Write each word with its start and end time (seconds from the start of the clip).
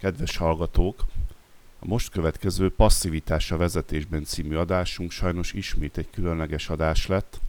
Kedves 0.00 0.36
hallgatók! 0.36 1.04
A 1.78 1.86
most 1.86 2.10
következő 2.10 2.72
Passzivitás 2.72 3.50
a 3.50 3.56
vezetésben 3.56 4.24
című 4.24 4.56
adásunk 4.56 5.10
sajnos 5.10 5.52
ismét 5.52 5.98
egy 5.98 6.10
különleges 6.10 6.68
adás 6.68 7.06
lett. 7.06 7.40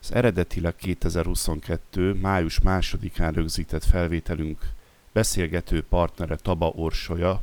Az 0.00 0.12
eredetileg 0.12 0.76
2022. 0.76 2.12
május 2.14 2.60
másodikán 2.60 3.32
rögzített 3.32 3.84
felvételünk 3.84 4.60
beszélgető 5.12 5.82
partnere 5.82 6.36
Taba 6.36 6.66
Orsolya, 6.68 7.42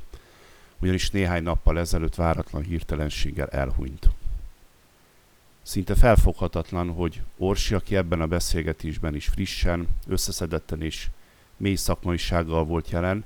ugyanis 0.80 1.10
néhány 1.10 1.44
nappal 1.44 1.80
ezelőtt 1.80 2.16
váratlan 2.16 2.64
hirtelenséggel 2.64 3.48
elhunyt. 3.48 4.10
Szinte 5.62 5.96
felfoghatatlan, 5.96 6.90
hogy 6.90 7.22
Orsi, 7.38 7.74
aki 7.74 7.96
ebben 7.96 8.22
a 8.22 8.28
beszélgetésben 8.28 9.16
is 9.16 9.28
frissen, 9.28 9.88
összeszedetten 10.08 10.82
és 10.82 11.08
mély 11.58 11.76
szakmaisággal 11.76 12.64
volt 12.64 12.90
jelen, 12.90 13.26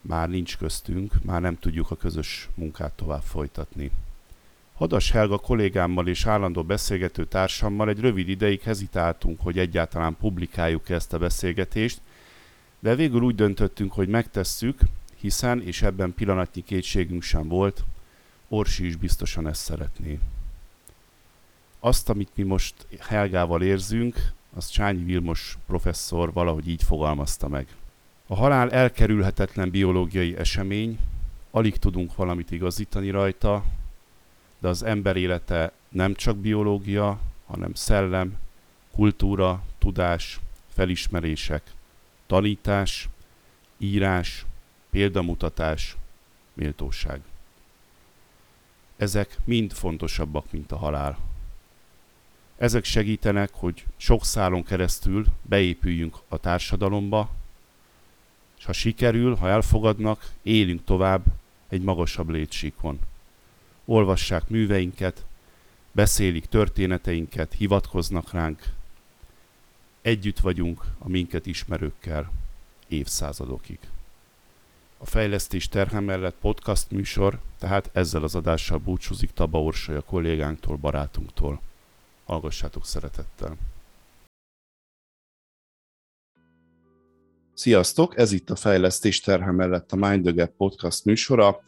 már 0.00 0.28
nincs 0.28 0.56
köztünk, 0.56 1.12
már 1.24 1.40
nem 1.40 1.58
tudjuk 1.58 1.90
a 1.90 1.96
közös 1.96 2.48
munkát 2.54 2.92
tovább 2.92 3.22
folytatni. 3.22 3.90
Hadas 4.74 5.10
Helga 5.10 5.38
kollégámmal 5.38 6.08
és 6.08 6.26
állandó 6.26 6.62
beszélgető 6.62 7.24
társammal 7.24 7.88
egy 7.88 8.00
rövid 8.00 8.28
ideig 8.28 8.60
hezitáltunk, 8.60 9.40
hogy 9.40 9.58
egyáltalán 9.58 10.16
publikáljuk 10.16 10.88
-e 10.88 10.94
ezt 10.94 11.12
a 11.12 11.18
beszélgetést, 11.18 12.00
de 12.78 12.94
végül 12.94 13.22
úgy 13.22 13.34
döntöttünk, 13.34 13.92
hogy 13.92 14.08
megtesszük, 14.08 14.80
hiszen, 15.16 15.62
és 15.62 15.82
ebben 15.82 16.14
pillanatnyi 16.14 16.62
kétségünk 16.62 17.22
sem 17.22 17.48
volt, 17.48 17.84
Orsi 18.48 18.86
is 18.86 18.96
biztosan 18.96 19.46
ezt 19.46 19.62
szeretné. 19.62 20.18
Azt, 21.80 22.08
amit 22.08 22.30
mi 22.34 22.42
most 22.42 22.74
Helgával 22.98 23.62
érzünk, 23.62 24.32
az 24.54 24.68
Csányi 24.68 25.04
Vilmos 25.04 25.58
professzor 25.66 26.32
valahogy 26.32 26.68
így 26.68 26.82
fogalmazta 26.82 27.48
meg. 27.48 27.66
A 28.30 28.34
halál 28.34 28.70
elkerülhetetlen 28.70 29.70
biológiai 29.70 30.36
esemény, 30.36 30.98
alig 31.50 31.76
tudunk 31.76 32.14
valamit 32.14 32.50
igazítani 32.50 33.10
rajta, 33.10 33.64
de 34.58 34.68
az 34.68 34.82
ember 34.82 35.16
élete 35.16 35.72
nem 35.88 36.14
csak 36.14 36.36
biológia, 36.36 37.20
hanem 37.46 37.74
szellem, 37.74 38.36
kultúra, 38.92 39.62
tudás, 39.78 40.40
felismerések, 40.68 41.62
tanítás, 42.26 43.08
írás, 43.78 44.46
példamutatás, 44.90 45.96
méltóság. 46.52 47.20
Ezek 48.96 49.38
mind 49.44 49.72
fontosabbak, 49.72 50.52
mint 50.52 50.72
a 50.72 50.76
halál. 50.76 51.18
Ezek 52.56 52.84
segítenek, 52.84 53.50
hogy 53.52 53.84
sok 53.96 54.24
szálon 54.24 54.62
keresztül 54.62 55.26
beépüljünk 55.42 56.16
a 56.28 56.36
társadalomba, 56.36 57.38
és 58.60 58.66
ha 58.66 58.72
sikerül, 58.72 59.34
ha 59.34 59.48
elfogadnak, 59.48 60.30
élünk 60.42 60.84
tovább 60.84 61.24
egy 61.68 61.82
magasabb 61.82 62.28
létsíkon. 62.28 62.98
Olvassák 63.84 64.48
műveinket, 64.48 65.24
beszélik 65.92 66.46
történeteinket, 66.46 67.52
hivatkoznak 67.52 68.32
ránk. 68.32 68.62
Együtt 70.02 70.38
vagyunk 70.38 70.84
a 70.98 71.08
minket 71.08 71.46
ismerőkkel 71.46 72.32
évszázadokig. 72.88 73.78
A 74.98 75.06
fejlesztés 75.06 75.68
terhe 75.68 76.00
mellett 76.00 76.36
podcast 76.40 76.90
műsor, 76.90 77.40
tehát 77.58 77.90
ezzel 77.92 78.22
az 78.22 78.34
adással 78.34 78.78
búcsúzik 78.78 79.30
Taba 79.30 79.62
Orsolya 79.62 80.00
kollégánktól, 80.00 80.76
barátunktól. 80.76 81.60
Hallgassátok 82.24 82.86
szeretettel! 82.86 83.56
Sziasztok! 87.60 88.18
Ez 88.18 88.32
itt 88.32 88.50
a 88.50 88.56
Fejlesztés 88.56 89.20
terhe 89.20 89.50
mellett 89.50 89.92
a 89.92 89.96
Mind 89.96 90.22
the 90.22 90.32
Gap 90.32 90.50
podcast 90.56 91.04
műsora, 91.04 91.60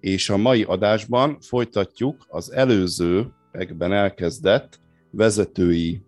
és 0.00 0.30
a 0.30 0.36
mai 0.36 0.62
adásban 0.62 1.40
folytatjuk 1.40 2.26
az 2.28 2.52
előző 2.52 3.32
megben 3.52 3.92
elkezdett 3.92 4.80
vezetői 5.10 6.02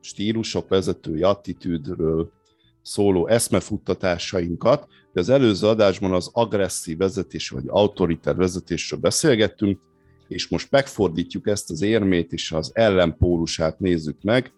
stílusok, 0.00 0.68
vezetői 0.68 1.22
attitűdről 1.22 2.32
szóló 2.82 3.26
eszmefuttatásainkat. 3.26 4.86
Az 5.12 5.28
előző 5.28 5.66
adásban 5.66 6.12
az 6.12 6.30
agresszív 6.32 6.96
vezetés 6.96 7.48
vagy 7.48 7.64
autoriter 7.66 8.36
vezetésről 8.36 9.00
beszélgettünk, 9.00 9.80
és 10.28 10.48
most 10.48 10.70
megfordítjuk 10.70 11.46
ezt 11.46 11.70
az 11.70 11.82
érmét, 11.82 12.32
és 12.32 12.52
az 12.52 12.70
ellenpólusát 12.72 13.78
nézzük 13.78 14.22
meg, 14.22 14.52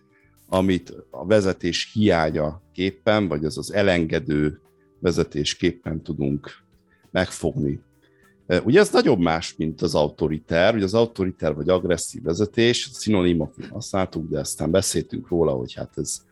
amit 0.49 0.95
a 1.11 1.27
vezetés 1.27 1.91
hiánya 1.93 2.63
képpen, 2.73 3.29
vagy 3.29 3.45
az 3.45 3.59
az 3.59 3.73
elengedő 3.73 4.61
vezetésképpen 4.99 6.03
tudunk 6.03 6.51
megfogni. 7.11 7.81
Ugye 8.65 8.81
ez 8.81 8.91
nagyobb 8.91 9.19
más, 9.19 9.57
mint 9.57 9.83
az 9.83 9.95
autoriter, 9.95 10.75
ugye 10.75 10.85
az 10.85 10.95
autoriter 10.95 11.55
vagy 11.55 11.69
agresszív 11.69 12.23
vezetés, 12.23 12.91
szinonimok 12.93 13.55
használtuk, 13.71 14.31
de 14.31 14.39
aztán 14.39 14.71
beszéltünk 14.71 15.29
róla, 15.29 15.53
hogy 15.53 15.75
hát 15.75 15.93
ez 15.97 16.25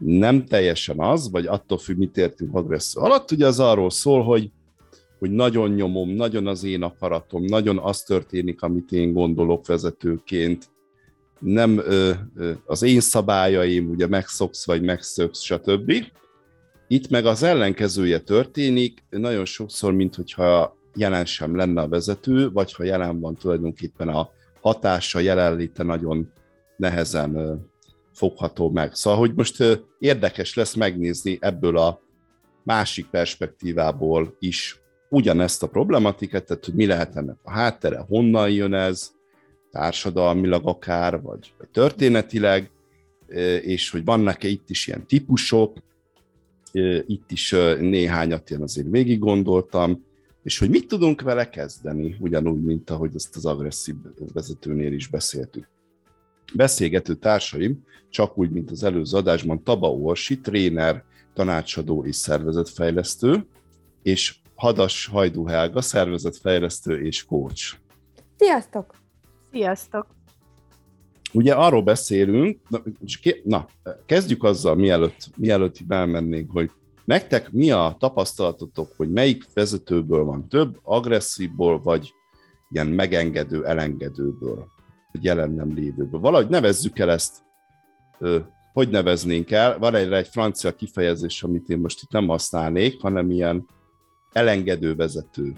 nem 0.00 0.44
teljesen 0.44 1.00
az, 1.00 1.30
vagy 1.30 1.46
attól 1.46 1.78
függ, 1.78 1.96
mit 1.96 2.16
értünk 2.16 2.54
agresszív. 2.54 3.02
Alatt, 3.02 3.30
ugye 3.30 3.46
az 3.46 3.60
arról 3.60 3.90
szól, 3.90 4.22
hogy, 4.22 4.50
hogy 5.18 5.30
nagyon 5.30 5.70
nyomom, 5.70 6.10
nagyon 6.10 6.46
az 6.46 6.64
én 6.64 6.82
akaratom, 6.82 7.44
nagyon 7.44 7.78
az 7.78 8.02
történik, 8.02 8.62
amit 8.62 8.92
én 8.92 9.12
gondolok 9.12 9.66
vezetőként, 9.66 10.70
nem 11.38 11.78
ö, 11.78 12.10
ö, 12.36 12.52
az 12.66 12.82
én 12.82 13.00
szabályaim, 13.00 13.90
ugye 13.90 14.06
megszoksz 14.06 14.66
vagy 14.66 14.82
megszöksz, 14.82 15.40
stb. 15.40 15.92
Itt 16.88 17.08
meg 17.08 17.26
az 17.26 17.42
ellenkezője 17.42 18.18
történik, 18.18 19.04
nagyon 19.10 19.44
sokszor, 19.44 19.92
mint 19.92 20.14
hogyha 20.14 20.76
jelen 20.94 21.24
sem 21.24 21.56
lenne 21.56 21.80
a 21.80 21.88
vezető, 21.88 22.50
vagy 22.50 22.72
ha 22.72 22.84
jelen 22.84 23.20
van 23.20 23.34
tulajdonképpen 23.34 24.08
a 24.08 24.30
hatása, 24.60 25.18
jelenléte 25.18 25.82
nagyon 25.82 26.32
nehezen 26.76 27.36
ö, 27.36 27.54
fogható 28.12 28.70
meg. 28.70 28.94
Szóval, 28.94 29.18
hogy 29.18 29.34
most 29.34 29.60
ö, 29.60 29.74
érdekes 29.98 30.54
lesz 30.54 30.74
megnézni 30.74 31.38
ebből 31.40 31.78
a 31.78 32.00
másik 32.62 33.06
perspektívából 33.06 34.36
is 34.38 34.80
ugyanezt 35.08 35.62
a 35.62 35.68
problematikát, 35.68 36.44
tehát 36.44 36.64
hogy 36.64 36.74
mi 36.74 36.86
lehet 36.86 37.16
ennek 37.16 37.36
a 37.42 37.50
háttere, 37.50 38.04
honnan 38.08 38.50
jön 38.50 38.74
ez, 38.74 39.13
társadalmilag 39.74 40.66
akár, 40.66 41.20
vagy, 41.20 41.54
történetileg, 41.72 42.70
és 43.62 43.90
hogy 43.90 44.04
vannak-e 44.04 44.48
itt 44.48 44.70
is 44.70 44.86
ilyen 44.86 45.06
típusok, 45.06 45.76
itt 47.06 47.30
is 47.30 47.50
néhányat 47.80 48.50
én 48.50 48.62
azért 48.62 48.86
végig 48.90 49.18
gondoltam, 49.18 50.04
és 50.42 50.58
hogy 50.58 50.70
mit 50.70 50.88
tudunk 50.88 51.20
vele 51.20 51.48
kezdeni, 51.48 52.16
ugyanúgy, 52.20 52.62
mint 52.62 52.90
ahogy 52.90 53.10
ezt 53.14 53.36
az 53.36 53.46
agresszív 53.46 53.94
vezetőnél 54.32 54.92
is 54.92 55.08
beszéltük. 55.08 55.68
Beszélgető 56.54 57.14
társaim, 57.14 57.84
csak 58.10 58.38
úgy, 58.38 58.50
mint 58.50 58.70
az 58.70 58.84
előző 58.84 59.16
adásban, 59.16 59.62
Taba 59.62 59.92
Orsi, 59.92 60.40
tréner, 60.40 61.04
tanácsadó 61.34 62.04
és 62.04 62.16
szervezetfejlesztő, 62.16 63.46
és 64.02 64.36
Hadas 64.54 65.06
Hajdú 65.06 65.46
Helga, 65.46 65.80
szervezetfejlesztő 65.80 67.04
és 67.04 67.24
coach. 67.24 67.74
Sziasztok! 68.36 69.02
Sziasztok! 69.54 70.06
Ugye 71.32 71.54
arról 71.54 71.82
beszélünk, 71.82 72.58
na, 72.68 72.82
na 73.44 73.66
kezdjük 74.06 74.42
azzal, 74.42 74.74
mielőtt, 74.74 75.30
mielőtt 75.36 75.76
elmennénk, 75.88 76.50
hogy 76.50 76.70
nektek 77.04 77.52
mi 77.52 77.70
a 77.70 77.96
tapasztalatotok, 77.98 78.92
hogy 78.96 79.10
melyik 79.10 79.44
vezetőből 79.54 80.24
van 80.24 80.48
több, 80.48 80.78
agresszívból, 80.82 81.82
vagy 81.82 82.12
ilyen 82.70 82.86
megengedő, 82.86 83.66
elengedőből, 83.66 84.66
vagy 85.12 85.24
jelen 85.24 85.50
nem 85.50 85.74
lévőből. 85.74 86.20
Valahogy 86.20 86.48
nevezzük 86.48 86.98
el 86.98 87.10
ezt, 87.10 87.44
hogy 88.72 88.88
neveznénk 88.88 89.50
el. 89.50 89.78
Van 89.78 89.94
egy, 89.94 90.12
egy 90.12 90.28
francia 90.28 90.74
kifejezés, 90.74 91.42
amit 91.42 91.68
én 91.68 91.78
most 91.78 92.02
itt 92.02 92.10
nem 92.10 92.26
használnék, 92.26 93.00
hanem 93.00 93.30
ilyen 93.30 93.66
elengedő 94.32 94.94
vezető, 94.94 95.52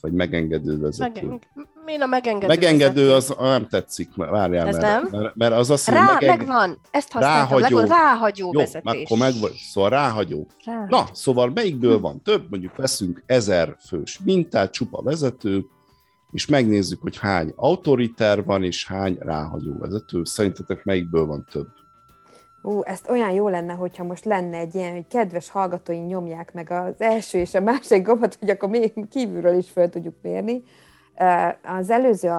vagy 0.00 0.12
megengedő 0.12 0.78
vezető. 0.78 1.26
Megen... 1.26 1.40
Mi 1.86 1.96
a 1.96 2.06
megengedő 2.06 2.46
Megengedő 2.46 3.12
az 3.12 3.34
nem 3.38 3.68
tetszik, 3.68 4.08
várjál, 4.14 4.66
Ez 4.66 4.76
mert, 4.76 5.10
nem? 5.10 5.20
Mert, 5.20 5.34
mert 5.34 5.52
az 5.52 5.70
azt 5.70 5.88
Rá, 5.88 6.12
megeng... 6.12 6.38
megvan, 6.38 6.78
ezt 6.90 7.12
használtam, 7.12 7.58
ráhagyó, 7.58 7.80
ráhagyó 7.80 8.50
Jó, 8.52 8.58
vezetés. 8.58 9.04
akkor 9.04 9.18
meg 9.18 9.32
szóval 9.72 9.90
ráhagyó. 9.90 10.46
ráhagyó. 10.64 10.96
Na, 10.96 11.06
szóval 11.12 11.50
melyikből 11.54 12.00
van 12.00 12.22
több, 12.22 12.46
mondjuk 12.50 12.76
veszünk 12.76 13.22
ezer 13.26 13.76
fős 13.86 14.20
mintát, 14.24 14.72
csupa 14.72 15.02
vezető, 15.02 15.64
és 16.32 16.46
megnézzük, 16.46 17.02
hogy 17.02 17.18
hány 17.18 17.52
autoriter 17.56 18.44
van, 18.44 18.64
és 18.64 18.86
hány 18.86 19.16
ráhagyó 19.20 19.78
vezető. 19.78 20.24
Szerintetek 20.24 20.84
melyikből 20.84 21.26
van 21.26 21.46
több? 21.50 21.68
Ú, 22.62 22.82
ezt 22.82 23.08
olyan 23.08 23.30
jó 23.30 23.48
lenne, 23.48 23.72
hogyha 23.72 24.04
most 24.04 24.24
lenne 24.24 24.58
egy 24.58 24.74
ilyen, 24.74 24.92
hogy 24.92 25.06
kedves 25.06 25.50
hallgatóink 25.50 26.08
nyomják 26.08 26.54
meg 26.54 26.70
az 26.70 26.94
első 27.00 27.38
és 27.38 27.54
a 27.54 27.60
másik 27.60 28.06
gombot, 28.06 28.36
hogy 28.40 28.50
akkor 28.50 28.68
még 28.68 28.92
kívülről 29.10 29.56
is 29.56 29.70
fel 29.70 29.88
tudjuk 29.88 30.14
mérni. 30.22 30.62
Az 31.62 31.90
előző 31.90 32.30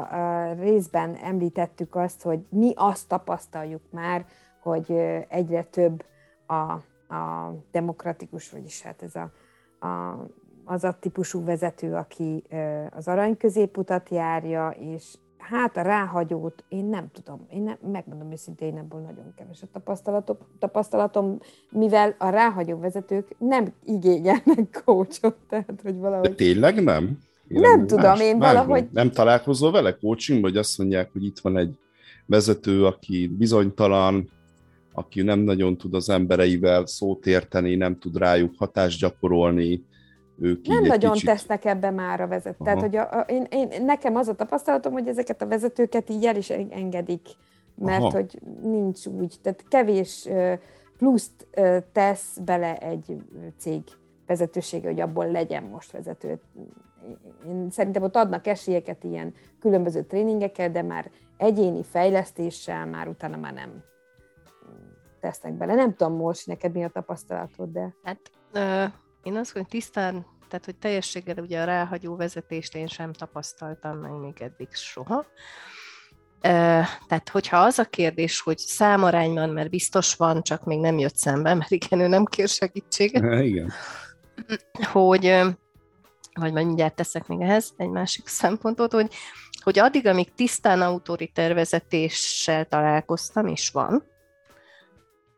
részben 0.59 1.15
említettük 1.15 1.95
azt, 1.95 2.21
hogy 2.21 2.39
mi 2.50 2.74
azt 2.75 3.07
tapasztaljuk 3.07 3.81
már, 3.89 4.25
hogy 4.62 4.91
egyre 5.29 5.63
több 5.63 6.06
a, 6.47 6.71
a 7.15 7.53
demokratikus, 7.71 8.50
vagyis 8.50 8.81
hát 8.81 9.01
ez 9.01 9.15
a, 9.15 9.31
a 9.88 10.25
az 10.68 10.83
a 10.83 10.97
típusú 11.00 11.44
vezető, 11.44 11.94
aki 11.94 12.44
az 12.91 13.07
arany 13.07 13.38
középutat 13.38 14.09
járja, 14.09 14.69
és 14.80 15.18
hát 15.38 15.77
a 15.77 15.81
ráhagyót 15.81 16.63
én 16.69 16.85
nem 16.85 17.07
tudom, 17.12 17.45
én 17.50 17.62
nem, 17.62 17.77
megmondom 17.91 18.31
őszintén, 18.31 18.68
én 18.68 18.77
ebből 18.77 19.00
nagyon 19.00 19.33
keves 19.35 19.62
a 19.62 19.68
tapasztalatom, 19.71 20.38
tapasztalatom, 20.59 21.39
mivel 21.69 22.15
a 22.18 22.30
ráhagyó 22.30 22.80
vezetők 22.80 23.35
nem 23.38 23.73
igényelnek 23.83 24.81
coachot, 24.85 25.35
tehát 25.50 25.80
hogy 25.83 25.97
valahogy... 25.97 26.30
De 26.30 26.35
tényleg 26.35 26.83
nem? 26.83 27.18
Nem, 27.47 27.88
tudom, 27.88 28.03
más, 28.03 28.21
én 28.21 28.38
valahogy... 28.38 28.81
Nem, 28.81 28.89
nem 28.91 29.11
találkozol 29.11 29.71
vele 29.71 29.97
coaching, 29.97 30.41
vagy 30.41 30.57
azt 30.57 30.77
mondják, 30.77 31.11
hogy 31.11 31.23
itt 31.23 31.39
van 31.39 31.57
egy 31.57 31.77
vezető, 32.25 32.85
aki 32.85 33.27
bizonytalan, 33.27 34.29
aki 34.94 35.21
nem 35.21 35.39
nagyon 35.39 35.77
tud 35.77 35.94
az 35.94 36.09
embereivel 36.09 36.85
szót 36.85 37.25
érteni, 37.25 37.75
nem 37.75 37.99
tud 37.99 38.17
rájuk 38.17 38.53
hatást 38.57 38.99
gyakorolni, 38.99 39.83
ők 40.39 40.67
Nem 40.67 40.83
nagyon 40.83 41.11
kicsit... 41.11 41.27
tesznek 41.27 41.65
ebbe 41.65 41.91
már 41.91 42.21
a 42.21 42.27
vezetők. 42.27 42.63
Tehát, 42.63 42.81
hogy 42.81 42.95
a, 42.95 43.11
a, 43.11 43.19
én, 43.19 43.47
én, 43.49 43.83
nekem 43.85 44.15
az 44.15 44.27
a 44.27 44.35
tapasztalatom, 44.35 44.94
hogy 44.94 45.07
ezeket 45.07 45.41
a 45.41 45.47
vezetőket 45.47 46.09
így 46.09 46.25
el 46.25 46.35
is 46.35 46.49
engedik, 46.49 47.21
mert 47.75 48.01
Aha. 48.01 48.11
hogy 48.11 48.39
nincs 48.61 49.05
úgy, 49.05 49.35
tehát 49.41 49.63
kevés 49.67 50.27
pluszt 50.97 51.47
tesz 51.91 52.38
bele 52.45 52.77
egy 52.77 53.17
cég 53.57 53.81
vezetősége, 54.25 54.88
hogy 54.88 54.99
abból 54.99 55.31
legyen 55.31 55.63
most 55.63 55.91
vezető. 55.91 56.39
Én 57.45 57.69
szerintem 57.69 58.04
ott 58.04 58.15
adnak 58.15 58.48
esélyeket 58.48 59.04
ilyen 59.04 59.33
különböző 59.59 60.04
tréningekkel, 60.04 60.71
de 60.71 60.81
már 60.81 61.12
egyéni 61.38 61.83
fejlesztéssel 61.83 62.86
már 62.86 63.07
utána 63.07 63.38
már 63.38 63.54
nem 63.54 63.83
tesznek 65.19 65.54
bele. 65.54 65.74
Nem 65.74 65.95
tudom, 65.95 66.13
most 66.13 66.48
neked 66.48 66.74
mi 66.74 66.83
a 66.83 66.89
tapasztalatod, 66.89 67.69
de... 67.69 67.95
Hát 68.04 68.19
uh, 68.54 68.94
én 69.24 69.36
azt 69.36 69.51
hogy 69.51 69.68
tisztán, 69.68 70.25
tehát 70.50 70.65
hogy 70.65 70.75
teljességgel 70.75 71.38
ugye 71.38 71.62
a 71.62 71.65
ráhagyó 71.65 72.15
vezetést 72.15 72.75
én 72.75 72.88
sem 72.88 73.13
tapasztaltam 73.13 73.98
meg 73.98 74.12
még 74.12 74.42
eddig 74.42 74.68
soha. 74.71 75.25
Tehát, 77.07 77.30
hogyha 77.31 77.57
az 77.57 77.80
a 77.80 77.83
kérdés, 77.83 78.42
hogy 78.42 78.57
számarányban, 78.57 79.50
mert 79.50 79.69
biztos 79.69 80.15
van, 80.15 80.44
csak 80.44 80.65
még 80.65 80.80
nem 80.80 80.98
jött 80.98 81.15
szembe, 81.15 81.54
mert 81.54 81.71
igen, 81.71 82.00
ő 82.00 82.07
nem 82.07 82.25
kér 82.25 82.48
segítséget. 82.48 83.24
Igen. 83.44 83.71
Hogy, 84.92 85.36
vagy 86.38 86.54
majd 86.54 86.66
mindjárt 86.66 86.95
teszek 86.95 87.28
még 87.28 87.42
ehhez 87.42 87.74
egy 87.78 87.89
másik 87.89 88.28
szempontot, 88.42 88.92
hogy, 88.94 89.13
hogy 89.63 89.80
addig, 89.80 90.07
amíg 90.07 90.34
tisztán 90.34 90.81
autoriter 90.81 91.54
vezetéssel 91.54 92.66
találkoztam, 92.66 93.48
és 93.48 93.69
van, 93.69 94.04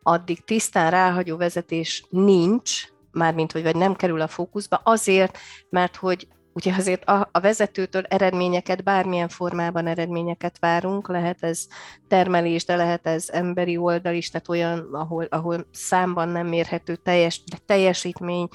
addig 0.02 0.44
tisztán 0.44 0.90
ráhagyó 0.90 1.36
vezetés 1.36 2.04
nincs, 2.10 2.84
mármint 3.10 3.52
hogy 3.52 3.62
vagy 3.62 3.76
nem 3.76 3.94
kerül 3.94 4.20
a 4.20 4.28
fókuszba, 4.28 4.80
azért, 4.84 5.38
mert 5.70 5.96
hogy 5.96 6.28
Ugye 6.52 6.74
azért 6.74 7.04
a, 7.04 7.28
a 7.32 7.40
vezetőtől 7.40 8.02
eredményeket, 8.02 8.84
bármilyen 8.84 9.28
formában 9.28 9.86
eredményeket 9.86 10.58
várunk, 10.58 11.08
lehet 11.08 11.42
ez 11.42 11.66
termelés, 12.08 12.64
de 12.64 12.76
lehet 12.76 13.06
ez 13.06 13.28
emberi 13.28 13.76
oldal 13.76 14.14
is, 14.14 14.30
tehát 14.30 14.48
olyan, 14.48 14.88
ahol, 14.92 15.24
ahol 15.24 15.66
számban 15.72 16.28
nem 16.28 16.46
mérhető 16.46 16.96
teljes, 16.96 17.42
teljesítmény 17.66 18.48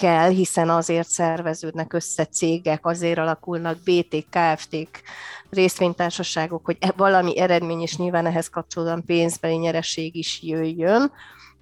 kell, 0.00 0.28
hiszen 0.28 0.68
azért 0.68 1.08
szerveződnek 1.08 1.92
össze 1.92 2.24
cégek, 2.24 2.86
azért 2.86 3.18
alakulnak 3.18 3.78
BT, 3.84 4.26
KFT-k, 4.30 5.02
részvénytársaságok, 5.50 6.64
hogy 6.64 6.76
e, 6.80 6.92
valami 6.96 7.38
eredmény, 7.38 7.80
és 7.80 7.96
nyilván 7.96 8.26
ehhez 8.26 8.48
kapcsolódóan 8.48 9.04
pénzbeli 9.04 9.56
nyereség 9.56 10.14
is 10.14 10.42
jöjjön. 10.42 11.12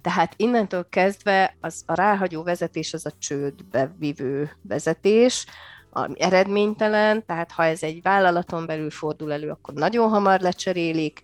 Tehát 0.01 0.33
innentől 0.37 0.87
kezdve 0.89 1.55
az 1.61 1.83
a 1.85 1.93
ráhagyó 1.93 2.43
vezetés 2.43 2.93
az 2.93 3.05
a 3.05 3.11
csődbe 3.19 3.95
vivő 3.97 4.51
vezetés, 4.61 5.45
ami 5.91 6.21
eredménytelen, 6.21 7.25
tehát 7.25 7.51
ha 7.51 7.65
ez 7.65 7.83
egy 7.83 8.01
vállalaton 8.01 8.65
belül 8.65 8.91
fordul 8.91 9.31
elő, 9.31 9.49
akkor 9.49 9.73
nagyon 9.73 10.09
hamar 10.09 10.39
lecserélik, 10.39 11.21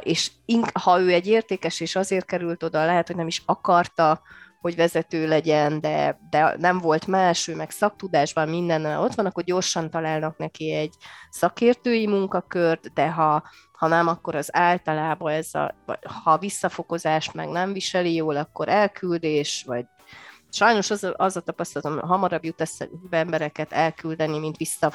és 0.00 0.30
ha 0.72 1.00
ő 1.00 1.12
egy 1.12 1.26
értékes, 1.26 1.80
és 1.80 1.96
azért 1.96 2.24
került 2.24 2.62
oda, 2.62 2.84
lehet, 2.84 3.06
hogy 3.06 3.16
nem 3.16 3.26
is 3.26 3.42
akarta, 3.46 4.22
hogy 4.62 4.76
vezető 4.76 5.28
legyen, 5.28 5.80
de, 5.80 6.18
de 6.30 6.56
nem 6.58 6.78
volt 6.78 7.06
más, 7.06 7.48
ő 7.48 7.56
meg 7.56 7.70
szaktudásban 7.70 8.48
minden 8.48 8.84
ott 8.84 9.14
van, 9.14 9.26
akkor 9.26 9.44
gyorsan 9.44 9.90
találnak 9.90 10.36
neki 10.36 10.72
egy 10.72 10.94
szakértői 11.30 12.06
munkakört, 12.06 12.92
de 12.92 13.10
ha, 13.10 13.42
ha 13.72 13.86
nem, 13.86 14.08
akkor 14.08 14.34
az 14.34 14.48
általában 14.52 15.32
ez 15.32 15.54
a, 15.54 15.74
ha 16.24 16.32
a 16.32 16.38
visszafokozást 16.38 17.34
meg 17.34 17.48
nem 17.48 17.72
viseli 17.72 18.14
jól, 18.14 18.36
akkor 18.36 18.68
elküldés, 18.68 19.64
vagy 19.66 19.84
sajnos 20.50 20.90
az, 20.90 21.12
az 21.16 21.36
a 21.36 21.40
tapasztalatom, 21.40 22.08
hamarabb 22.08 22.44
jut 22.44 22.60
eszembe 22.60 23.16
embereket 23.16 23.72
elküldeni, 23.72 24.38
mint 24.38 24.56
vissza 24.56 24.92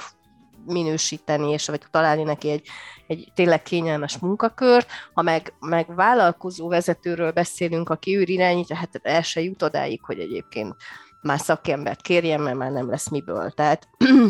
minősíteni, 0.68 1.52
és 1.52 1.68
vagy 1.68 1.82
találni 1.92 2.24
neki 2.24 2.50
egy, 2.50 2.68
egy 3.08 3.32
tényleg 3.36 3.62
kényelmes 3.62 4.18
munkakört. 4.18 4.90
Ha 5.14 5.22
meg, 5.22 5.54
meg 5.60 5.96
vállalkozó 5.96 6.68
vezetőről 6.68 7.32
beszélünk, 7.32 7.90
aki 7.90 8.18
ő 8.18 8.22
irányítja, 8.22 8.76
hát 8.76 9.00
el 9.04 9.22
se 9.22 9.42
jut 9.42 9.62
odáig, 9.62 10.02
hogy 10.04 10.20
egyébként 10.20 10.76
már 11.22 11.40
szakembert 11.40 12.02
kérjen, 12.02 12.42
mert 12.42 12.58
már 12.58 12.72
nem 12.72 12.90
lesz 12.90 13.10
miből. 13.10 13.52
Tehát 13.52 13.88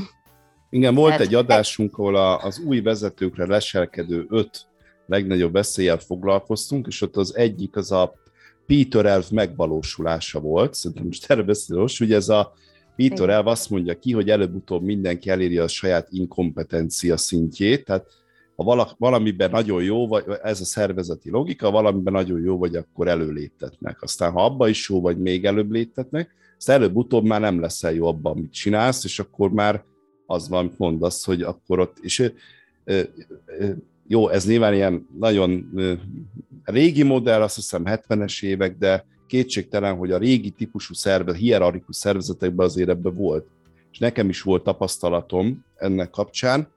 igen, 0.69 0.95
volt 0.95 1.09
mert... 1.09 1.21
egy 1.21 1.35
adásunk, 1.35 1.97
ahol 1.97 2.15
a, 2.15 2.43
az 2.43 2.59
új 2.59 2.81
vezetőkre 2.81 3.45
leselkedő 3.45 4.25
öt 4.29 4.65
legnagyobb 5.05 5.53
veszélyel 5.53 5.97
foglalkoztunk, 5.97 6.87
és 6.87 7.01
ott 7.01 7.15
az 7.15 7.35
egyik 7.35 7.75
az 7.75 7.91
a 7.91 8.13
Peter 8.65 9.05
elv 9.05 9.29
megvalósulása 9.31 10.39
volt, 10.39 10.73
szerintem 10.73 11.05
most 11.05 11.31
erre 11.31 11.41
beszélünk, 11.41 11.89
hogy 11.97 12.13
ez 12.13 12.29
a 12.29 12.53
Peter 12.97 13.29
elv 13.29 13.47
azt 13.47 13.69
mondja 13.69 13.99
ki, 13.99 14.13
hogy 14.13 14.29
előbb-utóbb 14.29 14.83
mindenki 14.83 15.29
eléri 15.29 15.57
a 15.57 15.67
saját 15.67 16.07
inkompetencia 16.11 17.17
szintjét, 17.17 17.85
tehát 17.85 18.05
ha 18.55 18.95
valamiben 18.97 19.49
nagyon 19.49 19.83
jó 19.83 20.07
vagy, 20.07 20.23
ez 20.43 20.61
a 20.61 20.65
szervezeti 20.65 21.29
logika, 21.29 21.71
valamiben 21.71 22.13
nagyon 22.13 22.41
jó 22.41 22.57
vagy, 22.57 22.75
akkor 22.75 23.07
előléptetnek. 23.07 24.01
Aztán 24.01 24.31
ha 24.31 24.45
abba 24.45 24.67
is 24.67 24.89
jó 24.89 25.01
vagy, 25.01 25.17
még 25.17 25.45
előbb 25.45 25.71
léptetnek, 25.71 26.35
aztán 26.57 26.75
előbb-utóbb 26.75 27.23
már 27.23 27.39
nem 27.39 27.59
leszel 27.59 27.93
jó 27.93 28.07
abban, 28.07 28.31
amit 28.31 28.53
csinálsz, 28.53 29.03
és 29.03 29.19
akkor 29.19 29.51
már 29.51 29.83
az 30.25 30.49
van, 30.49 30.59
amit 30.59 30.77
mondasz, 30.77 31.25
hogy 31.25 31.41
akkor 31.41 31.79
ott, 31.79 31.97
és 32.01 32.31
jó, 34.07 34.29
ez 34.29 34.47
nyilván 34.47 34.73
ilyen 34.73 35.07
nagyon 35.19 35.69
régi 36.63 37.03
modell, 37.03 37.41
azt 37.41 37.55
hiszem 37.55 37.83
70-es 37.85 38.43
évek, 38.43 38.77
de 38.77 39.05
kétségtelen, 39.27 39.95
hogy 39.95 40.11
a 40.11 40.17
régi 40.17 40.49
típusú 40.49 40.93
szervezet, 40.93 41.41
hierarchikus 41.41 41.95
szervezetekben 41.95 42.65
azért 42.65 42.89
ebbe 42.89 43.09
volt. 43.09 43.47
És 43.91 43.97
nekem 43.97 44.29
is 44.29 44.41
volt 44.41 44.63
tapasztalatom 44.63 45.65
ennek 45.75 46.09
kapcsán, 46.09 46.67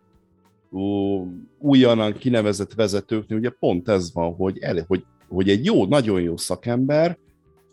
újonnan 1.59 2.13
kinevezett 2.13 2.75
vezetőknél 2.75 3.39
ugye 3.39 3.51
pont 3.51 3.89
ez 3.89 4.13
van, 4.13 4.35
hogy, 4.35 4.59
el, 4.59 4.85
hogy, 4.87 5.05
hogy 5.29 5.49
egy 5.49 5.65
jó, 5.65 5.87
nagyon 5.87 6.21
jó 6.21 6.37
szakember, 6.37 7.19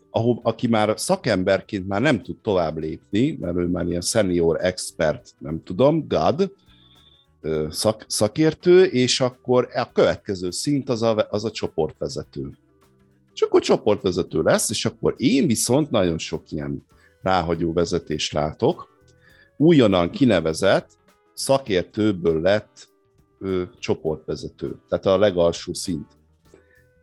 ahol, 0.10 0.40
aki 0.44 0.68
már 0.68 0.94
szakemberként 1.00 1.88
már 1.88 2.02
nem 2.02 2.22
tud 2.22 2.38
tovább 2.42 2.78
lépni, 2.78 3.38
mert 3.40 3.58
ő 3.58 3.68
már 3.68 3.88
ilyen 3.88 4.02
senior 4.02 4.66
expert, 4.66 5.34
nem 5.38 5.64
tudom, 5.64 6.08
God, 6.08 6.52
szak, 7.70 8.06
szakértő, 8.08 8.84
és 8.84 9.22
akkor 9.22 9.68
a 9.74 9.92
következő 9.92 10.52
szint 10.52 10.90
az 10.90 11.02
a, 11.02 11.28
az 11.30 11.46
a 11.46 11.52
csoportvezető. 11.52 12.58
És 13.38 13.44
akkor 13.44 13.62
csoportvezető 13.62 14.42
lesz, 14.42 14.70
és 14.70 14.86
akkor 14.86 15.14
én 15.18 15.48
viszont 15.48 15.90
nagyon 15.90 16.18
sok 16.18 16.52
ilyen 16.52 16.86
ráhagyó 17.22 17.74
vezetést 17.74 18.34
látok. 18.34 19.02
Újonnan 19.58 20.10
kinevezett 20.10 20.90
szakértőből 21.34 22.42
lett 22.42 22.90
ő, 23.40 23.70
csoportvezető, 23.80 24.76
tehát 24.90 25.06
a 25.06 25.18
legalsó 25.18 25.74
szint. 25.74 26.08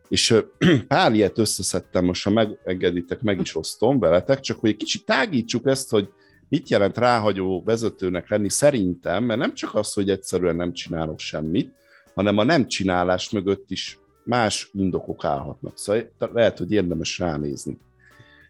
És 0.07 0.43
pár 0.87 1.13
ilyet 1.13 1.37
összeszedtem, 1.37 2.05
most 2.05 2.23
ha 2.23 2.29
megengeditek, 2.29 3.21
meg 3.21 3.39
is 3.39 3.55
osztom 3.55 3.99
veletek, 3.99 4.39
csak 4.39 4.59
hogy 4.59 4.69
egy 4.69 4.77
kicsit 4.77 5.05
tágítsuk 5.05 5.67
ezt, 5.67 5.89
hogy 5.89 6.09
mit 6.49 6.69
jelent 6.69 6.97
ráhagyó 6.97 7.63
vezetőnek 7.63 8.29
lenni 8.29 8.49
szerintem, 8.49 9.23
mert 9.23 9.39
nem 9.39 9.53
csak 9.53 9.75
az, 9.75 9.93
hogy 9.93 10.09
egyszerűen 10.09 10.55
nem 10.55 10.73
csinálok 10.73 11.19
semmit, 11.19 11.73
hanem 12.15 12.37
a 12.37 12.43
nem 12.43 12.67
csinálás 12.67 13.29
mögött 13.29 13.71
is 13.71 13.99
más 14.25 14.69
indokok 14.73 15.25
állhatnak. 15.25 15.77
Szóval 15.77 16.09
lehet, 16.17 16.57
hogy 16.57 16.71
érdemes 16.71 17.19
ránézni. 17.19 17.77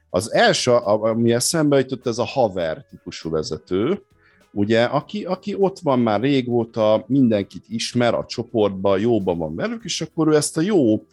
Az 0.10 0.34
első, 0.34 0.72
ami 0.72 1.34
eszembe 1.34 1.78
jutott, 1.78 2.08
ez 2.08 2.18
a 2.18 2.26
haver 2.26 2.86
típusú 2.90 3.30
vezető, 3.30 4.02
ugye, 4.52 4.84
aki, 4.84 5.26
aki 5.26 5.56
ott 5.56 5.80
van 5.80 6.00
már 6.00 6.22
régóta, 6.22 7.06
mindenkit 7.08 7.66
ismer 7.68 8.14
a 8.14 8.26
csoportban, 8.26 9.00
jóban 9.00 9.38
van 9.38 9.56
velük, 9.56 9.84
és 9.84 10.02
akkor 10.02 10.28
ő 10.28 10.36
ezt 10.36 10.58
a 10.58 10.62
jó, 10.62 11.06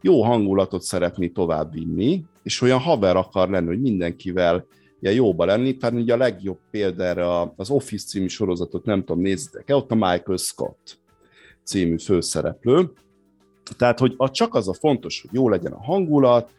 jó 0.00 0.22
hangulatot 0.22 0.82
szeretné 0.82 1.28
továbbvinni, 1.28 2.24
és 2.42 2.60
olyan 2.60 2.78
haver 2.78 3.16
akar 3.16 3.50
lenni, 3.50 3.66
hogy 3.66 3.80
mindenkivel 3.80 4.66
ilyen 5.00 5.14
jóba 5.14 5.44
lenni. 5.44 5.76
Tehát 5.76 5.94
ugye 5.94 6.14
a 6.14 6.16
legjobb 6.16 6.58
példa 6.70 7.04
erre 7.04 7.52
az 7.56 7.70
Office 7.70 8.06
című 8.06 8.26
sorozatot, 8.26 8.84
nem 8.84 9.04
tudom, 9.04 9.22
nézzétek 9.22 9.70
el, 9.70 9.76
ott 9.76 9.90
a 9.90 9.94
Michael 9.94 10.36
Scott 10.36 10.98
című 11.64 11.98
főszereplő. 11.98 12.92
Tehát, 13.76 13.98
hogy 13.98 14.14
a, 14.16 14.30
csak 14.30 14.54
az 14.54 14.68
a 14.68 14.74
fontos, 14.74 15.20
hogy 15.20 15.30
jó 15.32 15.48
legyen 15.48 15.72
a 15.72 15.84
hangulat, 15.84 16.50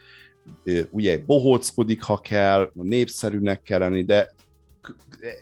ugye 0.89 1.23
bohóckodik, 1.25 2.03
ha 2.03 2.17
kell, 2.17 2.71
népszerűnek 2.73 3.61
kell 3.61 3.79
lenni, 3.79 4.03
de 4.03 4.33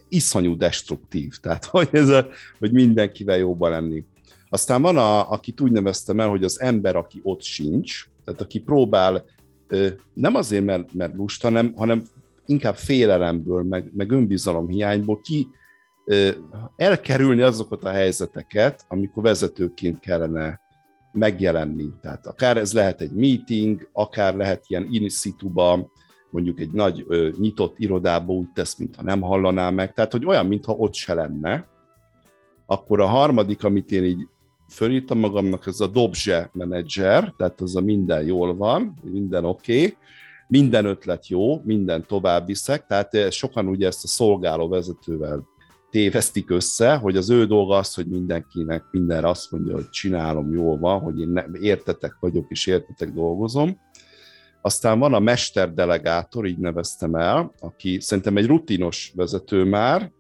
iszonyú 0.09 0.57
destruktív, 0.57 1.33
tehát 1.41 1.65
hogy, 1.75 1.89
ez 1.91 2.09
a, 2.09 2.27
hogy 2.59 2.71
mindenkivel 2.71 3.37
jóban 3.37 3.71
lenni. 3.71 4.03
Aztán 4.49 4.81
van, 4.81 4.97
a, 4.97 5.31
akit 5.31 5.61
úgy 5.61 5.71
neveztem 5.71 6.19
el, 6.19 6.29
hogy 6.29 6.43
az 6.43 6.61
ember, 6.61 6.95
aki 6.95 7.19
ott 7.23 7.41
sincs, 7.41 8.09
tehát 8.25 8.41
aki 8.41 8.59
próbál 8.59 9.25
nem 10.13 10.35
azért, 10.35 10.65
mert, 10.65 10.93
mert 10.93 11.15
lusta, 11.15 11.47
hanem, 11.47 11.73
hanem 11.75 12.03
inkább 12.45 12.75
félelemből, 12.75 13.63
meg, 13.63 13.91
meg 13.95 14.11
önbizalomhiányból 14.11 15.21
ki 15.21 15.47
elkerülni 16.75 17.41
azokat 17.41 17.83
a 17.83 17.89
helyzeteket, 17.89 18.85
amikor 18.87 19.23
vezetőként 19.23 19.99
kellene 19.99 20.59
megjelenni. 21.11 21.89
Tehát 22.01 22.27
akár 22.27 22.57
ez 22.57 22.73
lehet 22.73 23.01
egy 23.01 23.11
meeting, 23.11 23.89
akár 23.93 24.35
lehet 24.35 24.63
ilyen 24.67 24.87
in 24.91 25.09
situ-ba, 25.09 25.91
mondjuk 26.29 26.59
egy 26.59 26.71
nagy 26.71 27.05
ö, 27.07 27.29
nyitott 27.39 27.79
irodába 27.79 28.33
úgy 28.33 28.51
tesz, 28.53 28.75
mintha 28.75 29.03
nem 29.03 29.21
hallaná 29.21 29.69
meg, 29.69 29.93
tehát 29.93 30.11
hogy 30.11 30.25
olyan, 30.25 30.45
mintha 30.45 30.73
ott 30.73 30.93
se 30.93 31.13
lenne. 31.13 31.67
Akkor 32.65 33.01
a 33.01 33.05
harmadik, 33.05 33.63
amit 33.63 33.91
én 33.91 34.03
így 34.03 34.27
fölírtam 34.69 35.19
magamnak, 35.19 35.67
ez 35.67 35.79
a 35.79 35.87
dobzse 35.87 36.49
menedzser, 36.53 37.33
tehát 37.37 37.61
az 37.61 37.75
a 37.75 37.81
minden 37.81 38.25
jól 38.25 38.55
van, 38.55 38.93
minden 39.03 39.45
oké, 39.45 39.77
okay, 39.77 39.97
minden 40.47 40.85
ötlet 40.85 41.27
jó, 41.27 41.61
minden 41.63 42.05
tovább 42.07 42.45
viszek, 42.45 42.85
tehát 42.85 43.31
sokan 43.31 43.67
ugye 43.67 43.87
ezt 43.87 44.03
a 44.03 44.07
szolgáló 44.07 44.67
vezetővel 44.67 45.47
tévesztik 45.89 46.49
össze, 46.49 46.95
hogy 46.95 47.17
az 47.17 47.29
ő 47.29 47.45
dolga 47.45 47.77
az, 47.77 47.93
hogy 47.93 48.07
mindenkinek 48.07 48.83
mindenre 48.91 49.29
azt 49.29 49.51
mondja, 49.51 49.73
hogy 49.73 49.89
csinálom, 49.89 50.53
jól 50.53 50.77
van, 50.77 50.99
hogy 50.99 51.19
én 51.19 51.43
értetek 51.61 52.17
vagyok 52.19 52.45
és 52.49 52.65
értetek 52.65 53.13
dolgozom. 53.13 53.79
Aztán 54.61 54.99
van 54.99 55.13
a 55.13 55.19
mesterdelegátor, 55.19 56.45
így 56.45 56.57
neveztem 56.57 57.15
el, 57.15 57.53
aki 57.59 57.99
szerintem 57.99 58.37
egy 58.37 58.45
rutinos 58.45 59.11
vezető 59.15 59.63
már, 59.63 60.11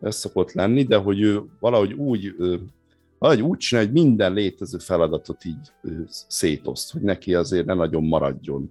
ez 0.00 0.16
szokott 0.16 0.52
lenni, 0.52 0.82
de 0.82 0.96
hogy 0.96 1.20
ő 1.20 1.42
valahogy 1.60 1.92
úgy, 1.92 2.34
valahogy 3.18 3.42
úgy 3.42 3.58
csinál, 3.58 3.84
hogy 3.84 3.92
minden 3.92 4.32
létező 4.32 4.78
feladatot 4.78 5.44
így 5.44 5.72
szétoszt, 6.08 6.92
hogy 6.92 7.02
neki 7.02 7.34
azért 7.34 7.66
ne 7.66 7.74
nagyon 7.74 8.04
maradjon. 8.04 8.70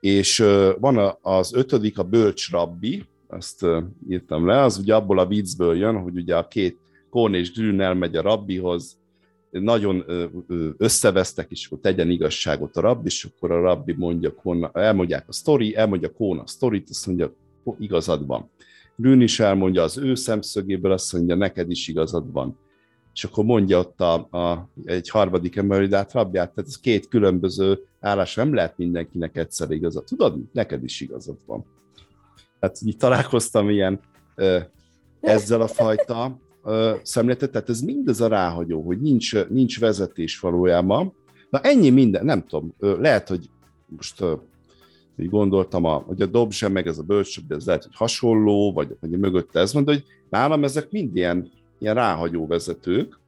És 0.00 0.44
van 0.80 1.18
az 1.22 1.54
ötödik, 1.54 1.98
a 1.98 2.02
bölcs 2.02 2.50
rabbi, 2.50 3.04
azt 3.30 3.66
írtam 4.08 4.46
le, 4.46 4.60
az 4.60 4.78
ugye 4.78 4.94
abból 4.94 5.18
a 5.18 5.26
viccből 5.26 5.76
jön, 5.76 6.02
hogy 6.02 6.16
ugye 6.16 6.36
a 6.36 6.48
két 6.48 6.78
Korn 7.10 7.34
és 7.34 7.52
Drün 7.52 7.80
elmegy 7.80 8.16
a 8.16 8.22
rabbihoz, 8.22 8.98
nagyon 9.50 10.04
összevesztek, 10.76 11.50
és 11.50 11.66
akkor 11.66 11.78
tegyen 11.78 12.10
igazságot 12.10 12.76
a 12.76 12.80
rabbi, 12.80 13.06
és 13.06 13.24
akkor 13.24 13.50
a 13.50 13.60
rabbi 13.60 13.92
mondja, 13.92 14.34
Kona, 14.34 14.70
elmondják 14.72 15.28
a 15.28 15.32
sztori, 15.32 15.76
elmondja 15.76 16.12
Kóna 16.12 16.42
a 16.42 16.46
sztorit, 16.46 16.90
azt 16.90 17.06
mondja, 17.06 17.34
igazad 17.78 18.26
van. 18.26 18.50
Drün 18.96 19.20
is 19.20 19.40
elmondja 19.40 19.82
az 19.82 19.98
ő 19.98 20.14
szemszögéből, 20.14 20.92
azt 20.92 21.12
mondja, 21.12 21.34
neked 21.34 21.70
is 21.70 21.88
igazad 21.88 22.32
van. 22.32 22.58
És 23.14 23.24
akkor 23.24 23.44
mondja 23.44 23.78
ott 23.78 24.00
a, 24.00 24.14
a, 24.14 24.68
egy 24.84 25.08
harmadik 25.08 25.56
ember, 25.56 25.80
hogy 25.80 25.94
hát 25.94 26.12
rabját, 26.12 26.54
tehát 26.54 26.70
ez 26.70 26.80
két 26.80 27.08
különböző 27.08 27.78
állás, 28.00 28.34
nem 28.34 28.54
lehet 28.54 28.78
mindenkinek 28.78 29.36
egyszer 29.36 29.70
igazad. 29.70 30.04
Tudod, 30.04 30.38
neked 30.52 30.84
is 30.84 31.00
igazad 31.00 31.36
van. 31.46 31.64
Tehát 32.60 32.76
így 32.84 32.96
találkoztam 32.96 33.70
ilyen 33.70 34.00
ezzel 35.20 35.60
a 35.60 35.66
fajta 35.66 36.38
szemléletet, 37.02 37.50
tehát 37.50 37.68
ez 37.68 37.80
mindez 37.80 38.20
a 38.20 38.28
ráhagyó, 38.28 38.82
hogy 38.82 39.00
nincs, 39.00 39.44
nincs 39.48 39.80
vezetés 39.80 40.38
valójában. 40.38 41.14
Na 41.50 41.60
ennyi 41.60 41.90
minden, 41.90 42.24
nem 42.24 42.46
tudom, 42.46 42.74
lehet, 42.78 43.28
hogy 43.28 43.50
most 43.86 44.24
így 45.16 45.30
gondoltam, 45.30 45.84
a, 45.84 45.92
hogy 45.92 46.22
a 46.22 46.26
dobzse, 46.26 46.68
meg 46.68 46.86
ez 46.86 46.98
a 46.98 47.02
bölcsöbb, 47.02 47.52
ez 47.52 47.66
lehet, 47.66 47.82
hogy 47.82 47.94
hasonló, 47.94 48.72
vagy, 48.72 48.96
vagy 49.00 49.10
mögötte 49.10 49.60
ez 49.60 49.72
van, 49.72 49.84
de 49.84 49.92
hogy 49.92 50.04
nálam 50.30 50.64
ezek 50.64 50.90
mind 50.90 51.16
ilyen, 51.16 51.50
ilyen 51.78 51.94
ráhagyó 51.94 52.46
vezetők, 52.46 53.20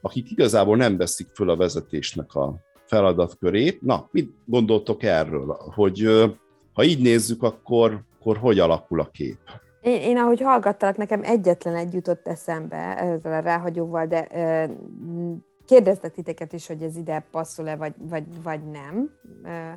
akik 0.00 0.30
igazából 0.30 0.76
nem 0.76 0.96
veszik 0.96 1.28
föl 1.34 1.50
a 1.50 1.56
vezetésnek 1.56 2.34
a 2.34 2.54
feladatkörét. 2.86 3.82
Na, 3.82 4.08
mit 4.10 4.34
gondoltok 4.44 5.02
erről? 5.02 5.56
Hogy 5.74 6.08
ha 6.72 6.84
így 6.84 7.02
nézzük, 7.02 7.42
akkor 7.42 8.04
akkor 8.18 8.36
hogy 8.36 8.58
alakul 8.58 9.00
a 9.00 9.10
kép? 9.10 9.38
Én, 9.80 10.00
én 10.00 10.16
ahogy 10.16 10.40
hallgattalak, 10.40 10.96
nekem 10.96 11.22
egyetlen 11.24 11.74
egy 11.74 11.94
jutott 11.94 12.26
eszembe 12.26 12.96
ezzel 12.98 13.32
a 13.32 13.40
ráhagyóval, 13.40 14.06
de 14.06 14.28
ö, 14.34 14.72
kérdeztek 15.66 16.12
titeket 16.12 16.52
is, 16.52 16.66
hogy 16.66 16.82
ez 16.82 16.96
ide 16.96 17.26
passzol-e, 17.30 17.76
vagy, 17.76 17.94
vagy, 17.98 18.42
vagy 18.42 18.70
nem. 18.70 19.10
Ö, 19.44 19.70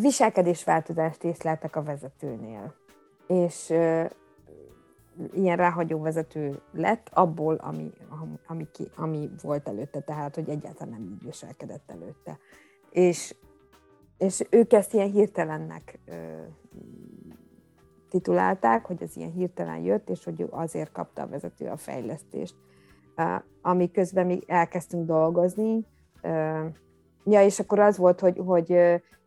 viselkedésváltozást 0.00 1.24
észleltek 1.24 1.76
a 1.76 1.82
vezetőnél, 1.82 2.74
és 3.26 3.70
ö, 3.70 4.04
ilyen 5.32 5.56
ráhagyó 5.56 6.00
vezető 6.00 6.60
lett 6.72 7.08
abból, 7.12 7.54
ami, 7.54 7.90
ami, 8.46 8.66
ki, 8.72 8.90
ami 8.96 9.30
volt 9.42 9.68
előtte, 9.68 10.00
tehát 10.00 10.34
hogy 10.34 10.48
egyáltalán 10.48 10.92
nem 10.92 11.18
viselkedett 11.24 11.90
előtte. 11.90 12.38
És 12.90 13.34
és 14.22 14.44
ők 14.50 14.72
ezt 14.72 14.94
ilyen 14.94 15.10
hirtelennek 15.10 15.98
ö, 16.06 16.12
titulálták, 18.10 18.86
hogy 18.86 19.02
ez 19.02 19.16
ilyen 19.16 19.32
hirtelen 19.32 19.78
jött, 19.78 20.10
és 20.10 20.24
hogy 20.24 20.46
azért 20.50 20.92
kapta 20.92 21.22
a 21.22 21.28
vezető 21.28 21.66
a 21.66 21.76
fejlesztést. 21.76 22.54
Ami 23.62 23.90
közben 23.90 24.26
mi 24.26 24.38
elkezdtünk 24.46 25.06
dolgozni, 25.06 25.86
ja, 27.24 27.42
és 27.42 27.60
akkor 27.60 27.78
az 27.78 27.96
volt, 27.96 28.20
hogy, 28.20 28.38
hogy 28.46 28.76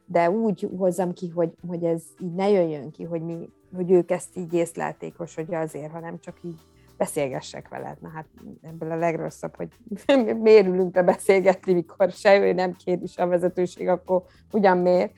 de 0.06 0.30
úgy 0.30 0.70
hozzam 0.78 1.14
ki, 1.14 1.30
hogy, 1.30 1.54
hogy 1.68 1.84
ez 1.84 2.04
így 2.20 2.34
ne 2.34 2.50
jöjjön 2.50 2.92
ki, 2.92 3.04
hogy, 3.04 3.22
mi, 3.22 3.50
hogy 3.75 3.92
ők 3.92 4.12
ezt 4.12 4.38
így 4.38 4.54
észlelték, 4.54 5.18
hogy 5.18 5.54
azért, 5.54 5.92
hanem 5.92 6.20
csak 6.20 6.44
így 6.44 6.60
beszélgessek 6.98 7.68
veled. 7.70 7.98
Na 8.02 8.10
hát 8.10 8.28
ebből 8.62 8.92
a 8.92 8.96
legrosszabb, 8.96 9.56
hogy 9.56 9.70
miért 10.42 10.68
ülünk 10.68 10.92
be 10.92 11.04
beszélgetni, 11.04 11.74
mikor 11.74 12.12
se 12.12 12.40
ő 12.40 12.54
nem 12.54 12.74
kér 12.74 13.02
is 13.02 13.18
a 13.18 13.28
vezetőség, 13.28 13.88
akkor 13.88 14.24
ugyan 14.52 14.78
miért. 14.78 15.12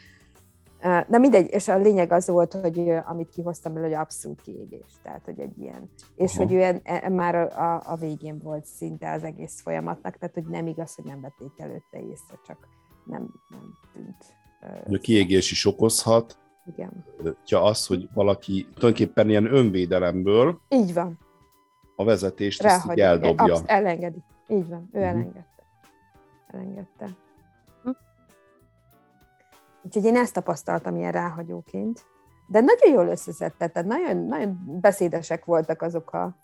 De 1.07 1.17
mindegy, 1.17 1.49
és 1.51 1.67
a 1.67 1.77
lényeg 1.77 2.11
az 2.11 2.27
volt, 2.27 2.53
hogy 2.53 2.89
amit 3.05 3.29
kihoztam 3.29 3.73
belőle, 3.73 3.95
hogy 3.95 4.03
abszolút 4.03 4.41
kiégés. 4.41 4.91
Tehát, 5.03 5.25
hogy 5.25 5.39
egy 5.39 5.57
ilyen. 5.59 5.89
És 6.15 6.35
Aha. 6.35 6.43
hogy 6.43 6.53
ő 6.53 6.79
en, 6.83 7.11
már 7.11 7.35
a, 7.35 7.73
a, 7.75 7.81
a 7.85 7.95
végén 7.95 8.39
volt 8.39 8.65
szinte 8.65 9.11
az 9.11 9.23
egész 9.23 9.61
folyamatnak, 9.61 10.17
tehát, 10.17 10.35
hogy 10.35 10.45
nem 10.45 10.67
igaz, 10.67 10.95
hogy 10.95 11.05
nem 11.05 11.21
vették 11.21 11.51
előtte 11.57 11.99
észre, 11.99 12.39
csak 12.47 12.67
nem, 13.05 13.33
nem 13.49 13.77
tűnt. 13.93 14.35
A 14.95 14.97
kiégés 14.97 15.51
is 15.51 15.65
okozhat. 15.65 16.37
Igen. 16.65 17.05
Ja, 17.45 17.63
az, 17.63 17.85
hogy 17.85 18.09
valaki 18.13 18.67
tulajdonképpen 18.73 19.29
ilyen 19.29 19.53
önvédelemből. 19.53 20.59
Így 20.69 20.93
van 20.93 21.26
a 21.99 22.03
vezetést 22.03 22.63
ezt 22.63 22.91
így 22.91 22.99
eldobja. 22.99 23.53
Absz- 23.53 23.69
elengedi. 23.69 24.23
Így 24.47 24.67
van, 24.67 24.89
ő 24.93 24.99
uh-huh. 24.99 25.13
elengedte. 25.13 25.63
Elengedte. 26.47 27.09
Hm? 27.83 27.89
Úgyhogy 29.81 30.05
én 30.05 30.15
ezt 30.15 30.33
tapasztaltam 30.33 30.95
ilyen 30.95 31.11
ráhagyóként. 31.11 32.05
De 32.47 32.59
nagyon 32.59 32.93
jól 32.93 33.07
összeszedte, 33.07 33.67
tehát 33.67 33.87
nagyon, 33.87 34.17
nagyon 34.17 34.79
beszédesek 34.81 35.45
voltak 35.45 35.81
azok 35.81 36.13
a, 36.13 36.37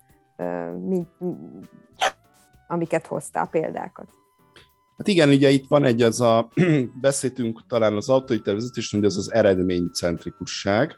mint, 0.87 1.09
amiket 2.67 3.07
hozta 3.07 3.41
a 3.41 3.45
példákat. 3.45 4.07
Hát 4.97 5.07
igen, 5.07 5.29
ugye 5.29 5.49
itt 5.49 5.67
van 5.67 5.83
egy, 5.83 6.01
az 6.01 6.21
a, 6.21 6.49
beszéltünk 7.01 7.67
talán 7.67 7.95
az 7.95 8.09
autoritervezetés, 8.09 8.91
hogy 8.91 9.03
ez 9.03 9.15
az 9.15 9.33
eredménycentrikusság, 9.33 10.95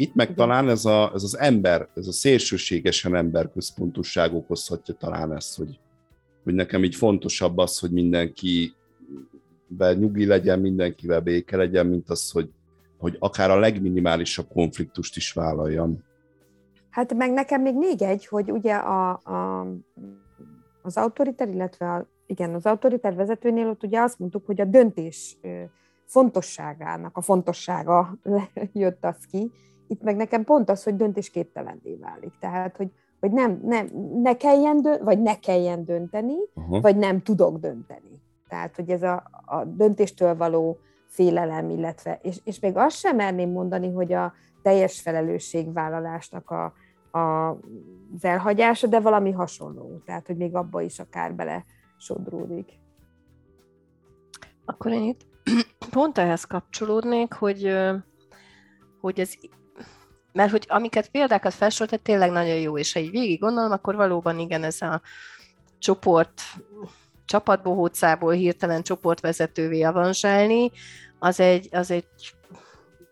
itt 0.00 0.14
meg 0.14 0.34
talán 0.34 0.68
ez, 0.68 0.84
a, 0.84 1.10
ez 1.14 1.22
az 1.22 1.38
ember, 1.38 1.88
ez 1.94 2.06
a 2.06 2.12
szélsőségesen 2.12 3.14
emberközpontúság 3.14 4.34
okozhatja 4.34 4.94
talán 4.94 5.34
ezt, 5.34 5.56
hogy, 5.56 5.78
hogy 6.44 6.54
nekem 6.54 6.84
így 6.84 6.94
fontosabb 6.94 7.58
az, 7.58 7.78
hogy 7.78 7.90
mindenki 7.90 8.74
nyugi 9.78 10.26
legyen, 10.26 10.60
mindenkivel 10.60 11.20
béke 11.20 11.56
legyen, 11.56 11.86
mint 11.86 12.10
az, 12.10 12.30
hogy, 12.30 12.50
hogy 12.98 13.16
akár 13.18 13.50
a 13.50 13.58
legminimálisabb 13.58 14.48
konfliktust 14.48 15.16
is 15.16 15.32
vállaljam. 15.32 16.04
Hát 16.90 17.14
meg 17.14 17.32
nekem 17.32 17.62
még 17.62 17.74
még 17.74 18.02
egy, 18.02 18.26
hogy 18.26 18.50
ugye 18.50 18.74
a, 18.74 19.10
a, 19.10 19.66
az 20.82 20.96
autoriter, 20.96 21.48
illetve 21.48 21.92
a, 21.92 22.06
igen, 22.26 22.54
az 22.54 22.66
autoriter 22.66 23.14
vezetőnél 23.14 23.68
ott 23.68 23.82
ugye 23.82 24.00
azt 24.00 24.18
mondtuk, 24.18 24.46
hogy 24.46 24.60
a 24.60 24.64
döntés 24.64 25.38
fontosságának 26.04 27.16
a 27.16 27.20
fontossága 27.20 28.18
jött 28.72 29.04
az 29.04 29.26
ki, 29.30 29.50
itt 29.90 30.02
meg 30.02 30.16
nekem 30.16 30.44
pont 30.44 30.70
az, 30.70 30.82
hogy 30.82 30.96
döntésképtelenné 30.96 31.96
válik. 32.00 32.32
Tehát, 32.40 32.76
hogy, 32.76 32.90
hogy 33.20 33.30
nem, 33.30 33.60
nem, 33.64 33.88
ne 34.22 34.36
kelljen 34.36 34.82
dönt, 34.82 35.00
vagy 35.02 35.22
ne 35.22 35.38
kelljen 35.38 35.84
dönteni, 35.84 36.36
uh-huh. 36.54 36.80
vagy 36.80 36.96
nem 36.96 37.22
tudok 37.22 37.58
dönteni. 37.58 38.22
Tehát, 38.48 38.76
hogy 38.76 38.90
ez 38.90 39.02
a, 39.02 39.22
a 39.44 39.64
döntéstől 39.64 40.36
való 40.36 40.78
félelem, 41.06 41.70
illetve, 41.70 42.18
és, 42.22 42.40
és 42.44 42.60
még 42.60 42.76
azt 42.76 42.96
sem 42.96 43.16
merném 43.16 43.50
mondani, 43.50 43.92
hogy 43.92 44.12
a 44.12 44.32
teljes 44.62 45.00
felelősségvállalásnak 45.00 46.50
a, 46.50 46.72
a, 47.18 47.50
az 47.50 48.24
elhagyása, 48.24 48.86
de 48.86 49.00
valami 49.00 49.30
hasonló. 49.30 50.02
Tehát, 50.04 50.26
hogy 50.26 50.36
még 50.36 50.54
abba 50.54 50.80
is 50.80 50.98
akár 50.98 51.34
bele 51.34 51.64
sodródik. 51.98 52.78
Akkor 54.64 54.92
én 54.92 55.02
itt 55.02 55.26
pont 55.90 56.18
ehhez 56.18 56.44
kapcsolódnék, 56.44 57.32
hogy, 57.32 57.76
hogy 59.00 59.20
ez 59.20 59.34
mert 60.32 60.50
hogy 60.50 60.64
amiket 60.68 61.08
példákat 61.08 61.54
felsorolt, 61.54 62.00
tényleg 62.02 62.30
nagyon 62.30 62.56
jó, 62.56 62.78
és 62.78 62.92
ha 62.92 63.00
így 63.00 63.10
végig 63.10 63.40
gondolom, 63.40 63.72
akkor 63.72 63.94
valóban 63.94 64.38
igen, 64.38 64.64
ez 64.64 64.82
a 64.82 65.00
csoport 65.78 66.42
csapatbohócából 67.24 68.32
hirtelen 68.32 68.82
csoportvezetővé 68.82 69.82
avanzsálni, 69.82 70.70
az 71.18 71.40
egy, 71.40 71.68
az 71.70 71.90
egy 71.90 72.06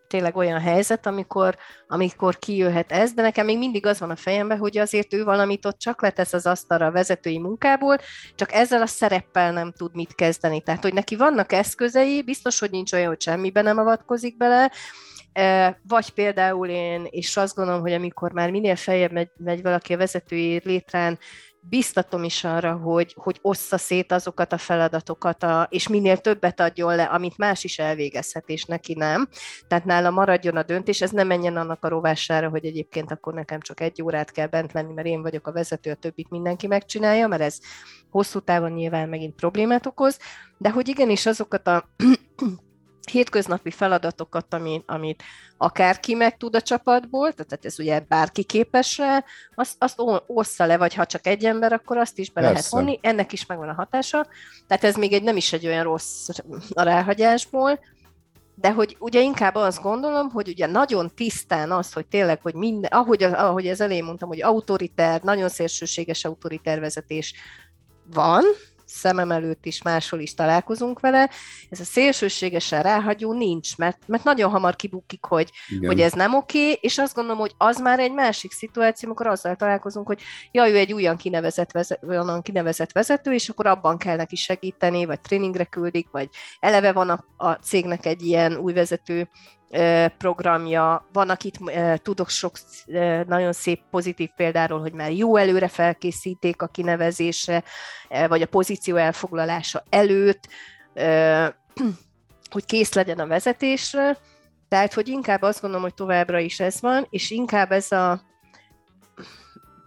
tényleg 0.09 0.37
olyan 0.37 0.61
helyzet, 0.61 1.07
amikor, 1.07 1.57
amikor 1.89 2.39
kijöhet 2.39 2.93
ez, 2.93 3.13
de 3.13 3.23
nekem 3.23 3.45
még 3.45 3.59
mindig 3.59 3.87
az 3.87 4.01
van 4.01 4.11
a 4.11 4.17
fejemben, 4.17 4.59
hogy 4.59 4.79
azért 4.79 5.15
ő 5.15 5.25
valamit 5.25 5.67
ott 5.67 5.79
csak 5.79 6.03
letesz 6.03 6.33
az 6.33 6.47
asztalra 6.47 6.87
a 6.87 6.91
vezetői 6.91 7.39
munkából, 7.39 7.99
csak 8.35 8.53
ezzel 8.53 8.83
a 8.83 8.87
szereppel 8.87 9.53
nem 9.53 9.73
tud 9.73 9.95
mit 9.95 10.15
kezdeni. 10.15 10.61
Tehát, 10.61 10.83
hogy 10.83 10.95
neki 10.95 11.17
vannak 11.17 11.53
eszközei, 11.53 12.23
biztos, 12.23 12.59
hogy 12.59 12.71
nincs 12.71 12.93
olyan, 12.93 13.09
hogy 13.09 13.21
semmiben 13.21 13.65
nem 13.65 13.79
avatkozik 13.79 14.37
bele, 14.37 14.73
vagy 15.83 16.11
például 16.11 16.69
én, 16.69 17.07
és 17.11 17.37
azt 17.37 17.55
gondolom, 17.55 17.81
hogy 17.81 17.93
amikor 17.93 18.33
már 18.33 18.51
minél 18.51 18.77
feljebb 18.77 19.13
megy, 19.13 19.31
megy 19.37 19.63
valaki 19.63 19.93
a 19.93 19.97
vezetői 19.97 20.61
létrán, 20.65 21.19
biztatom 21.61 22.25
is 22.25 22.45
arra, 22.45 22.73
hogy, 22.73 23.15
hogy 23.17 23.39
ossza 23.43 23.79
szét 23.79 24.13
azokat 24.13 24.53
a 24.53 24.59
feladatokat, 24.59 25.43
a, 25.43 25.67
és 25.71 25.89
minél 25.89 26.19
többet 26.19 26.61
adjon 26.61 26.95
le, 26.95 27.05
amit 27.05 27.37
más 27.37 27.65
is 27.65 27.79
elvégezhet, 27.79 28.49
és 28.49 28.65
neki 28.65 28.95
nem. 28.95 29.29
Tehát 29.69 29.85
nála 29.85 30.11
maradjon 30.11 30.57
a 30.57 30.63
döntés, 30.63 31.01
ez 31.01 31.11
nem 31.11 31.27
menjen 31.27 31.57
annak 31.57 31.85
a 31.85 31.89
rovására, 31.89 32.49
hogy 32.49 32.65
egyébként 32.65 33.11
akkor 33.11 33.35
nekem 33.35 33.61
csak 33.61 33.81
egy 33.81 34.03
órát 34.03 34.31
kell 34.31 34.47
bent 34.47 34.73
lenni, 34.73 34.93
mert 34.93 35.07
én 35.07 35.23
vagyok 35.23 35.47
a 35.47 35.53
vezető, 35.53 35.91
a 35.91 35.95
többit 35.95 36.31
mindenki 36.31 36.67
megcsinálja, 36.67 37.27
mert 37.27 37.43
ez 37.43 37.59
hosszú 38.11 38.41
távon 38.41 38.73
nyilván 38.73 39.09
megint 39.09 39.35
problémát 39.35 39.87
okoz, 39.87 40.19
de 40.59 40.71
hogy 40.71 40.89
igenis 40.89 41.27
azokat 41.27 41.67
a 41.67 41.89
hétköznapi 43.11 43.71
feladatokat, 43.71 44.55
amit, 44.55 44.83
amit 44.87 45.23
akárki 45.57 46.15
meg 46.15 46.37
tud 46.37 46.55
a 46.57 46.61
csapatból, 46.61 47.33
tehát 47.33 47.65
ez 47.65 47.79
ugye 47.79 48.01
bárki 48.09 48.45
képes 48.45 48.99
rá, 48.99 49.25
azt, 49.55 49.75
azt 49.79 50.03
ossza 50.27 50.67
le, 50.67 50.77
vagy 50.77 50.95
ha 50.95 51.07
csak 51.07 51.27
egy 51.27 51.45
ember, 51.45 51.73
akkor 51.73 51.97
azt 51.97 52.19
is 52.19 52.31
be 52.31 52.41
Persze. 52.41 52.51
lehet 52.51 52.69
vonni, 52.69 52.99
ennek 53.03 53.33
is 53.33 53.47
megvan 53.47 53.69
a 53.69 53.75
hatása, 53.75 54.27
tehát 54.67 54.85
ez 54.85 54.97
még 54.97 55.13
egy 55.13 55.23
nem 55.23 55.37
is 55.37 55.53
egy 55.53 55.67
olyan 55.67 55.85
rossz 55.85 56.29
a 56.75 56.83
ráhagyásból, 56.83 57.81
de 58.55 58.73
hogy 58.73 58.97
ugye 58.99 59.21
inkább 59.21 59.55
azt 59.55 59.83
gondolom, 59.83 60.31
hogy 60.31 60.49
ugye 60.49 60.67
nagyon 60.67 61.15
tisztán 61.15 61.73
az, 61.73 61.93
hogy 61.93 62.07
tényleg, 62.07 62.43
hogy 62.43 62.55
minden, 62.55 62.91
ahogy, 62.91 63.23
ahogy 63.23 63.67
ez 63.67 63.81
elé 63.81 64.01
mondtam, 64.01 64.29
hogy 64.29 64.43
autoriter, 64.43 65.23
nagyon 65.23 65.49
szélsőséges 65.49 66.25
autoriter 66.25 66.81
vezetés 66.81 67.35
van, 68.13 68.45
szemem 68.89 69.31
előtt 69.31 69.65
is, 69.65 69.83
máshol 69.83 70.21
is 70.21 70.35
találkozunk 70.35 71.01
vele. 71.01 71.31
Ez 71.71 71.81
a 71.81 71.85
szélsőségesen 71.85 72.83
ráhagyó 72.83 73.33
nincs, 73.33 73.77
mert, 73.77 73.99
mert 74.07 74.25
nagyon 74.25 74.51
hamar 74.51 74.77
kibukik, 74.77 75.25
hogy, 75.25 75.51
hogy 75.87 76.01
ez 76.01 76.13
nem 76.13 76.35
oké, 76.35 76.59
okay, 76.59 76.79
és 76.81 76.99
azt 76.99 77.15
gondolom, 77.15 77.39
hogy 77.41 77.55
az 77.59 77.79
már 77.79 77.99
egy 77.99 78.13
másik 78.13 78.53
szituáció, 78.53 79.09
amikor 79.09 79.27
azzal 79.27 79.57
találkozunk, 79.57 80.07
hogy 80.07 80.21
jaj, 80.51 80.73
ő 80.73 80.77
egy 80.77 80.93
újan 80.93 81.17
kinevezett, 81.17 81.73
vezet, 81.73 82.05
olyan 82.09 82.43
kinevezett 82.43 82.93
vezető, 82.93 83.33
és 83.33 83.49
akkor 83.49 83.67
abban 83.67 83.99
kell 83.99 84.17
neki 84.17 84.37
segíteni, 84.37 85.05
vagy 85.05 85.21
tréningre 85.21 85.65
küldik, 85.65 86.09
vagy 86.11 86.29
eleve 86.61 86.93
van 86.93 87.11
a, 87.11 87.25
a 87.37 87.53
cégnek 87.53 88.07
egy 88.07 88.23
ilyen 88.23 88.57
új 88.57 88.73
vezető 88.73 89.29
programja, 90.19 91.09
van, 91.13 91.31
akit 91.31 91.59
tudok 92.03 92.29
sok 92.29 92.57
nagyon 93.27 93.53
szép 93.53 93.81
pozitív 93.91 94.29
példáról, 94.37 94.81
hogy 94.81 94.93
már 94.93 95.13
jó 95.13 95.37
előre 95.37 95.69
felkészíték 95.69 96.63
a 96.63 96.67
kinevezésre, 96.67 97.63
vagy 98.29 98.43
a 98.43 98.47
pozíció 98.47 98.97
elfoglalása 98.97 99.83
előtt, 99.91 100.49
hogy 102.55 102.65
kész 102.65 102.93
legyen 102.93 103.19
a 103.19 103.27
vezetésre, 103.27 104.19
tehát, 104.69 104.95
hogy 104.95 105.09
inkább 105.09 105.43
azt 105.43 105.61
gondolom, 105.61 105.85
hogy 105.85 105.95
továbbra 105.95 106.39
is 106.39 106.61
ez 106.61 106.81
van, 106.81 107.07
és 107.11 107.31
inkább 107.31 107.73
ez 107.73 107.93
a, 107.93 108.21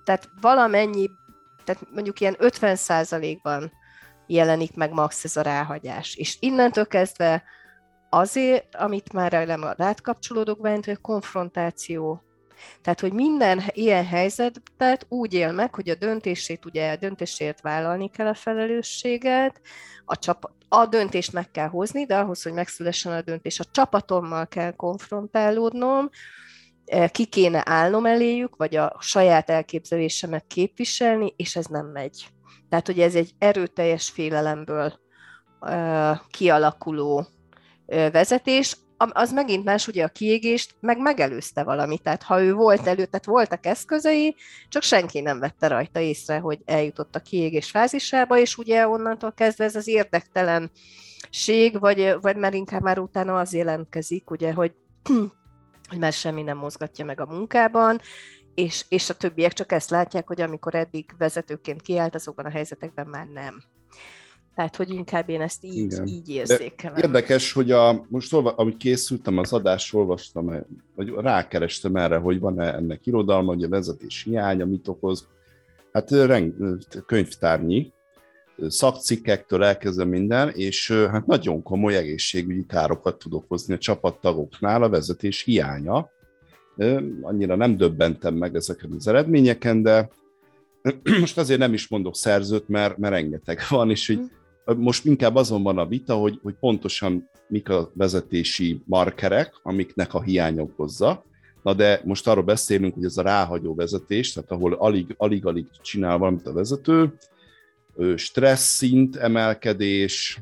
tehát 0.03 0.29
valamennyi, 0.41 1.09
tehát 1.63 1.81
mondjuk 1.93 2.19
ilyen 2.19 2.35
50% 2.39 3.39
ban 3.41 3.71
jelenik 4.27 4.75
meg 4.75 4.91
max 4.91 5.23
ez 5.23 5.37
a 5.37 5.41
ráhagyás. 5.41 6.15
És 6.15 6.37
innentől 6.39 6.87
kezdve 6.87 7.43
azért, 8.13 8.75
amit 8.75 9.13
már 9.13 9.33
elem 9.33 9.63
a 9.63 9.73
rátkapcsolódok 9.77 10.61
bent, 10.61 10.85
hogy 10.85 11.01
konfrontáció. 11.01 12.21
Tehát, 12.81 12.99
hogy 12.99 13.13
minden 13.13 13.61
ilyen 13.71 14.05
helyzetet 14.05 15.05
úgy 15.09 15.33
él 15.33 15.51
meg, 15.51 15.75
hogy 15.75 15.89
a 15.89 15.95
döntését, 15.95 16.65
ugye 16.65 16.91
a 16.91 16.95
döntésért 16.95 17.61
vállalni 17.61 18.09
kell 18.09 18.27
a 18.27 18.33
felelősséget, 18.33 19.61
a, 20.05 20.17
csap- 20.17 20.51
a 20.69 20.85
döntést 20.85 21.33
meg 21.33 21.51
kell 21.51 21.67
hozni, 21.67 22.05
de 22.05 22.17
ahhoz, 22.17 22.43
hogy 22.43 22.53
megszülessen 22.53 23.11
a 23.11 23.21
döntés, 23.21 23.59
a 23.59 23.65
csapatommal 23.71 24.47
kell 24.47 24.71
konfrontálódnom, 24.71 26.09
e, 26.85 27.07
ki 27.07 27.25
kéne 27.25 27.61
állnom 27.65 28.05
eléjük, 28.05 28.55
vagy 28.55 28.75
a 28.75 28.95
saját 28.99 29.49
elképzelésemet 29.49 30.45
képviselni, 30.47 31.33
és 31.35 31.55
ez 31.55 31.65
nem 31.65 31.85
megy. 31.85 32.27
Tehát, 32.69 32.85
hogy 32.85 32.99
ez 32.99 33.15
egy 33.15 33.31
erőteljes 33.37 34.09
félelemből 34.09 34.99
uh, 35.59 36.17
kialakuló 36.29 37.27
vezetés, 38.11 38.77
az 38.97 39.31
megint 39.31 39.63
más, 39.63 39.87
ugye 39.87 40.03
a 40.03 40.07
kiégést 40.07 40.75
meg 40.79 40.97
megelőzte 40.97 41.63
valami, 41.63 41.97
tehát 41.97 42.23
ha 42.23 42.41
ő 42.41 42.53
volt 42.53 42.87
elő, 42.87 43.05
tehát 43.05 43.25
voltak 43.25 43.65
eszközei, 43.65 44.35
csak 44.69 44.81
senki 44.81 45.21
nem 45.21 45.39
vette 45.39 45.67
rajta 45.67 45.99
észre, 45.99 46.37
hogy 46.37 46.59
eljutott 46.65 47.15
a 47.15 47.19
kiégés 47.19 47.69
fázisába, 47.69 48.37
és 48.37 48.57
ugye 48.57 48.87
onnantól 48.87 49.31
kezdve 49.31 49.63
ez 49.63 49.75
az 49.75 49.87
érdektelenség, 49.87 51.79
vagy, 51.79 52.15
vagy 52.21 52.35
már 52.35 52.53
inkább 52.53 52.81
már 52.81 52.99
utána 52.99 53.39
az 53.39 53.53
jelentkezik, 53.53 54.29
ugye, 54.29 54.53
hogy, 54.53 54.73
hogy 55.89 55.99
már 55.99 56.13
semmi 56.13 56.41
nem 56.41 56.57
mozgatja 56.57 57.05
meg 57.05 57.19
a 57.19 57.25
munkában, 57.25 58.01
és, 58.55 58.85
és 58.89 59.09
a 59.09 59.13
többiek 59.13 59.53
csak 59.53 59.71
ezt 59.71 59.89
látják, 59.89 60.27
hogy 60.27 60.41
amikor 60.41 60.75
eddig 60.75 61.13
vezetőként 61.17 61.81
kiállt, 61.81 62.15
azokban 62.15 62.45
a 62.45 62.49
helyzetekben 62.49 63.07
már 63.07 63.25
nem. 63.25 63.63
Tehát, 64.55 64.75
hogy 64.75 64.89
inkább 64.89 65.29
én 65.29 65.41
ezt 65.41 65.63
így, 65.63 65.75
Igen. 65.75 66.07
így 66.07 66.29
érzékelem. 66.29 66.95
De 66.95 67.01
érdekes, 67.01 67.51
hogy 67.51 67.71
a, 67.71 68.05
most 68.09 68.33
olva, 68.33 68.51
amit 68.51 68.77
készültem 68.77 69.37
az 69.37 69.53
adást, 69.53 69.93
olvastam, 69.93 70.65
vagy 70.95 71.09
rákerestem 71.09 71.95
erre, 71.95 72.17
hogy 72.17 72.39
van-e 72.39 72.73
ennek 72.73 73.05
irodalma, 73.05 73.53
hogy 73.53 73.63
a 73.63 73.69
vezetés 73.69 74.23
hiánya 74.23 74.65
mit 74.65 74.87
okoz. 74.87 75.27
Hát 75.93 76.11
reng, 76.11 76.53
könyvtárnyi, 77.05 77.91
szakcikkektől 78.67 79.63
elkezdve 79.63 80.05
minden, 80.05 80.49
és 80.49 80.91
hát 80.91 81.25
nagyon 81.25 81.63
komoly 81.63 81.95
egészségügyi 81.95 82.65
károkat 82.65 83.17
tud 83.17 83.33
okozni 83.33 83.73
a 83.73 83.77
csapattagoknál 83.77 84.83
a 84.83 84.89
vezetés 84.89 85.43
hiánya. 85.43 86.09
Annyira 87.21 87.55
nem 87.55 87.77
döbbentem 87.77 88.33
meg 88.33 88.55
ezeken 88.55 88.91
az 88.91 89.07
eredményeken, 89.07 89.81
de 89.81 90.09
most 91.19 91.37
azért 91.37 91.59
nem 91.59 91.73
is 91.73 91.87
mondok 91.87 92.15
szerzőt, 92.15 92.67
mert, 92.67 92.97
mert 92.97 93.13
rengeteg 93.13 93.59
van, 93.69 93.89
és 93.89 94.07
hogy 94.07 94.19
most 94.77 95.05
inkább 95.05 95.35
azon 95.35 95.63
van 95.63 95.77
a 95.77 95.85
vita, 95.85 96.15
hogy, 96.15 96.39
hogy 96.43 96.55
pontosan 96.59 97.29
mik 97.47 97.69
a 97.69 97.91
vezetési 97.93 98.81
markerek, 98.85 99.59
amiknek 99.63 100.13
a 100.13 100.21
hiány 100.21 100.59
okozza. 100.59 101.23
Na 101.63 101.73
de 101.73 102.01
most 102.03 102.27
arról 102.27 102.43
beszélünk, 102.43 102.93
hogy 102.93 103.05
ez 103.05 103.17
a 103.17 103.21
ráhagyó 103.21 103.75
vezetés, 103.75 104.33
tehát 104.33 104.51
ahol 104.51 104.73
alig-alig 105.17 105.67
csinál 105.81 106.17
valamit 106.17 106.47
a 106.47 106.53
vezető, 106.53 107.13
stressz 108.15 108.75
szint 108.75 109.15
emelkedés, 109.15 110.41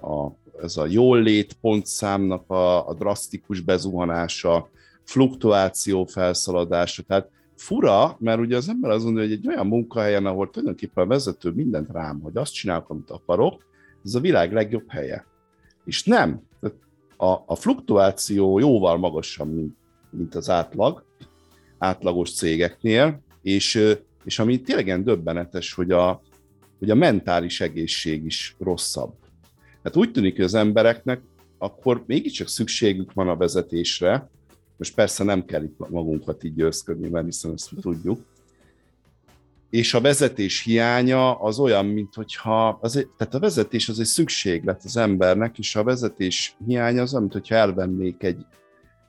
a, 0.00 0.28
ez 0.62 0.76
a 0.76 0.86
jól 0.86 1.22
lét 1.22 1.52
pontszámnak 1.60 2.50
a, 2.50 2.88
a 2.88 2.94
drasztikus 2.94 3.60
bezuhanása, 3.60 4.68
fluktuáció 5.04 6.04
felszaladása, 6.04 7.02
tehát 7.02 7.30
fura, 7.60 8.16
mert 8.20 8.40
ugye 8.40 8.56
az 8.56 8.68
ember 8.68 8.90
azt 8.90 9.04
mondja, 9.04 9.22
hogy 9.22 9.32
egy 9.32 9.48
olyan 9.48 9.66
munkahelyen, 9.66 10.26
ahol 10.26 10.50
tulajdonképpen 10.50 11.04
a 11.04 11.06
vezető 11.06 11.50
mindent 11.50 11.90
rám, 11.92 12.20
hogy 12.20 12.36
azt 12.36 12.52
csinálok, 12.52 12.88
amit 12.88 13.10
akarok, 13.10 13.64
ez 14.04 14.14
a 14.14 14.20
világ 14.20 14.52
legjobb 14.52 14.84
helye. 14.88 15.26
És 15.84 16.04
nem. 16.04 16.42
A, 17.16 17.26
a 17.46 17.54
fluktuáció 17.54 18.58
jóval 18.58 18.98
magasabb, 18.98 19.54
mint, 19.54 19.76
mint 20.10 20.34
az 20.34 20.50
átlag, 20.50 21.04
átlagos 21.78 22.34
cégeknél, 22.34 23.20
és, 23.42 23.94
és 24.24 24.38
ami 24.38 24.60
tényleg 24.60 25.04
döbbenetes, 25.04 25.72
hogy 25.72 25.90
a, 25.90 26.22
hogy 26.78 26.90
a 26.90 26.94
mentális 26.94 27.60
egészség 27.60 28.24
is 28.24 28.56
rosszabb. 28.58 29.14
Hát 29.82 29.96
úgy 29.96 30.10
tűnik, 30.10 30.36
hogy 30.36 30.44
az 30.44 30.54
embereknek 30.54 31.20
akkor 31.58 32.02
mégiscsak 32.06 32.48
szükségük 32.48 33.12
van 33.12 33.28
a 33.28 33.36
vezetésre, 33.36 34.30
most 34.80 34.94
persze 34.94 35.24
nem 35.24 35.44
kell 35.44 35.62
itt 35.62 35.88
magunkat 35.88 36.44
így 36.44 36.54
győzködni, 36.54 37.08
mert 37.08 37.24
hiszen 37.24 37.52
ezt 37.52 37.70
tudjuk. 37.80 38.20
És 39.70 39.94
a 39.94 40.00
vezetés 40.00 40.62
hiánya 40.62 41.34
az 41.34 41.58
olyan, 41.58 41.86
mint 41.86 42.14
hogyha, 42.14 42.78
az 42.80 42.96
egy, 42.96 43.08
tehát 43.16 43.34
a 43.34 43.38
vezetés 43.38 43.88
az 43.88 44.00
egy 44.00 44.06
szükséglet 44.06 44.80
az 44.84 44.96
embernek, 44.96 45.58
és 45.58 45.76
a 45.76 45.84
vezetés 45.84 46.56
hiánya 46.66 47.02
az 47.02 47.10
olyan, 47.10 47.22
mint 47.22 47.34
hogyha 47.34 47.54
elvennék 47.54 48.22
egy, 48.22 48.46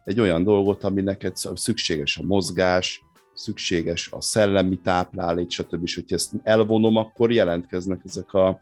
egy 0.04 0.20
olyan 0.20 0.44
dolgot, 0.44 0.84
ami 0.84 1.02
neked 1.02 1.36
szükséges 1.36 2.18
a 2.18 2.24
mozgás, 2.24 3.04
szükséges 3.34 4.12
a 4.12 4.22
szellemi 4.22 4.80
táplálék, 4.80 5.52
stb. 5.52 5.84
És 5.84 5.96
hogyha 5.96 6.16
ezt 6.16 6.34
elvonom, 6.44 6.96
akkor 6.96 7.32
jelentkeznek 7.32 8.02
ezek 8.06 8.34
a 8.34 8.62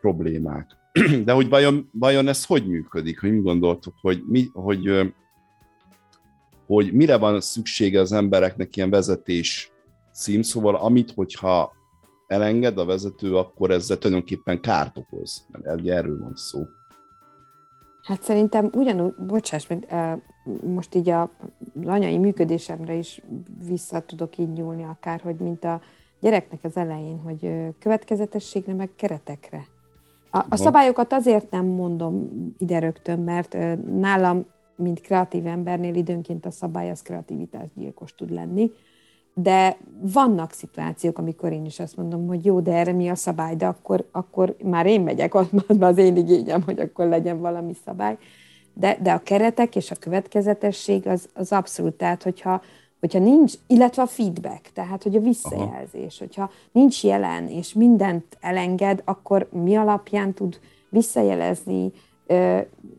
problémák. 0.00 0.76
De 1.24 1.32
hogy 1.32 1.48
vajon, 1.48 1.90
vajon 1.92 2.28
ez 2.28 2.44
hogy 2.44 2.66
működik, 2.66 3.20
hogy 3.20 3.32
mi 3.32 3.40
gondoltuk, 3.40 3.94
hogy, 4.00 4.22
mi, 4.26 4.48
hogy 4.52 5.12
hogy 6.74 6.92
mire 6.92 7.16
van 7.16 7.40
szüksége 7.40 8.00
az 8.00 8.12
embereknek 8.12 8.76
ilyen 8.76 8.90
vezetés 8.90 9.72
cím, 10.12 10.42
szóval 10.42 10.74
amit, 10.74 11.10
hogyha 11.10 11.72
elenged 12.26 12.78
a 12.78 12.84
vezető, 12.84 13.36
akkor 13.36 13.70
ezzel 13.70 13.98
tulajdonképpen 13.98 14.60
kárt 14.60 14.96
okoz, 14.98 15.46
mert 15.50 15.88
erről 15.88 16.18
van 16.18 16.32
szó. 16.34 16.62
Hát 18.02 18.22
szerintem 18.22 18.70
ugyanúgy, 18.72 19.14
bocsáss 19.14 19.66
meg, 19.66 19.94
most 20.64 20.94
így 20.94 21.08
a, 21.08 21.30
anyai 21.84 22.18
működésemre 22.18 22.94
is 22.94 23.22
vissza 23.66 24.00
tudok 24.00 24.38
így 24.38 24.52
nyúlni 24.52 24.82
akár, 24.82 25.20
hogy 25.20 25.36
mint 25.36 25.64
a 25.64 25.80
gyereknek 26.20 26.60
az 26.62 26.76
elején, 26.76 27.18
hogy 27.18 27.50
következetességre, 27.78 28.74
meg 28.74 28.90
keretekre. 28.96 29.66
A, 30.30 30.44
a 30.48 30.56
szabályokat 30.56 31.12
azért 31.12 31.50
nem 31.50 31.66
mondom 31.66 32.28
ide 32.58 32.78
rögtön, 32.78 33.18
mert 33.18 33.56
nálam, 33.98 34.46
mint 34.80 35.00
kreatív 35.00 35.46
embernél 35.46 35.94
időnként 35.94 36.46
a 36.46 36.50
szabály 36.50 36.90
az 36.90 37.02
kreativitásgyilkos 37.02 38.14
tud 38.14 38.30
lenni, 38.30 38.70
de 39.34 39.76
vannak 40.00 40.52
szituációk, 40.52 41.18
amikor 41.18 41.52
én 41.52 41.64
is 41.64 41.78
azt 41.78 41.96
mondom, 41.96 42.26
hogy 42.26 42.44
jó, 42.44 42.60
de 42.60 42.72
erre 42.72 42.92
mi 42.92 43.08
a 43.08 43.14
szabály, 43.14 43.56
de 43.56 43.66
akkor, 43.66 44.08
akkor 44.10 44.56
már 44.62 44.86
én 44.86 45.00
megyek, 45.00 45.34
az 45.34 45.46
az 45.80 45.98
én 45.98 46.16
igényem, 46.16 46.62
hogy 46.62 46.80
akkor 46.80 47.06
legyen 47.06 47.40
valami 47.40 47.72
szabály. 47.84 48.18
De, 48.74 48.98
de 49.02 49.12
a 49.12 49.22
keretek 49.22 49.76
és 49.76 49.90
a 49.90 49.94
következetesség 49.94 51.06
az, 51.06 51.28
az 51.34 51.52
abszolút, 51.52 51.94
tehát 51.94 52.22
hogyha, 52.22 52.62
hogyha 53.00 53.18
nincs, 53.18 53.54
illetve 53.66 54.02
a 54.02 54.06
feedback, 54.06 54.70
tehát 54.72 55.02
hogy 55.02 55.16
a 55.16 55.20
visszajelzés, 55.20 56.16
Aha. 56.16 56.24
hogyha 56.24 56.50
nincs 56.72 57.04
jelen 57.04 57.48
és 57.48 57.72
mindent 57.72 58.36
elenged, 58.40 59.02
akkor 59.04 59.48
mi 59.52 59.76
alapján 59.76 60.32
tud 60.32 60.60
visszajelezni, 60.88 61.92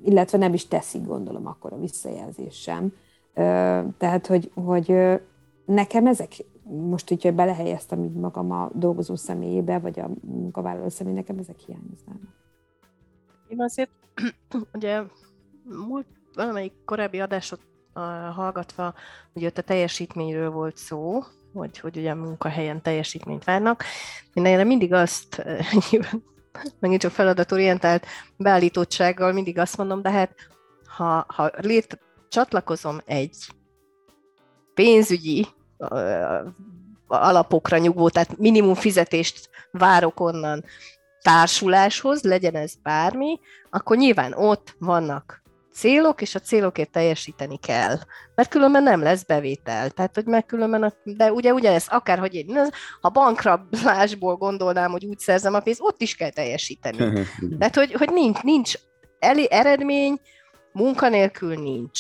illetve 0.04 0.38
nem 0.38 0.54
is 0.54 0.68
teszi, 0.68 1.00
gondolom, 1.00 1.48
akkor 1.48 1.74
a 1.74 1.80
visszajelzés 1.80 2.56
sem. 2.56 2.94
Tehát, 3.98 4.28
hogy, 4.28 4.52
hogy 4.54 4.96
nekem 5.66 6.08
ezek, 6.08 6.32
most 6.64 7.10
hogyha 7.10 7.32
belehelyeztem 7.32 8.04
így 8.04 8.14
magam 8.14 8.52
a 8.52 8.70
dolgozó 8.74 9.16
személyébe, 9.16 9.80
vagy 9.80 10.00
a 10.00 10.10
munkavállaló 10.22 10.90
személy, 10.90 11.14
nekem 11.14 11.38
ezek 11.38 11.60
hiányoznának. 11.60 12.40
Én 13.48 13.62
azért, 13.62 13.92
ugye 14.74 15.02
múlt 15.88 16.08
valamelyik 16.36 16.74
korábbi 16.86 17.20
adásot 17.20 17.60
hallgatva, 18.34 18.94
hogy 19.34 19.46
ott 19.46 19.58
a 19.58 19.62
teljesítményről 19.62 20.52
volt 20.52 20.78
szó, 20.78 21.24
hogy, 21.54 21.80
hogy 21.80 21.98
ugye 21.98 22.12
a 22.12 22.16
munkahelyen 22.16 22.82
teljesítményt 22.82 23.44
várnak. 23.44 23.84
Én 24.34 24.46
erre 24.46 24.64
mindig 24.64 24.94
azt, 24.94 25.46
megint 26.80 27.02
csak 27.02 27.12
feladatorientált 27.12 28.06
beállítottsággal 28.38 29.32
mindig 29.32 29.58
azt 29.58 29.78
mondom, 29.78 30.02
de 30.02 30.12
hát 30.12 30.36
ha, 30.88 31.26
ha 31.28 31.52
lét, 31.58 32.00
csatlakozom 32.30 33.02
egy 33.06 33.38
pénzügyi 34.74 35.48
alapokra 37.08 37.78
nyugvó, 37.78 38.10
tehát 38.10 38.38
minimum 38.38 38.74
fizetést 38.74 39.50
várok 39.72 40.20
onnan 40.20 40.64
társuláshoz, 41.22 42.24
legyen 42.24 42.56
ez 42.56 42.74
bármi, 42.84 43.40
akkor 43.70 43.98
nyilván 43.98 44.34
ott 44.34 44.76
vannak 44.80 45.41
célok, 45.82 46.22
és 46.22 46.36
a 46.36 46.40
célokért 46.40 46.92
teljesíteni 46.92 47.58
kell. 47.58 47.98
Mert 48.36 48.50
különben 48.50 48.84
nem 48.84 49.02
lesz 49.02 49.24
bevétel. 49.24 49.90
Tehát, 49.90 50.16
hogy 50.16 50.26
meg 50.26 50.46
különben, 50.46 50.84
a, 50.84 50.94
de 51.04 51.32
ugye 51.32 51.54
ugyanez, 51.54 51.86
akárhogy 51.90 52.34
én, 52.34 52.70
ha 53.02 53.10
bankrablásból 53.10 54.36
gondolnám, 54.36 54.92
hogy 54.92 55.06
úgy 55.06 55.20
szerzem 55.20 55.54
a 55.54 55.60
pénzt, 55.60 55.82
ott 55.82 56.02
is 56.02 56.16
kell 56.16 56.30
teljesíteni. 56.30 56.98
Tehát, 57.60 57.76
hogy, 57.76 57.94
hogy 57.94 58.10
nincs, 58.12 58.42
nincs 58.42 58.74
elé, 59.20 59.48
eredmény, 59.50 60.20
munkanélkül 60.72 61.56
nincs. 61.56 62.00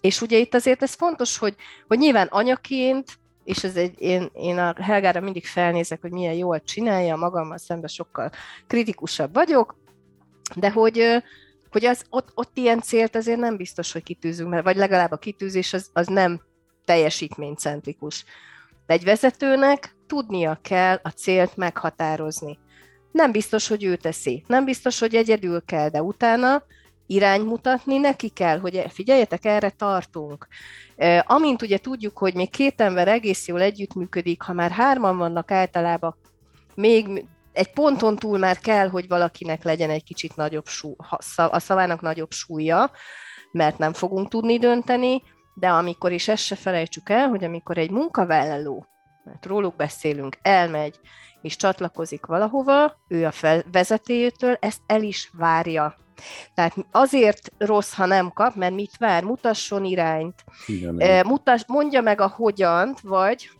És 0.00 0.20
ugye 0.20 0.38
itt 0.38 0.54
azért 0.54 0.82
ez 0.82 0.94
fontos, 0.94 1.38
hogy, 1.38 1.54
hogy 1.86 1.98
nyilván 1.98 2.26
anyaként, 2.26 3.18
és 3.44 3.64
ez 3.64 3.76
egy, 3.76 3.94
én, 3.98 4.30
én 4.32 4.58
a 4.58 4.74
Helgára 4.82 5.20
mindig 5.20 5.46
felnézek, 5.46 6.00
hogy 6.00 6.10
milyen 6.10 6.34
jól 6.34 6.62
csinálja, 6.62 7.16
magammal 7.16 7.58
szemben 7.58 7.88
sokkal 7.88 8.30
kritikusabb 8.66 9.34
vagyok, 9.34 9.76
de 10.54 10.70
hogy, 10.70 11.22
hogy 11.76 11.84
az, 11.84 12.04
ott, 12.10 12.30
ott 12.34 12.50
ilyen 12.54 12.80
célt 12.80 13.16
azért 13.16 13.38
nem 13.38 13.56
biztos, 13.56 13.92
hogy 13.92 14.02
kitűzünk, 14.02 14.50
mert 14.50 14.64
vagy 14.64 14.76
legalább 14.76 15.10
a 15.10 15.16
kitűzés 15.16 15.72
az, 15.72 15.90
az 15.92 16.06
nem 16.06 16.40
teljesítménycentrikus. 16.84 18.24
De 18.86 18.94
egy 18.94 19.04
vezetőnek 19.04 19.96
tudnia 20.06 20.58
kell 20.62 21.00
a 21.02 21.08
célt 21.08 21.56
meghatározni. 21.56 22.58
Nem 23.12 23.32
biztos, 23.32 23.68
hogy 23.68 23.84
ő 23.84 23.96
teszi, 23.96 24.44
nem 24.46 24.64
biztos, 24.64 24.98
hogy 24.98 25.14
egyedül 25.14 25.64
kell, 25.64 25.88
de 25.88 26.02
utána 26.02 26.62
iránymutatni, 27.06 27.98
neki 27.98 28.28
kell, 28.28 28.58
hogy 28.58 28.84
figyeljetek, 28.88 29.44
erre 29.44 29.70
tartunk. 29.70 30.46
Amint 31.22 31.62
ugye 31.62 31.78
tudjuk, 31.78 32.18
hogy 32.18 32.34
még 32.34 32.50
két 32.50 32.80
ember 32.80 33.08
egész 33.08 33.48
jól 33.48 33.60
együttműködik, 33.60 34.42
ha 34.42 34.52
már 34.52 34.70
hárman 34.70 35.16
vannak 35.16 35.50
általában, 35.50 36.16
még 36.74 37.24
egy 37.56 37.72
ponton 37.72 38.16
túl 38.16 38.38
már 38.38 38.58
kell, 38.58 38.88
hogy 38.88 39.08
valakinek 39.08 39.62
legyen 39.64 39.90
egy 39.90 40.04
kicsit 40.04 40.36
nagyobb 40.36 40.66
súly, 40.66 40.94
a 41.36 41.58
szavának 41.58 42.00
nagyobb 42.00 42.30
súlya, 42.30 42.90
mert 43.52 43.78
nem 43.78 43.92
fogunk 43.92 44.28
tudni 44.28 44.58
dönteni, 44.58 45.22
de 45.54 45.68
amikor 45.68 46.12
is 46.12 46.28
ezt 46.28 46.44
se 46.44 46.54
felejtsük 46.56 47.08
el, 47.08 47.28
hogy 47.28 47.44
amikor 47.44 47.78
egy 47.78 47.90
munkavállaló, 47.90 48.86
mert 49.24 49.46
róluk 49.46 49.76
beszélünk, 49.76 50.38
elmegy 50.42 51.00
és 51.42 51.56
csatlakozik 51.56 52.26
valahova, 52.26 52.96
ő 53.08 53.26
a 53.26 53.62
vezetőjétől 53.72 54.56
ezt 54.60 54.80
el 54.86 55.02
is 55.02 55.30
várja. 55.32 55.96
Tehát 56.54 56.74
azért 56.90 57.52
rossz, 57.58 57.94
ha 57.94 58.06
nem 58.06 58.32
kap, 58.32 58.54
mert 58.54 58.74
mit 58.74 58.96
vár? 58.98 59.24
Mutasson 59.24 59.84
irányt, 59.84 60.44
Igen, 60.66 61.26
mutas, 61.26 61.62
mondja 61.66 62.00
meg 62.00 62.20
a 62.20 62.28
hogyant, 62.28 63.00
vagy 63.00 63.50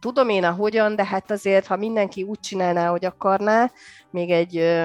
tudom 0.00 0.28
én 0.28 0.44
a 0.44 0.50
hogyan, 0.50 0.96
de 0.96 1.04
hát 1.04 1.30
azért, 1.30 1.66
ha 1.66 1.76
mindenki 1.76 2.22
úgy 2.22 2.40
csinálná, 2.40 2.88
hogy 2.88 3.04
akarná, 3.04 3.70
még 4.10 4.30
egy 4.30 4.80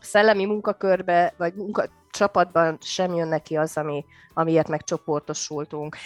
szellemi 0.00 0.44
munkakörbe, 0.44 1.34
vagy 1.36 1.54
munka, 1.54 1.84
csapatban 2.10 2.78
sem 2.80 3.14
jön 3.14 3.28
neki 3.28 3.56
az, 3.56 3.76
ami, 3.76 4.04
amiért 4.34 4.68
megcsoportosultunk. 4.68 5.96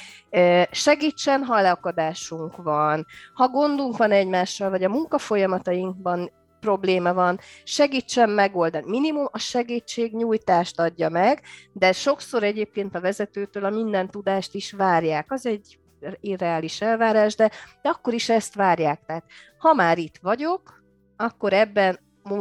Segítsen, 0.71 1.45
ha 1.45 1.61
leakadásunk 1.61 2.57
van, 2.57 3.07
ha 3.35 3.49
gondunk 3.49 3.97
van 3.97 4.11
egymással, 4.11 4.71
vagy 4.71 4.85
a 4.85 4.89
munkafolyamatainkban 4.89 6.31
probléma 6.61 7.15
van, 7.15 7.39
segítsen 7.65 8.31
megoldani. 8.31 8.91
Minimum 8.91 9.29
a 9.31 9.39
segítségnyújtást 9.39 10.81
adja 10.81 11.09
meg, 11.09 11.43
de 11.73 11.93
sokszor 11.93 12.43
egyébként 12.43 12.95
a 12.95 13.01
vezetőtől 13.01 13.65
a 13.65 13.71
minden 13.71 14.11
tudást 14.11 14.55
is 14.55 14.73
várják. 14.73 15.33
Az 15.33 15.47
egy 15.47 15.79
irreális 16.21 16.81
elvárás, 16.81 17.35
de, 17.35 17.51
de 17.83 17.89
akkor 17.89 18.15
is 18.15 18.29
ezt 18.29 18.55
várják. 18.55 19.01
Tehát 19.07 19.25
ha 19.59 19.75
már 19.75 19.99
itt 19.99 20.19
vagyok, 20.23 20.85
akkor 21.17 21.53
ebben 21.53 21.99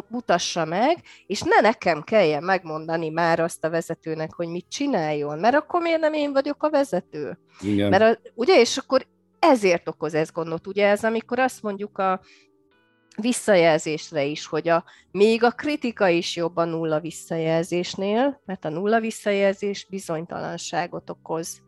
mutassa 0.08 0.65
meg, 0.65 1.02
és 1.28 1.41
ne 1.41 1.60
nekem 1.62 2.02
kelljen 2.02 2.44
megmondani 2.44 3.10
már 3.10 3.39
azt 3.39 3.63
a 3.63 3.70
vezetőnek, 3.70 4.34
hogy 4.34 4.48
mit 4.48 4.65
csináljon, 4.70 5.39
mert 5.39 5.56
akkor 5.56 5.82
miért 5.82 6.00
nem 6.00 6.13
én 6.13 6.34
vagyok 6.34 6.63
a 6.63 6.70
vezető? 6.70 7.39
Igen. 7.62 7.89
Mert 7.89 8.04
a, 8.04 8.30
ugye, 8.34 8.60
és 8.60 8.78
akkor 8.78 9.08
ezért 9.39 9.88
okoz 9.88 10.13
ez 10.13 10.32
gondot, 10.32 10.68
ugye 10.68 10.88
ez, 10.88 11.04
amikor 11.04 11.39
azt 11.39 11.62
mondjuk 11.62 11.98
a, 11.98 12.22
visszajelzésre 13.22 14.24
is, 14.24 14.46
hogy 14.46 14.68
a, 14.68 14.84
még 15.12 15.44
a 15.44 15.52
kritika 15.52 16.08
is 16.08 16.36
jobb 16.36 16.58
a 16.58 16.65
nulla 16.65 17.00
visszajelzésnél, 17.00 18.41
mert 18.46 18.65
a 18.65 18.70
nulla 18.70 19.00
visszajelzés 19.00 19.88
bizonytalanságot 19.89 21.10
okoz. 21.10 21.62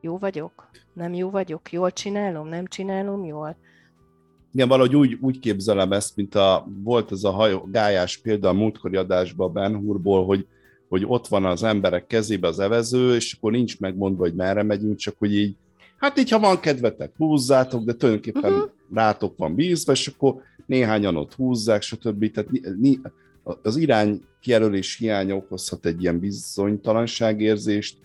Jó 0.00 0.18
vagyok? 0.18 0.70
Nem 0.92 1.14
jó 1.14 1.30
vagyok? 1.30 1.72
Jól 1.72 1.92
csinálom? 1.92 2.48
Nem 2.48 2.66
csinálom 2.66 3.24
jól? 3.24 3.56
Igen, 4.52 4.68
valahogy 4.68 4.96
úgy, 4.96 5.18
úgy 5.20 5.38
képzelem 5.38 5.92
ezt, 5.92 6.16
mint 6.16 6.34
a, 6.34 6.66
volt 6.82 7.12
ez 7.12 7.24
a 7.24 7.30
hajó, 7.30 7.68
gályás 7.72 8.16
példa 8.16 8.48
a 8.48 8.52
múltkori 8.52 8.96
adásban 8.96 9.52
Ben 9.52 9.76
Hurból, 9.76 10.24
hogy, 10.24 10.46
hogy 10.88 11.04
ott 11.06 11.26
van 11.26 11.44
az 11.44 11.62
emberek 11.62 12.06
kezébe 12.06 12.48
az 12.48 12.58
evező, 12.58 13.14
és 13.14 13.32
akkor 13.32 13.52
nincs 13.52 13.80
megmondva, 13.80 14.22
hogy 14.22 14.34
merre 14.34 14.62
megyünk, 14.62 14.96
csak 14.96 15.14
hogy 15.18 15.34
így, 15.34 15.56
hát 15.96 16.18
így, 16.18 16.30
ha 16.30 16.38
van 16.38 16.60
kedvetek, 16.60 17.12
húzzátok, 17.16 17.84
de 17.84 17.94
tulajdonképpen 17.94 18.52
uh-huh. 18.52 18.70
rátok 18.94 19.36
van 19.36 19.54
bízva, 19.54 19.92
és 19.92 20.06
akkor 20.06 20.42
néhányan 20.66 21.16
ott 21.16 21.34
húzzák, 21.34 21.82
stb. 21.82 22.30
Tehát 22.30 22.50
az 23.62 23.76
irány 23.76 24.22
kijelölés 24.40 24.96
hiánya 24.96 25.36
okozhat 25.36 25.86
egy 25.86 26.02
ilyen 26.02 26.18
bizonytalanságérzést, 26.18 27.96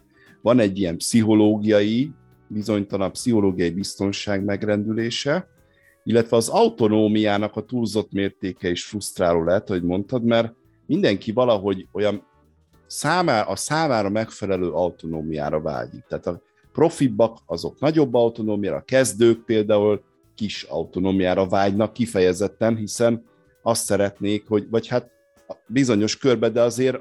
van 0.46 0.60
egy 0.60 0.80
ilyen 0.80 0.98
pszichológiai, 0.98 2.12
bizonytalan 2.48 3.12
pszichológiai 3.12 3.70
biztonság 3.70 4.44
megrendülése, 4.44 5.48
illetve 6.04 6.38
az 6.38 6.50
autonómiának 6.50 7.56
a 7.56 7.66
túlzott 7.66 8.12
mértéke 8.12 8.70
is 8.70 8.86
frusztráló 8.86 9.44
lehet, 9.44 9.68
hogy 9.68 9.84
mondtad, 9.84 10.24
mert 10.24 10.54
mindenki 10.86 11.32
valahogy 11.32 11.88
olyan 11.92 12.28
számára, 12.88 13.48
a 13.48 13.56
számára 13.56 14.10
megfelelő 14.10 14.70
autonómiára 14.70 15.62
vágyik. 15.62 16.04
Tehát 16.08 16.28
a 16.28 16.42
profibbak 16.72 17.38
azok 17.46 17.80
nagyobb 17.80 18.14
autonómiára, 18.14 18.78
a 18.78 18.82
kezdők 18.82 19.46
például 19.46 20.04
kis 20.36 20.64
autonómiára 20.64 21.48
vágynak 21.48 21.94
kifejezetten, 21.94 22.76
hiszen 22.76 23.26
azt 23.62 23.86
szeretnék, 23.86 24.48
hogy, 24.48 24.70
vagy 24.70 24.88
hát 24.88 25.12
bizonyos 25.68 26.18
körbe, 26.18 26.50
de 26.50 26.62
azért 26.62 27.00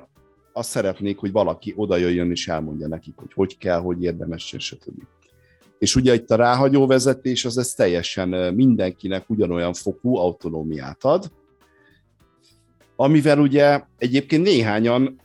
azt 0.57 0.71
szeretnék, 0.71 1.19
hogy 1.19 1.33
valaki 1.33 1.73
oda 1.77 1.97
jöjjön 1.97 2.31
és 2.31 2.49
elmondja 2.49 2.89
nekik, 2.89 3.15
hogy 3.17 3.33
hogy 3.35 3.59
kell, 3.59 3.81
hogy 3.81 4.03
érdemes, 4.03 4.55
stb. 4.59 5.03
És 5.79 5.97
ugye 5.97 6.15
itt 6.15 6.31
a 6.31 6.37
ráhagyó 6.37 6.87
vezetés 6.87 7.45
az 7.45 7.59
ez 7.59 7.73
teljesen 7.73 8.55
mindenkinek 8.55 9.31
ugyanolyan 9.31 9.73
fokú 9.73 10.17
autonómiát 10.17 11.05
ad, 11.05 11.31
amivel 12.97 13.39
ugye 13.39 13.83
egyébként 13.99 14.43
néhányan, 14.43 15.21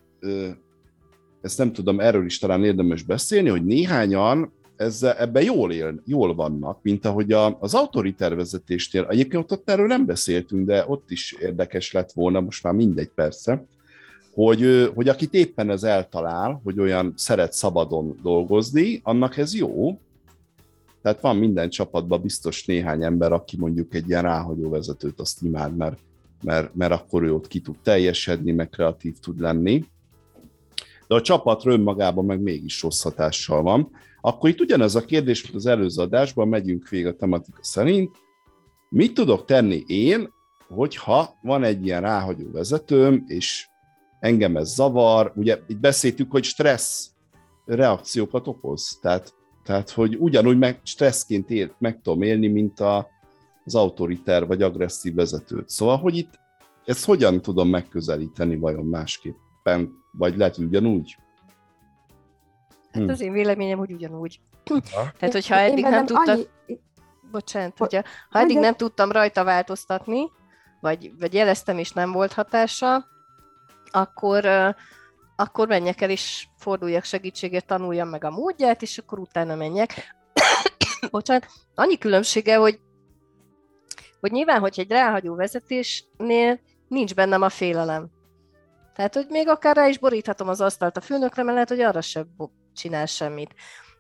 ezt 1.42 1.58
nem 1.58 1.74
tudom, 1.74 2.00
erről 2.00 2.26
is 2.26 2.39
talán 2.39 2.63
érdemes 2.63 3.04
beszélni, 3.04 3.50
hogy 3.50 3.65
néhányan 3.65 4.52
ezzel, 4.76 5.13
ebben 5.13 5.44
jól, 5.44 5.72
él, 5.72 6.02
jól 6.06 6.36
vannak, 6.36 6.80
mint 6.82 7.06
ahogy 7.06 7.32
a, 7.32 7.58
az 7.60 7.74
autoritervezetésnél, 7.74 9.06
egyébként 9.10 9.44
ott, 9.44 9.52
ott 9.60 9.70
erről 9.70 9.88
nem 9.88 10.06
beszéltünk, 10.06 10.65
de 10.65 10.84
ott 10.88 11.12
is 11.12 11.32
érdekes 11.32 11.92
lett 11.92 12.12
volna, 12.12 12.39
most 12.39 12.63
már 12.63 12.74
mindegy 12.74 13.10
persze, 13.15 13.65
hogy, 14.34 14.92
hogy 14.96 15.08
akit 15.08 15.34
éppen 15.34 15.70
ez 15.70 15.84
eltalál, 15.84 16.62
hogy 16.63 16.80
olyan 16.80 17.13
szeret 17.15 17.54
szabadon 17.54 18.20
dolgozni, 18.22 19.00
annak 19.04 19.38
ez 19.38 19.56
jó. 19.56 20.00
Tehát 21.02 21.22
van 21.22 21.38
minden 21.38 21.70
csapatban 21.70 22.22
biztos 22.22 22.65
néhány 22.65 23.04
ember, 23.04 23.32
aki 23.32 23.58
mondjuk 23.58 23.94
egy 23.94 24.10
ilyen 24.10 24.22
ráhagyó 24.22 24.70
vezetőt 24.70 25.20
azt 25.20 25.42
imád, 25.42 25.76
mert, 25.76 26.00
mert, 26.44 26.76
mert 26.76 26.92
akkor 26.92 27.24
ő 27.24 27.34
ott 27.34 27.48
ki 27.48 27.60
tud 27.60 27.76
teljesedni, 27.84 28.52
meg 28.52 28.70
kreatív 28.70 29.20
tud 29.20 29.39
lenni. 29.39 29.86
De 31.08 31.15
a 31.15 31.22
csapat 31.22 31.65
önmagában 31.65 32.26
meg 32.26 32.42
mégis 32.42 32.82
rossz 32.82 33.02
hatással 33.02 33.62
van. 33.62 33.89
Akkor 34.22 34.50
itt 34.50 34.60
ugyanez 34.60 34.96
a 34.96 35.06
kérdés, 35.06 35.44
mint 35.44 35.56
az 35.56 35.65
előző 35.65 36.02
adásban, 36.02 36.48
megyünk 36.48 36.89
végig 36.89 37.08
a 37.08 37.15
tematika 37.15 37.63
szerint. 37.63 38.15
Mit 38.89 39.13
tudok 39.13 39.46
tenni 39.46 39.84
én, 39.88 40.30
hogyha 40.68 41.38
van 41.42 41.63
egy 41.63 41.86
ilyen 41.86 42.02
ráhagyó 42.02 42.52
vezetőm, 42.52 43.24
és 43.28 43.69
engem 44.20 44.58
ez 44.58 44.74
zavar, 44.74 45.32
ugye 45.36 45.60
itt 45.68 45.80
beszéltük, 45.80 46.32
hogy 46.32 46.44
stressz 46.44 47.10
reakciókat 47.66 48.48
okoz, 48.48 48.98
tehát, 49.02 49.34
tehát 49.64 49.90
hogy 49.90 50.16
ugyanúgy 50.20 50.58
meg 50.58 50.80
stresszként 50.84 51.50
él, 51.50 51.76
meg 51.78 52.02
tudom 52.02 52.22
élni, 52.22 52.48
mint 52.48 52.80
a, 52.80 53.08
az 53.66 53.76
autoriter 53.76 54.48
vagy 54.48 54.62
agresszív 54.62 55.14
vezetőt. 55.14 55.70
Szóval, 55.70 55.98
hogy 55.98 56.18
itt 56.18 56.40
ezt 56.86 57.06
hogyan 57.06 57.42
tudom 57.42 57.70
megközelíteni 57.70 58.58
vajon 58.58 58.86
másképpen, 58.86 59.92
vagy 60.12 60.38
lehet 60.38 60.58
ugyanúgy? 60.58 61.18
Hát 62.92 63.04
hm. 63.04 63.10
az 63.10 63.22
én 63.22 63.32
véleményem, 63.32 63.78
hogy 63.78 63.92
ugyanúgy. 63.92 64.40
Ha? 64.66 64.80
Tehát, 65.20 65.34
hogyha 65.34 65.56
eddig 65.56 65.84
nem 65.84 66.06
tudtam... 66.06 66.36
Annyi... 66.36 66.80
Bocsánat, 67.32 67.78
hogyha, 67.78 68.04
ha 68.30 68.40
eddig 68.40 68.58
nem 68.58 68.76
tudtam 68.76 69.12
rajta 69.12 69.44
változtatni, 69.44 70.32
vagy, 70.80 71.12
vagy 71.20 71.34
jeleztem, 71.34 71.78
és 71.78 71.92
nem 71.92 72.12
volt 72.12 72.34
hatása, 72.34 73.06
akkor, 73.91 74.45
akkor 75.36 75.67
menjek 75.67 76.02
el, 76.02 76.10
és 76.10 76.47
forduljak 76.58 77.04
segítségért, 77.04 77.65
tanuljam 77.65 78.10
meg 78.10 78.23
a 78.23 78.30
módját, 78.30 78.82
és 78.82 78.97
akkor 78.97 79.19
utána 79.19 79.56
menjek. 79.56 80.15
Bocsánat, 81.12 81.47
annyi 81.75 81.97
különbsége, 81.97 82.56
hogy, 82.56 82.80
hogy 84.19 84.32
nyilván, 84.32 84.60
hogy 84.60 84.80
egy 84.80 84.91
ráhagyó 84.91 85.36
vezetésnél 85.36 86.60
nincs 86.88 87.15
bennem 87.15 87.41
a 87.41 87.49
félelem. 87.49 88.10
Tehát, 88.95 89.13
hogy 89.13 89.25
még 89.30 89.47
akár 89.47 89.75
rá 89.75 89.88
is 89.88 89.97
boríthatom 89.97 90.47
az 90.47 90.62
asztalt 90.62 90.97
a 90.97 91.02
főnökre, 91.02 91.43
mert 91.43 91.54
lehet, 91.54 91.69
hogy 91.69 91.82
arra 91.82 92.02
sem 92.02 92.28
csinál 92.73 93.06
semmit. 93.06 93.54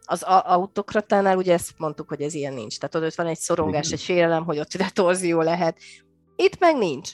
Az 0.05 0.21
autokratánál 0.23 1.37
ugye 1.37 1.53
ezt 1.53 1.71
mondtuk, 1.77 2.07
hogy 2.07 2.21
ez 2.21 2.33
ilyen 2.33 2.53
nincs. 2.53 2.77
Tehát 2.77 3.07
ott 3.07 3.15
van 3.15 3.27
egy 3.27 3.37
szorongás, 3.37 3.91
egy 3.91 4.01
félelem, 4.01 4.43
hogy 4.43 4.59
ott 4.59 4.73
retorzió 4.83 5.41
lehet. 5.41 5.77
Itt 6.35 6.59
meg 6.59 6.77
nincs 6.77 7.11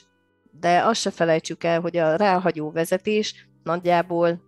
de 0.60 0.82
azt 0.84 1.00
se 1.00 1.10
felejtsük 1.10 1.64
el, 1.64 1.80
hogy 1.80 1.96
a 1.96 2.16
ráhagyó 2.16 2.70
vezetés 2.70 3.48
nagyjából 3.62 4.40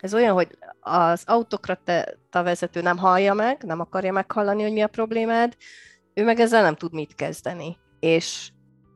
ez 0.00 0.14
olyan, 0.14 0.34
hogy 0.34 0.58
az 0.80 1.22
autokrata 1.26 2.04
vezető 2.30 2.80
nem 2.82 2.98
hallja 2.98 3.34
meg, 3.34 3.62
nem 3.62 3.80
akarja 3.80 4.12
meghallani, 4.12 4.62
hogy 4.62 4.72
mi 4.72 4.80
a 4.80 4.86
problémád, 4.86 5.56
ő 6.14 6.24
meg 6.24 6.40
ezzel 6.40 6.62
nem 6.62 6.74
tud 6.74 6.92
mit 6.92 7.14
kezdeni. 7.14 7.76
És, 8.00 8.50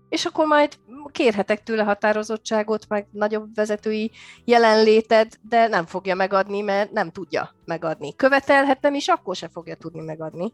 és 0.09 0.25
akkor 0.25 0.47
majd 0.47 0.79
kérhetek 1.11 1.63
tőle 1.63 1.83
határozottságot, 1.83 2.89
meg 2.89 3.07
nagyobb 3.11 3.55
vezetői 3.55 4.11
jelenléted, 4.45 5.33
de 5.43 5.67
nem 5.67 5.87
fogja 5.87 6.15
megadni, 6.15 6.61
mert 6.61 6.93
nem 6.93 7.11
tudja 7.11 7.55
megadni. 7.65 8.17
Követelhetem 8.17 8.95
is, 8.95 9.09
akkor 9.09 9.37
se 9.37 9.49
fogja 9.49 9.75
tudni 9.75 10.01
megadni. 10.01 10.53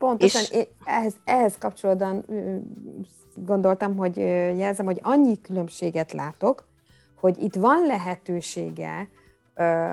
Pontosan, 0.00 0.60
és... 0.60 0.66
ehhez, 0.84 1.14
ehhez 1.24 1.58
kapcsolódóan 1.58 2.24
gondoltam, 3.34 3.96
hogy 3.96 4.16
jelzem, 4.56 4.86
hogy 4.86 5.00
annyi 5.02 5.40
különbséget 5.40 6.12
látok, 6.12 6.64
hogy 7.20 7.42
itt 7.42 7.54
van 7.54 7.86
lehetősége 7.86 9.08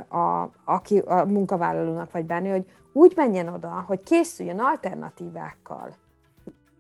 a, 0.10 0.50
aki, 0.66 0.98
a 0.98 1.26
munkavállalónak 1.26 2.12
vagy 2.12 2.26
bármi, 2.26 2.50
hogy 2.50 2.66
úgy 2.94 3.14
menjen 3.16 3.48
oda, 3.48 3.84
hogy 3.88 4.04
készüljön 4.04 4.60
alternatívákkal. 4.60 5.96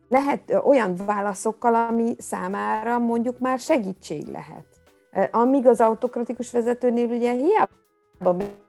Lehet 0.10 0.60
olyan 0.64 0.96
válaszokkal, 1.06 1.76
ami 1.76 2.16
számára 2.18 3.00
mondjuk 3.00 3.40
már 3.40 3.60
segítség 3.60 4.28
lehet. 4.28 4.66
Amíg 5.32 5.68
az 5.68 5.82
autokratikus 5.82 6.52
vezetőnél 6.52 7.10
ugye 7.10 7.32
hiába 7.32 7.77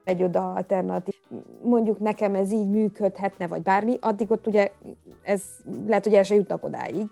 megy 0.05 0.23
oda 0.23 0.53
alternatív, 0.53 1.15
mondjuk 1.63 1.99
nekem 1.99 2.35
ez 2.35 2.51
így 2.51 2.69
működhetne, 2.69 3.47
vagy 3.47 3.61
bármi, 3.61 3.97
addig 4.01 4.31
ott 4.31 4.47
ugye 4.47 4.71
ez 5.23 5.41
lehet, 5.87 6.03
hogy 6.03 6.13
el 6.13 6.23
se 6.23 6.35
jutnak 6.35 6.63
odáig. 6.63 7.05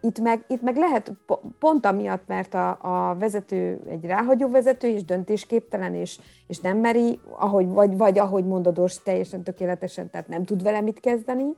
Itt 0.00 0.18
meg, 0.18 0.44
itt 0.48 0.62
meg 0.62 0.76
lehet 0.76 1.12
pont 1.58 1.86
amiatt, 1.86 2.26
mert 2.26 2.54
a, 2.54 2.78
a 2.80 3.16
vezető 3.18 3.80
egy 3.88 4.04
ráhagyó 4.04 4.48
vezető, 4.48 4.88
és 4.88 5.04
döntésképtelen, 5.04 5.94
és, 5.94 6.18
és 6.46 6.60
nem 6.60 6.78
meri, 6.78 7.20
ahogy, 7.30 7.68
vagy, 7.68 7.96
vagy 7.96 8.18
ahogy 8.18 8.46
mondod, 8.46 8.90
teljesen 9.04 9.42
tökéletesen, 9.42 10.10
tehát 10.10 10.28
nem 10.28 10.44
tud 10.44 10.62
vele 10.62 10.80
mit 10.80 11.00
kezdeni, 11.00 11.56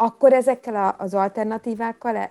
akkor 0.00 0.32
ezekkel 0.32 0.94
az 0.98 1.14
alternatívákkal 1.14 2.30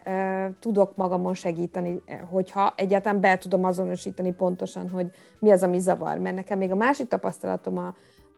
tudok 0.60 0.95
magamon 0.95 1.34
segíteni, 1.34 2.01
hogyha 2.30 2.73
egyáltalán 2.75 3.19
be 3.19 3.38
tudom 3.38 3.63
azonosítani 3.63 4.34
pontosan, 4.34 4.89
hogy 4.89 5.12
mi 5.39 5.51
az, 5.51 5.63
ami 5.63 5.80
zavar. 5.80 6.17
Mert 6.17 6.36
nekem 6.36 6.58
még 6.58 6.71
a 6.71 6.75
másik 6.75 7.08
tapasztalatom, 7.08 7.77
a, 7.77 7.93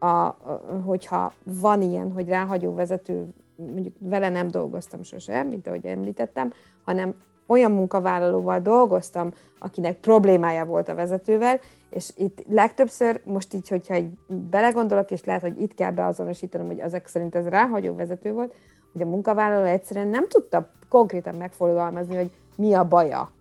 a, 0.05 0.25
a, 0.25 0.35
hogyha 0.85 1.33
van 1.43 1.81
ilyen, 1.81 2.11
hogy 2.11 2.27
ráhagyó 2.27 2.73
vezető 2.73 3.27
mondjuk 3.55 3.95
vele 3.99 4.29
nem 4.29 4.47
dolgoztam 4.47 5.03
sosem, 5.03 5.47
mint 5.47 5.67
ahogy 5.67 5.85
említettem, 5.85 6.53
hanem 6.83 7.15
olyan 7.47 7.71
munkavállalóval 7.71 8.59
dolgoztam, 8.59 9.31
akinek 9.59 9.97
problémája 9.99 10.65
volt 10.65 10.89
a 10.89 10.95
vezetővel, 10.95 11.59
és 11.89 12.11
itt 12.15 12.43
legtöbbször, 12.47 13.21
most 13.25 13.53
így, 13.53 13.69
hogyha 13.69 13.95
így 13.95 14.09
belegondolok, 14.27 15.11
és 15.11 15.23
lehet, 15.23 15.41
hogy 15.41 15.61
itt 15.61 15.73
kell 15.73 15.91
beazonosítanom, 15.91 16.67
hogy 16.67 16.79
ezek 16.79 17.07
szerint 17.07 17.35
ez 17.35 17.47
ráhagyó 17.47 17.95
vezető 17.95 18.31
volt, 18.31 18.53
hogy 18.93 19.02
a 19.02 19.06
munkavállaló 19.06 19.65
egyszerűen 19.65 20.08
nem 20.08 20.28
tudta 20.28 20.71
konkrétan 20.89 21.36
megfogalmazni, 21.36 22.15
hogy 22.15 22.30
mi 22.56 22.73
a 22.73 22.88
baja, 22.88 23.32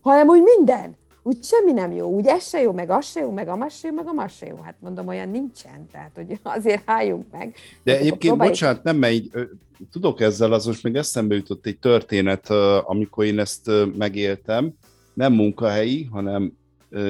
hanem 0.00 0.28
úgy 0.28 0.42
minden. 0.56 0.96
Úgy 1.22 1.44
semmi 1.44 1.72
nem 1.72 1.92
jó, 1.92 2.08
úgy 2.08 2.26
ez 2.26 2.48
se 2.48 2.60
jó, 2.60 2.72
meg 2.72 2.90
az 2.90 3.06
se 3.06 3.20
jó, 3.20 3.30
meg 3.30 3.48
amaz 3.48 3.74
se 3.74 3.88
jó, 3.88 3.94
meg 3.94 4.06
amaz 4.06 4.32
se 4.32 4.46
jó. 4.46 4.56
Hát 4.62 4.74
mondom, 4.80 5.06
olyan 5.06 5.28
nincsen, 5.28 5.86
tehát 5.92 6.10
hogy 6.14 6.40
azért 6.42 6.82
álljunk 6.84 7.24
meg. 7.32 7.54
De 7.82 7.90
hát 7.90 8.00
egyébként, 8.00 8.32
próbáljuk... 8.32 8.54
bocsánat, 8.54 8.82
nem, 8.82 8.96
mert 8.96 9.12
így, 9.12 9.30
tudok 9.90 10.20
ezzel, 10.20 10.52
az 10.52 10.66
most 10.66 10.82
még 10.82 10.94
eszembe 10.94 11.34
jutott 11.34 11.66
egy 11.66 11.78
történet, 11.78 12.50
amikor 12.82 13.24
én 13.24 13.38
ezt 13.38 13.70
megéltem, 13.96 14.72
nem 15.14 15.32
munkahelyi, 15.32 16.04
hanem 16.04 16.52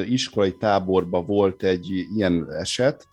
iskolai 0.09 0.57
táborban 0.57 1.27
volt 1.27 1.63
egy 1.63 2.07
ilyen 2.17 2.53
eset, 2.53 3.07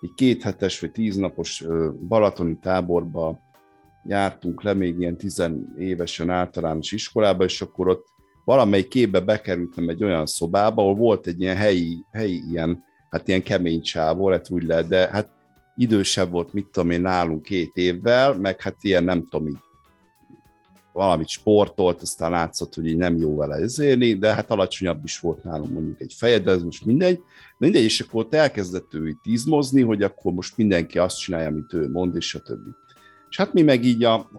egy 0.00 0.12
kéthetes 0.14 0.80
vagy 0.80 0.90
tíznapos 0.90 1.64
balatoni 2.08 2.58
táborba 2.62 3.38
jártunk 4.04 4.62
le, 4.62 4.74
még 4.74 4.98
ilyen 4.98 5.16
tizenévesen 5.16 6.30
általános 6.30 6.92
iskolába, 6.92 7.44
és 7.44 7.60
akkor 7.60 7.88
ott 7.88 8.06
valamelyik 8.44 8.88
képbe 8.88 9.20
bekerültem 9.20 9.88
egy 9.88 10.04
olyan 10.04 10.26
szobába, 10.26 10.82
ahol 10.82 10.94
volt 10.94 11.26
egy 11.26 11.40
ilyen 11.40 11.56
helyi, 11.56 12.04
helyi 12.10 12.42
ilyen, 12.50 12.84
hát 13.10 13.28
ilyen 13.28 13.42
kemény 13.42 13.82
csávó, 13.82 14.28
lett 14.28 14.50
úgy 14.50 14.62
lehet, 14.62 14.88
de 14.88 15.08
hát 15.08 15.30
idősebb 15.76 16.30
volt, 16.30 16.52
mit 16.52 16.66
tudom 16.66 16.90
én, 16.90 17.00
nálunk 17.00 17.42
két 17.42 17.70
évvel, 17.74 18.34
meg 18.34 18.60
hát 18.60 18.76
ilyen 18.80 19.04
nem 19.04 19.26
tudom, 19.28 19.48
így 19.48 19.58
valamit 20.92 21.28
sportolt, 21.28 22.02
aztán 22.02 22.30
látszott, 22.30 22.74
hogy 22.74 22.86
így 22.86 22.96
nem 22.96 23.16
jó 23.16 23.36
vele 23.36 23.54
ezérni, 23.54 24.14
de 24.14 24.34
hát 24.34 24.50
alacsonyabb 24.50 25.04
is 25.04 25.18
volt 25.18 25.44
nálunk 25.44 25.72
mondjuk 25.72 26.00
egy 26.00 26.14
feje, 26.16 26.38
de 26.38 26.50
ez 26.50 26.62
most 26.62 26.84
mindegy. 26.84 27.20
Mindegy, 27.58 27.82
és 27.82 28.00
akkor 28.00 28.24
ott 28.24 28.34
elkezdett 28.34 28.94
ő 28.94 29.08
itt 29.08 29.24
izmozni, 29.24 29.82
hogy 29.82 30.02
akkor 30.02 30.32
most 30.32 30.56
mindenki 30.56 30.98
azt 30.98 31.18
csinálja, 31.18 31.48
amit 31.48 31.72
ő 31.72 31.90
mond, 31.90 32.16
és 32.16 32.34
a 32.34 32.38
többi. 32.38 32.70
És 33.32 33.38
hát 33.38 33.52
mi 33.52 33.62
meg 33.62 33.84
így 33.84 34.04
a 34.04 34.30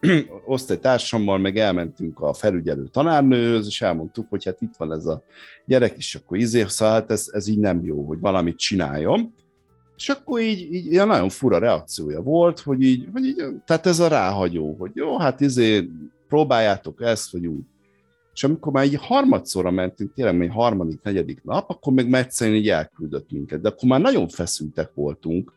osztálytársammal 0.46 1.38
meg 1.38 1.56
elmentünk 1.56 2.20
a 2.20 2.32
felügyelő 2.32 2.86
tanárnőhöz, 2.86 3.66
és 3.66 3.82
elmondtuk, 3.82 4.26
hogy 4.28 4.44
hát 4.44 4.60
itt 4.60 4.76
van 4.76 4.92
ez 4.92 5.06
a 5.06 5.22
gyerek, 5.64 5.96
és 5.96 6.14
akkor 6.14 6.36
izé, 6.36 6.64
szóval 6.66 6.94
hát 6.94 7.10
ez, 7.10 7.28
ez 7.32 7.48
így 7.48 7.58
nem 7.58 7.84
jó, 7.84 8.04
hogy 8.04 8.20
valamit 8.20 8.56
csináljon. 8.56 9.34
És 9.96 10.08
akkor 10.08 10.40
így, 10.40 10.72
így 10.72 10.86
ilyen 10.86 11.06
nagyon 11.06 11.28
fura 11.28 11.58
reakciója 11.58 12.20
volt, 12.20 12.60
hogy 12.60 12.82
így, 12.82 13.08
hogy 13.12 13.24
így, 13.24 13.44
tehát 13.64 13.86
ez 13.86 14.00
a 14.00 14.08
ráhagyó, 14.08 14.76
hogy 14.78 14.90
jó, 14.94 15.18
hát 15.18 15.40
izé, 15.40 15.90
próbáljátok 16.28 17.02
ezt, 17.02 17.30
vagy 17.30 17.46
úgy. 17.46 17.64
És 18.34 18.44
amikor 18.44 18.72
már 18.72 18.84
egy 18.84 18.96
harmadszorra 19.00 19.70
mentünk, 19.70 20.14
tényleg 20.14 20.36
még 20.36 20.50
harmadik, 20.50 21.02
negyedik 21.02 21.42
nap, 21.42 21.70
akkor 21.70 21.92
már 21.92 22.20
egyszerűen 22.20 22.56
így 22.56 22.68
elküldött 22.68 23.30
minket, 23.30 23.60
de 23.60 23.68
akkor 23.68 23.88
már 23.88 24.00
nagyon 24.00 24.28
feszültek 24.28 24.90
voltunk, 24.94 25.52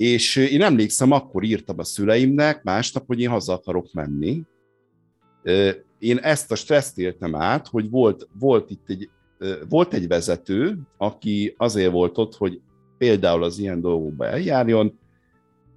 és 0.00 0.36
én 0.36 0.62
emlékszem, 0.62 1.10
akkor 1.10 1.44
írtam 1.44 1.78
a 1.78 1.84
szüleimnek 1.84 2.62
másnap, 2.62 3.06
hogy 3.06 3.20
én 3.20 3.28
haza 3.28 3.52
akarok 3.52 3.92
menni. 3.92 4.42
Én 5.98 6.16
ezt 6.16 6.52
a 6.52 6.54
stresszt 6.54 6.98
éltem 6.98 7.34
át, 7.34 7.68
hogy 7.68 7.90
volt, 7.90 8.28
volt 8.38 8.70
itt 8.70 8.88
egy, 8.88 9.10
volt 9.68 9.94
egy 9.94 10.08
vezető, 10.08 10.78
aki 10.96 11.54
azért 11.56 11.92
volt 11.92 12.18
ott, 12.18 12.34
hogy 12.34 12.60
például 12.98 13.42
az 13.42 13.58
ilyen 13.58 13.80
dolgokba 13.80 14.26
eljárjon, 14.26 14.98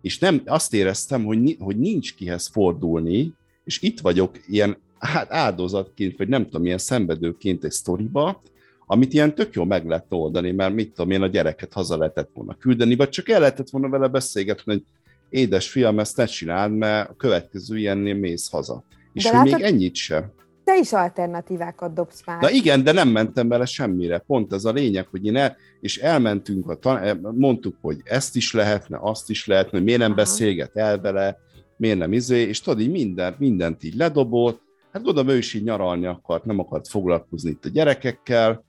és 0.02 0.20
nem 0.20 0.42
azt 0.46 0.74
éreztem, 0.74 1.24
hogy, 1.24 1.56
hogy 1.60 1.78
nincs 1.78 2.16
kihez 2.16 2.48
fordulni, 2.48 3.34
és 3.64 3.82
itt 3.82 4.00
vagyok 4.00 4.40
ilyen 4.48 4.78
hát 5.00 5.32
áldozatként, 5.32 6.18
vagy 6.18 6.28
nem 6.28 6.44
tudom, 6.44 6.66
ilyen 6.66 6.78
szenvedőként 6.78 7.64
egy 7.64 7.72
sztoriba, 7.72 8.42
amit 8.86 9.14
ilyen 9.14 9.36
tök 9.36 9.54
jó 9.54 9.64
meg 9.64 9.88
lehet 9.88 10.06
oldani, 10.10 10.52
mert 10.52 10.74
mit 10.74 10.94
tudom 10.94 11.12
én, 11.12 11.22
a 11.22 11.28
gyereket 11.28 11.74
haza 11.74 11.98
lehetett 11.98 12.30
volna 12.34 12.56
küldeni, 12.56 12.96
vagy 12.96 13.10
csak 13.10 13.30
el 13.30 13.40
lehetett 13.40 13.70
volna 13.70 13.90
vele 13.90 14.08
beszélgetni, 14.08 14.74
hogy 14.74 14.84
édes 15.30 15.70
fiam, 15.70 16.00
ezt 16.00 16.18
ne 16.18 16.26
csináld, 16.26 16.74
mert 16.74 17.10
a 17.10 17.14
következő 17.14 17.78
ilyennél 17.78 18.16
mész 18.16 18.50
haza. 18.50 18.84
És 19.14 19.24
de 19.24 19.32
látod, 19.32 19.52
még 19.54 19.62
ennyit 19.62 19.96
sem. 19.96 20.32
Te 20.64 20.78
is 20.78 20.94
alternatívákat 20.94 21.94
dobsz 21.94 22.26
már. 22.26 22.42
Na 22.42 22.50
igen, 22.50 22.84
de 22.84 22.92
nem 22.92 23.10
mentem 23.10 23.48
bele 23.48 23.66
semmire. 23.66 24.18
Pont 24.18 24.54
ez 24.54 24.66
a 24.66 24.72
lényeg, 24.72 25.08
hogy 25.08 25.26
én 25.26 25.36
el, 25.36 25.58
és 25.80 25.98
elmentünk, 25.98 26.70
a 26.70 26.76
tan- 26.76 27.22
mondtuk, 27.22 27.76
hogy 27.82 28.02
ezt 28.04 28.36
is 28.36 28.54
lehetne, 28.54 28.98
azt 29.02 29.30
is 29.30 29.48
lehetne, 29.48 29.72
hogy 29.72 29.84
miért 29.84 30.00
nem 30.00 30.12
Aha. 30.12 30.20
beszélget 30.20 30.78
el 30.78 31.00
vele, 31.00 31.38
miért 31.78 31.98
nem 31.98 32.14
izé, 32.14 32.42
és 32.42 32.62
tudod, 32.62 32.80
így 32.80 32.92
mindent, 32.92 33.40
mindent 33.40 33.84
így 33.84 33.96
ledobott, 33.96 34.62
hát 34.92 35.04
gondolom 35.04 35.30
ő 35.30 35.38
is 35.38 35.54
így 35.54 35.64
nyaralni 35.64 36.06
akart, 36.06 36.46
nem 36.46 36.60
akart 36.60 36.88
foglalkozni 36.88 37.50
itt 37.50 37.66
a 37.66 37.70
gyerekekkel, 37.70 38.64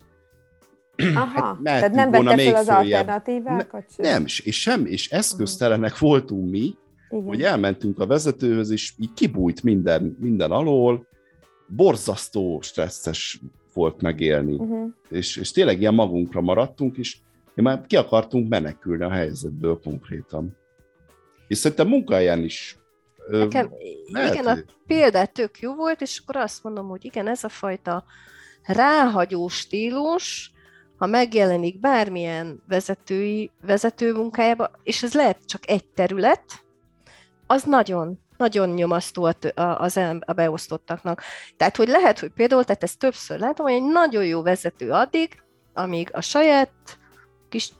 Aha, 1.14 1.40
hát 1.40 1.62
tehát 1.62 1.92
nem 1.92 2.10
vette 2.10 2.36
fel 2.36 2.54
az 2.54 2.68
alternatívákat? 2.68 3.84
Ne, 3.96 4.10
nem, 4.10 4.22
és, 4.24 4.60
sem, 4.60 4.86
és 4.86 5.10
eszköztelenek 5.10 5.98
voltunk 5.98 6.50
mi, 6.50 6.74
Igen. 7.10 7.24
hogy 7.24 7.42
elmentünk 7.42 7.98
a 7.98 8.06
vezetőhöz, 8.06 8.70
és 8.70 8.92
így 8.98 9.12
kibújt 9.14 9.62
minden, 9.62 10.16
minden 10.20 10.50
alól, 10.50 11.06
borzasztó 11.66 12.60
stresszes 12.62 13.40
volt 13.74 14.00
megélni. 14.00 14.54
Uh-huh. 14.54 14.90
És, 15.08 15.36
és 15.36 15.50
tényleg 15.50 15.80
ilyen 15.80 15.94
magunkra 15.94 16.40
maradtunk, 16.40 16.96
és 16.96 17.16
már 17.54 17.86
ki 17.86 17.96
akartunk 17.96 18.48
menekülni 18.48 19.04
a 19.04 19.10
helyzetből 19.10 19.80
konkrétan. 19.84 20.56
És 21.48 21.58
szerintem 21.58 21.88
munkahelyen 21.88 22.42
is 22.42 22.78
Nekem, 23.30 23.70
lehet, 24.12 24.34
igen, 24.34 24.46
a 24.46 24.58
példát 24.86 25.32
tök 25.32 25.60
jó 25.60 25.74
volt, 25.74 26.00
és 26.00 26.20
akkor 26.22 26.36
azt 26.36 26.62
mondom, 26.62 26.88
hogy 26.88 27.04
igen, 27.04 27.28
ez 27.28 27.44
a 27.44 27.48
fajta 27.48 28.04
ráhagyó 28.62 29.48
stílus, 29.48 30.52
ha 30.96 31.06
megjelenik 31.06 31.80
bármilyen 31.80 32.62
vezetői, 32.68 33.50
vezető 33.62 34.12
munkájába, 34.12 34.70
és 34.82 35.02
ez 35.02 35.14
lehet 35.14 35.38
csak 35.46 35.70
egy 35.70 35.84
terület, 35.84 36.64
az 37.46 37.62
nagyon, 37.62 38.20
nagyon 38.36 38.68
nyomasztó 38.68 39.32
az 39.54 39.96
a 40.20 40.32
beosztottaknak. 40.34 41.22
Tehát, 41.56 41.76
hogy 41.76 41.88
lehet, 41.88 42.18
hogy 42.18 42.30
például, 42.30 42.64
tehát 42.64 42.82
ezt 42.82 42.98
többször 42.98 43.38
látom, 43.38 43.66
hogy 43.66 43.74
egy 43.74 43.84
nagyon 43.84 44.24
jó 44.24 44.42
vezető 44.42 44.90
addig, 44.90 45.42
amíg 45.74 46.08
a 46.12 46.20
saját 46.20 46.70
kis 47.48 47.72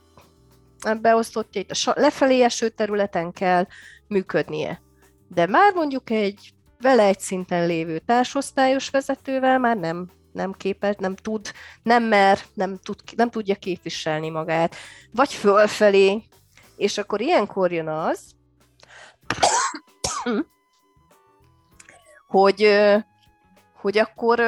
beosztottjait 1.00 1.70
a 1.70 1.92
lefelé 1.94 2.42
eső 2.42 2.68
területen 2.68 3.32
kell 3.32 3.66
működnie. 4.08 4.82
De 5.28 5.46
már 5.46 5.74
mondjuk 5.74 6.10
egy 6.10 6.54
vele 6.80 7.02
egy 7.02 7.20
szinten 7.20 7.66
lévő 7.66 7.98
társosztályos 7.98 8.90
vezetővel 8.90 9.58
már 9.58 9.76
nem 9.76 10.10
nem 10.34 10.52
képes, 10.52 10.94
nem 10.98 11.14
tud, 11.14 11.52
nem 11.82 12.02
mer, 12.02 12.38
nem, 12.54 12.78
tud, 12.82 12.96
nem 13.16 13.30
tudja 13.30 13.54
képviselni 13.54 14.30
magát, 14.30 14.74
vagy 15.12 15.32
fölfelé, 15.32 16.22
és 16.76 16.98
akkor 16.98 17.20
ilyenkor 17.20 17.72
jön 17.72 17.88
az, 17.88 18.20
hogy, 22.26 22.80
hogy 23.80 23.98
akkor 23.98 24.40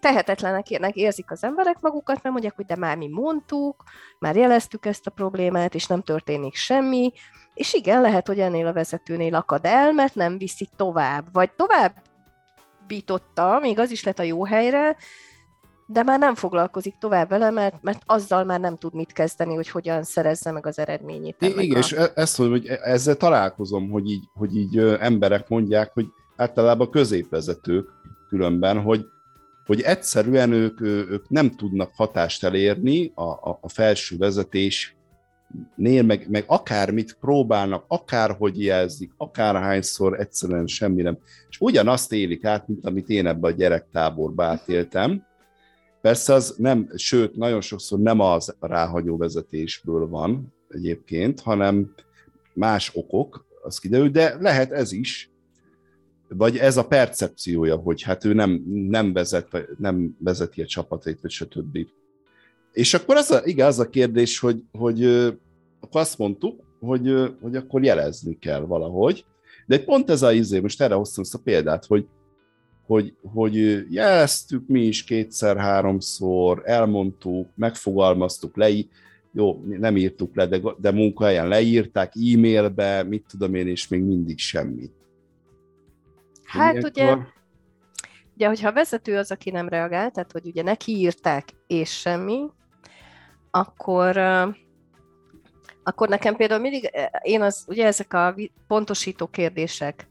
tehetetlenek 0.00 0.70
érzik 0.92 1.30
az 1.30 1.44
emberek 1.44 1.80
magukat, 1.80 2.22
mert 2.22 2.30
mondják, 2.30 2.56
hogy 2.56 2.66
de 2.66 2.76
már 2.76 2.96
mi 2.96 3.08
mondtuk, 3.08 3.84
már 4.18 4.36
jeleztük 4.36 4.86
ezt 4.86 5.06
a 5.06 5.10
problémát, 5.10 5.74
és 5.74 5.86
nem 5.86 6.02
történik 6.02 6.54
semmi, 6.54 7.12
és 7.54 7.74
igen, 7.74 8.00
lehet, 8.00 8.26
hogy 8.26 8.40
ennél 8.40 8.66
a 8.66 8.72
vezetőnél 8.72 9.34
akad 9.34 9.64
el, 9.64 9.92
mert 9.92 10.14
nem 10.14 10.38
viszi 10.38 10.68
tovább, 10.76 11.32
vagy 11.32 11.50
tovább 11.52 11.92
jobbította, 12.88 13.58
még 13.60 13.78
az 13.78 13.90
is 13.90 14.04
lett 14.04 14.18
a 14.18 14.22
jó 14.22 14.44
helyre, 14.44 14.96
de 15.86 16.02
már 16.02 16.18
nem 16.18 16.34
foglalkozik 16.34 16.94
tovább 16.98 17.28
vele, 17.28 17.50
mert, 17.50 17.82
mert 17.82 18.02
azzal 18.06 18.44
már 18.44 18.60
nem 18.60 18.76
tud 18.76 18.94
mit 18.94 19.12
kezdeni, 19.12 19.54
hogy 19.54 19.68
hogyan 19.68 20.02
szerezze 20.02 20.50
meg 20.50 20.66
az 20.66 20.78
eredményét. 20.78 21.36
Igen, 21.40 21.74
a... 21.74 21.78
és 21.78 21.92
e- 21.92 22.12
ezt, 22.14 22.36
hogy 22.36 22.66
ezzel 22.66 23.16
találkozom, 23.16 23.90
hogy 23.90 24.10
így, 24.10 24.24
hogy 24.34 24.56
így 24.56 24.78
emberek 24.78 25.48
mondják, 25.48 25.92
hogy 25.92 26.06
általában 26.36 26.90
középvezetők 26.90 27.88
különben, 28.28 28.82
hogy, 28.82 29.06
hogy 29.66 29.80
egyszerűen 29.80 30.52
ők, 30.52 30.80
ők 30.80 31.28
nem 31.28 31.50
tudnak 31.50 31.90
hatást 31.94 32.44
elérni 32.44 33.12
a, 33.14 33.22
a, 33.22 33.58
a 33.60 33.68
felső 33.68 34.16
vezetés 34.16 34.96
nél, 35.76 36.02
meg, 36.02 36.26
meg 36.30 36.44
akármit 36.46 37.16
próbálnak, 37.20 37.84
akárhogy 37.88 38.62
jelzik, 38.62 39.12
akárhányszor, 39.16 40.20
egyszerűen 40.20 40.66
semmi 40.66 41.02
nem. 41.02 41.18
És 41.48 41.60
ugyanazt 41.60 42.12
élik 42.12 42.44
át, 42.44 42.68
mint 42.68 42.86
amit 42.86 43.08
én 43.08 43.26
ebbe 43.26 43.46
a 43.46 43.50
gyerektáborba 43.50 44.44
átéltem. 44.44 45.26
Persze 46.00 46.32
az 46.32 46.54
nem, 46.58 46.92
sőt, 46.94 47.36
nagyon 47.36 47.60
sokszor 47.60 47.98
nem 47.98 48.20
az 48.20 48.56
ráhagyó 48.60 49.16
vezetésből 49.16 50.08
van 50.08 50.54
egyébként, 50.68 51.40
hanem 51.40 51.94
más 52.54 52.90
okok, 52.94 53.46
az 53.62 53.78
kiderül, 53.78 54.10
de 54.10 54.36
lehet 54.40 54.72
ez 54.72 54.92
is, 54.92 55.30
vagy 56.28 56.56
ez 56.56 56.76
a 56.76 56.86
percepciója, 56.86 57.76
hogy 57.76 58.02
hát 58.02 58.24
ő 58.24 58.32
nem, 58.32 58.62
nem, 58.88 59.12
vezet, 59.12 59.48
nem 59.78 60.16
vezeti 60.18 60.62
a 60.62 60.66
csapatait, 60.66 61.20
vagy 61.20 61.30
stb. 61.30 61.78
És 62.78 62.94
akkor 62.94 63.16
az 63.16 63.30
a, 63.30 63.40
igen, 63.44 63.66
az 63.66 63.78
a 63.78 63.88
kérdés, 63.88 64.38
hogy, 64.38 64.64
hogy 64.72 65.04
akkor 65.80 66.00
azt 66.00 66.18
mondtuk, 66.18 66.60
hogy, 66.80 67.34
hogy 67.40 67.56
akkor 67.56 67.84
jelezni 67.84 68.38
kell 68.38 68.60
valahogy. 68.60 69.24
De 69.66 69.74
egy 69.74 69.84
pont 69.84 70.10
ez 70.10 70.22
a 70.22 70.32
izé, 70.32 70.60
most 70.60 70.82
erre 70.82 70.94
hoztam 70.94 71.24
ezt 71.24 71.34
a 71.34 71.40
példát, 71.44 71.86
hogy, 71.86 72.06
hogy, 72.86 73.14
hogy 73.22 73.84
jeleztük 73.92 74.66
mi 74.66 74.80
is 74.80 75.04
kétszer-háromszor, 75.04 76.62
elmondtuk, 76.64 77.48
megfogalmaztuk, 77.54 78.56
le, 78.56 78.68
jó, 79.32 79.64
nem 79.66 79.96
írtuk 79.96 80.36
le, 80.36 80.46
de, 80.46 80.60
de 80.78 80.90
munkahelyen 80.90 81.48
leírták, 81.48 82.12
e-mailbe, 82.32 83.02
mit 83.02 83.24
tudom 83.28 83.54
én, 83.54 83.68
és 83.68 83.88
még 83.88 84.02
mindig 84.02 84.38
semmi. 84.38 84.90
Hát 86.44 86.72
Ilyenkor... 86.72 86.90
ugye, 86.90 87.16
ugye, 88.34 88.46
hogyha 88.46 88.68
a 88.68 88.72
vezető 88.72 89.16
az, 89.16 89.30
aki 89.30 89.50
nem 89.50 89.68
reagál, 89.68 90.10
tehát 90.10 90.32
hogy 90.32 90.46
ugye 90.46 90.62
neki 90.62 90.92
írták 90.92 91.48
és 91.66 91.90
semmi, 91.90 92.56
akkor, 93.50 94.16
akkor 95.82 96.08
nekem 96.08 96.36
például 96.36 96.60
mindig, 96.60 96.90
én 97.22 97.42
az, 97.42 97.64
ugye 97.66 97.86
ezek 97.86 98.12
a 98.14 98.34
pontosító 98.66 99.26
kérdések, 99.26 100.08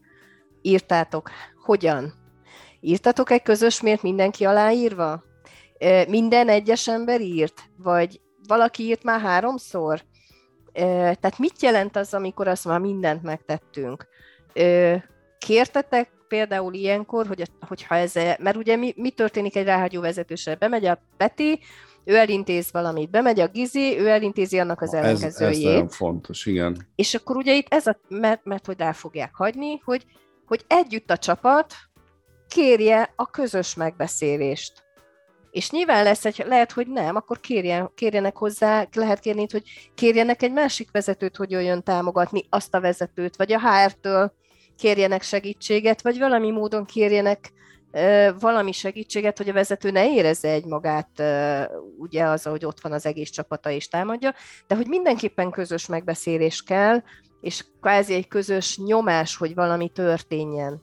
írtátok, 0.62 1.30
hogyan? 1.64 2.14
Írtatok 2.80 3.30
egy 3.30 3.42
közös 3.42 3.80
mért 3.80 4.02
mindenki 4.02 4.44
aláírva? 4.44 5.22
Minden 6.08 6.48
egyes 6.48 6.88
ember 6.88 7.20
írt? 7.20 7.62
Vagy 7.76 8.20
valaki 8.46 8.82
írt 8.82 9.02
már 9.02 9.20
háromszor? 9.20 10.02
Tehát 10.72 11.38
mit 11.38 11.62
jelent 11.62 11.96
az, 11.96 12.14
amikor 12.14 12.48
azt 12.48 12.64
már 12.64 12.80
mindent 12.80 13.22
megtettünk? 13.22 14.06
Kértetek 15.38 16.10
például 16.28 16.74
ilyenkor, 16.74 17.26
hogy, 17.26 17.42
hogyha 17.60 17.94
ez, 17.94 18.14
mert 18.14 18.56
ugye 18.56 18.76
mi, 18.76 18.92
mi 18.96 19.10
történik 19.10 19.56
egy 19.56 19.64
ráhagyó 19.64 20.00
vezetősre? 20.00 20.54
Bemegy 20.54 20.84
a 20.84 21.02
Peti, 21.16 21.60
ő 22.08 22.16
elintéz 22.16 22.72
valamit, 22.72 23.10
bemegy 23.10 23.40
a 23.40 23.48
Gizi, 23.48 23.98
ő 23.98 24.08
elintézi 24.08 24.58
annak 24.58 24.80
az 24.80 24.94
ellenkezőjét. 24.94 25.56
Ez, 25.56 25.56
ez 25.56 25.62
nagyon 25.62 25.88
fontos, 25.88 26.46
igen. 26.46 26.76
És 26.94 27.14
akkor 27.14 27.36
ugye 27.36 27.54
itt 27.54 27.66
ez 27.68 27.86
a, 27.86 28.00
mert, 28.08 28.44
mert 28.44 28.66
hogy 28.66 28.80
el 28.80 28.92
fogják 28.92 29.34
hagyni, 29.34 29.80
hogy, 29.84 30.04
hogy 30.46 30.64
együtt 30.66 31.10
a 31.10 31.16
csapat 31.16 31.74
kérje 32.48 33.12
a 33.16 33.30
közös 33.30 33.74
megbeszélést. 33.74 34.72
És 35.50 35.70
nyilván 35.70 36.04
lesz 36.04 36.24
egy, 36.24 36.44
lehet, 36.46 36.72
hogy 36.72 36.86
nem, 36.86 37.16
akkor 37.16 37.40
kérjen, 37.40 37.90
kérjenek 37.94 38.36
hozzá, 38.36 38.86
lehet 38.92 39.20
kérni, 39.20 39.46
hogy 39.50 39.62
kérjenek 39.94 40.42
egy 40.42 40.52
másik 40.52 40.90
vezetőt, 40.90 41.36
hogy 41.36 41.50
jöjjön 41.50 41.82
támogatni 41.82 42.44
azt 42.48 42.74
a 42.74 42.80
vezetőt, 42.80 43.36
vagy 43.36 43.52
a 43.52 43.60
HR-től 43.60 44.32
kérjenek 44.76 45.22
segítséget, 45.22 46.02
vagy 46.02 46.18
valami 46.18 46.50
módon 46.50 46.84
kérjenek 46.84 47.52
valami 48.38 48.72
segítséget, 48.72 49.38
hogy 49.38 49.48
a 49.48 49.52
vezető 49.52 49.90
ne 49.90 50.12
érezze 50.12 50.48
egy 50.48 50.64
magát 50.64 51.22
ugye 51.98 52.24
az, 52.24 52.42
hogy 52.42 52.64
ott 52.64 52.80
van 52.80 52.92
az 52.92 53.06
egész 53.06 53.30
csapata 53.30 53.70
és 53.70 53.88
támadja, 53.88 54.34
de 54.66 54.74
hogy 54.74 54.86
mindenképpen 54.86 55.50
közös 55.50 55.86
megbeszélés 55.86 56.62
kell, 56.62 57.02
és 57.40 57.64
kvázi 57.80 58.14
egy 58.14 58.28
közös 58.28 58.78
nyomás, 58.78 59.36
hogy 59.36 59.54
valami 59.54 59.88
történjen. 59.88 60.82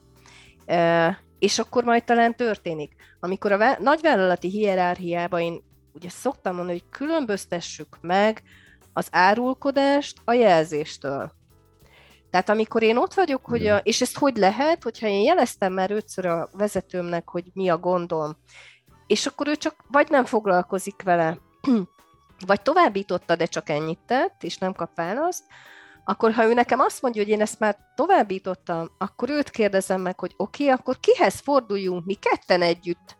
és 1.40 1.60
akkor 1.60 1.84
majd 1.84 2.04
talán 2.04 2.36
történik. 2.36 2.96
Amikor 3.20 3.52
a 3.52 3.78
nagyvállalati 3.80 4.50
hierarchiában 4.50 5.42
én 5.42 5.64
ugye 5.94 6.10
szoktam 6.10 6.56
mondani, 6.56 6.80
hogy 6.80 6.90
különböztessük 6.90 7.98
meg 8.02 8.44
az 8.94 9.08
árulkodást 9.12 10.18
a 10.24 10.34
jelzéstől. 10.34 11.32
Tehát 12.36 12.50
amikor 12.50 12.84
én 12.84 12.98
ott 12.98 13.14
vagyok, 13.14 13.46
hogy 13.46 13.68
a, 13.68 13.78
és 13.78 14.02
ezt 14.02 14.18
hogy 14.18 14.38
lehet, 14.38 14.84
hogyha 14.84 15.08
én 15.08 15.24
jeleztem 15.24 15.74
már 15.74 15.92
ötször 15.92 16.26
a 16.26 16.50
vezetőmnek, 16.52 17.30
hogy 17.30 17.44
mi 17.54 17.70
a 17.70 17.78
gondom, 17.78 18.38
és 19.08 19.26
akkor 19.26 19.48
ő 19.48 19.56
csak 19.56 19.76
vagy 19.88 20.10
nem 20.10 20.26
foglalkozik 20.26 21.02
vele, 21.04 21.38
vagy 22.48 22.62
továbbította, 22.62 23.36
de 23.36 23.46
csak 23.46 23.70
ennyit 23.70 24.00
tett, 24.06 24.44
és 24.44 24.58
nem 24.58 24.74
kap 24.74 24.96
választ, 24.96 25.44
akkor 26.06 26.32
ha 26.32 26.46
ő 26.46 26.54
nekem 26.54 26.80
azt 26.80 27.02
mondja, 27.02 27.22
hogy 27.22 27.32
én 27.32 27.42
ezt 27.42 27.60
már 27.60 27.78
továbbítottam, 27.96 28.90
akkor 28.98 29.30
őt 29.30 29.50
kérdezem 29.50 30.02
meg, 30.02 30.20
hogy 30.20 30.34
oké, 30.38 30.64
okay, 30.64 30.76
akkor 30.76 31.00
kihez 31.00 31.40
forduljunk 31.40 32.06
mi 32.06 32.14
ketten 32.14 32.62
együtt 32.62 33.18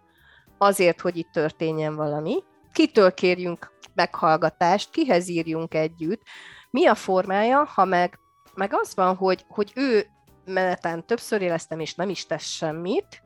azért, 0.58 1.02
hogy 1.02 1.18
itt 1.18 1.32
történjen 1.32 1.96
valami, 1.96 2.44
kitől 2.74 3.14
kérjünk 3.14 3.72
meghallgatást, 3.94 4.90
kihez 4.90 5.30
írjunk 5.30 5.74
együtt, 5.74 6.22
mi 6.70 6.86
a 6.86 6.96
formája, 6.96 7.64
ha 7.64 7.86
meg, 7.86 8.20
meg 8.56 8.74
az 8.74 8.96
van, 8.96 9.16
hogy, 9.16 9.46
hogy 9.48 9.72
ő 9.76 10.06
menetán 10.46 11.06
többször 11.06 11.42
éleztem, 11.42 11.80
és 11.80 11.96
nem 11.96 12.10
is 12.10 12.26
tesz 12.26 12.46
semmit, 12.46 13.24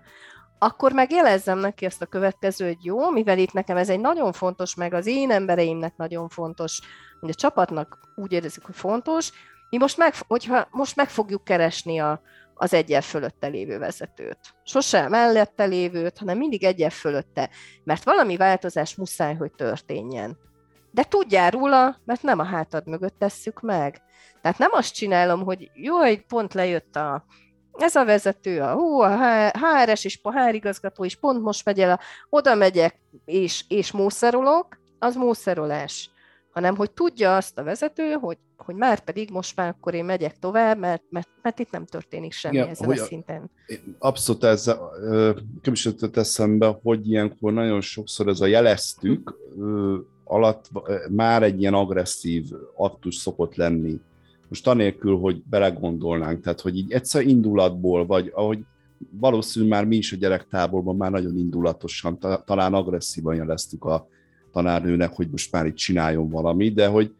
akkor 0.59 0.91
meg 0.91 1.11
jelezzem 1.11 1.57
neki 1.57 1.85
azt 1.85 2.01
a 2.01 2.05
következő, 2.05 2.65
hogy 2.65 2.85
jó, 2.85 3.09
mivel 3.09 3.37
itt 3.37 3.53
nekem 3.53 3.77
ez 3.77 3.89
egy 3.89 3.99
nagyon 3.99 4.31
fontos, 4.31 4.75
meg 4.75 4.93
az 4.93 5.05
én 5.05 5.31
embereimnek 5.31 5.95
nagyon 5.95 6.29
fontos, 6.29 6.79
hogy 7.19 7.29
a 7.29 7.33
csapatnak 7.33 7.97
úgy 8.15 8.31
érezzük, 8.31 8.65
hogy 8.65 8.75
fontos, 8.75 9.31
mi 9.69 9.77
most 9.77 9.97
meg, 9.97 10.13
hogyha 10.27 10.67
most 10.71 10.95
meg 10.95 11.09
fogjuk 11.09 11.43
keresni 11.43 11.99
a, 11.99 12.21
az 12.53 12.73
egyel 12.73 13.01
fölötte 13.01 13.47
lévő 13.47 13.77
vezetőt. 13.77 14.39
Sosem 14.63 15.09
mellette 15.09 15.65
lévőt, 15.65 16.17
hanem 16.17 16.37
mindig 16.37 16.63
egyel 16.63 16.89
fölötte, 16.89 17.49
mert 17.83 18.03
valami 18.03 18.37
változás 18.37 18.95
muszáj, 18.95 19.35
hogy 19.35 19.51
történjen. 19.51 20.37
De 20.91 21.03
tudjál 21.03 21.51
róla, 21.51 21.97
mert 22.05 22.21
nem 22.21 22.39
a 22.39 22.43
hátad 22.43 22.87
mögött 22.87 23.15
tesszük 23.19 23.61
meg. 23.61 24.01
Tehát 24.41 24.57
nem 24.57 24.69
azt 24.71 24.93
csinálom, 24.93 25.43
hogy 25.43 25.71
jó, 25.73 25.97
hogy 25.97 26.25
pont 26.25 26.53
lejött 26.53 26.95
a, 26.95 27.25
ez 27.71 27.95
a 27.95 28.05
vezető, 28.05 28.61
a, 28.61 28.73
hú, 28.73 28.99
a 28.99 29.49
HRS 29.49 30.05
és 30.05 30.19
a 30.21 30.31
HR 30.31 30.53
igazgató 30.53 31.03
is 31.03 31.15
pont 31.15 31.41
most 31.41 31.65
megy 31.65 31.79
el, 31.79 31.91
a, 31.91 31.99
oda 32.29 32.55
megyek 32.55 32.99
és, 33.25 33.63
és 33.67 33.91
mószerolok, 33.91 34.79
az 34.99 35.15
mószerolás 35.15 36.09
hanem 36.59 36.75
hogy 36.75 36.91
tudja 36.91 37.35
azt 37.35 37.57
a 37.57 37.63
vezető, 37.63 38.11
hogy, 38.11 38.37
hogy 38.57 38.75
már 38.75 38.99
pedig 38.99 39.29
most 39.31 39.55
már 39.55 39.67
akkor 39.67 39.93
én 39.93 40.05
megyek 40.05 40.39
tovább, 40.39 40.79
mert, 40.79 41.03
mert, 41.09 41.29
mert 41.41 41.59
itt 41.59 41.71
nem 41.71 41.85
történik 41.85 42.31
semmi 42.31 42.55
Igen, 42.55 42.67
ezen 42.67 42.89
a 42.89 42.95
szinten. 42.95 43.51
Abszolút 43.99 44.43
ez 44.43 44.75
jutott 45.61 46.17
eszembe, 46.17 46.79
hogy 46.83 47.09
ilyenkor 47.09 47.53
nagyon 47.53 47.81
sokszor 47.81 48.27
ez 48.27 48.41
a 48.41 48.45
jeleztük 48.45 49.37
alatt 50.29 50.69
már 51.09 51.43
egy 51.43 51.59
ilyen 51.59 51.73
agresszív 51.73 52.45
aktus 52.75 53.15
szokott 53.15 53.55
lenni. 53.55 53.99
Most 54.47 54.67
anélkül, 54.67 55.17
hogy 55.17 55.43
belegondolnánk, 55.49 56.41
tehát 56.41 56.61
hogy 56.61 56.77
így 56.77 56.91
egyszer 56.91 57.21
indulatból, 57.21 58.05
vagy 58.05 58.31
ahogy 58.35 58.59
valószínűleg 59.11 59.73
már 59.73 59.85
mi 59.85 59.95
is 59.95 60.13
a 60.13 60.17
gyerektáborban 60.17 60.95
már 60.95 61.11
nagyon 61.11 61.37
indulatosan, 61.37 62.17
talán 62.45 62.73
agresszívan 62.73 63.35
jeleztük 63.35 63.85
a, 63.85 64.07
tanárnőnek, 64.51 65.13
hogy 65.13 65.29
most 65.29 65.51
már 65.51 65.65
itt 65.65 65.75
csináljon 65.75 66.29
valami, 66.29 66.71
de 66.71 66.87
hogy 66.87 67.13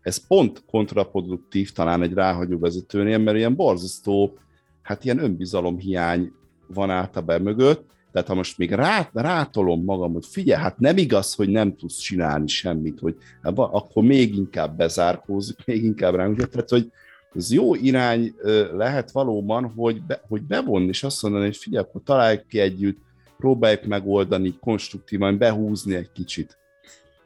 ez 0.00 0.26
pont 0.26 0.62
kontraproduktív 0.66 1.72
talán 1.72 2.02
egy 2.02 2.12
ráhagyó 2.12 2.58
vezetőnél, 2.58 3.18
mert 3.18 3.36
ilyen 3.36 3.54
borzasztó, 3.54 4.38
hát 4.82 5.04
ilyen 5.04 5.18
önbizalomhiány 5.18 6.32
van 6.66 6.90
általában 6.90 7.40
mögött, 7.40 7.90
tehát 8.12 8.28
ha 8.28 8.34
most 8.34 8.58
még 8.58 8.72
rá, 8.72 9.10
rátolom 9.12 9.84
magam, 9.84 10.12
hogy 10.12 10.26
figyelj, 10.26 10.62
hát 10.62 10.78
nem 10.78 10.96
igaz, 10.96 11.34
hogy 11.34 11.48
nem 11.48 11.76
tudsz 11.76 11.98
csinálni 11.98 12.46
semmit, 12.46 12.98
hogy 12.98 13.16
akkor 13.54 14.02
még 14.02 14.36
inkább 14.36 14.76
bezárkózik, 14.76 15.64
még 15.66 15.84
inkább 15.84 16.14
ránk, 16.14 16.48
tehát 16.48 16.70
hogy 16.70 16.92
ez 17.34 17.52
jó 17.52 17.74
irány 17.74 18.34
lehet 18.72 19.10
valóban, 19.10 19.72
hogy, 19.76 20.02
be, 20.02 20.22
hogy 20.28 20.42
bevonni, 20.42 20.88
és 20.88 21.02
azt 21.02 21.22
mondani, 21.22 21.44
hogy 21.44 21.56
figyelj, 21.56 21.84
akkor 21.84 22.02
találjuk 22.04 22.46
ki 22.46 22.58
együtt, 22.58 22.98
próbáljuk 23.36 23.84
megoldani, 23.84 24.58
konstruktívan 24.60 25.38
behúzni 25.38 25.94
egy 25.94 26.12
kicsit. 26.12 26.58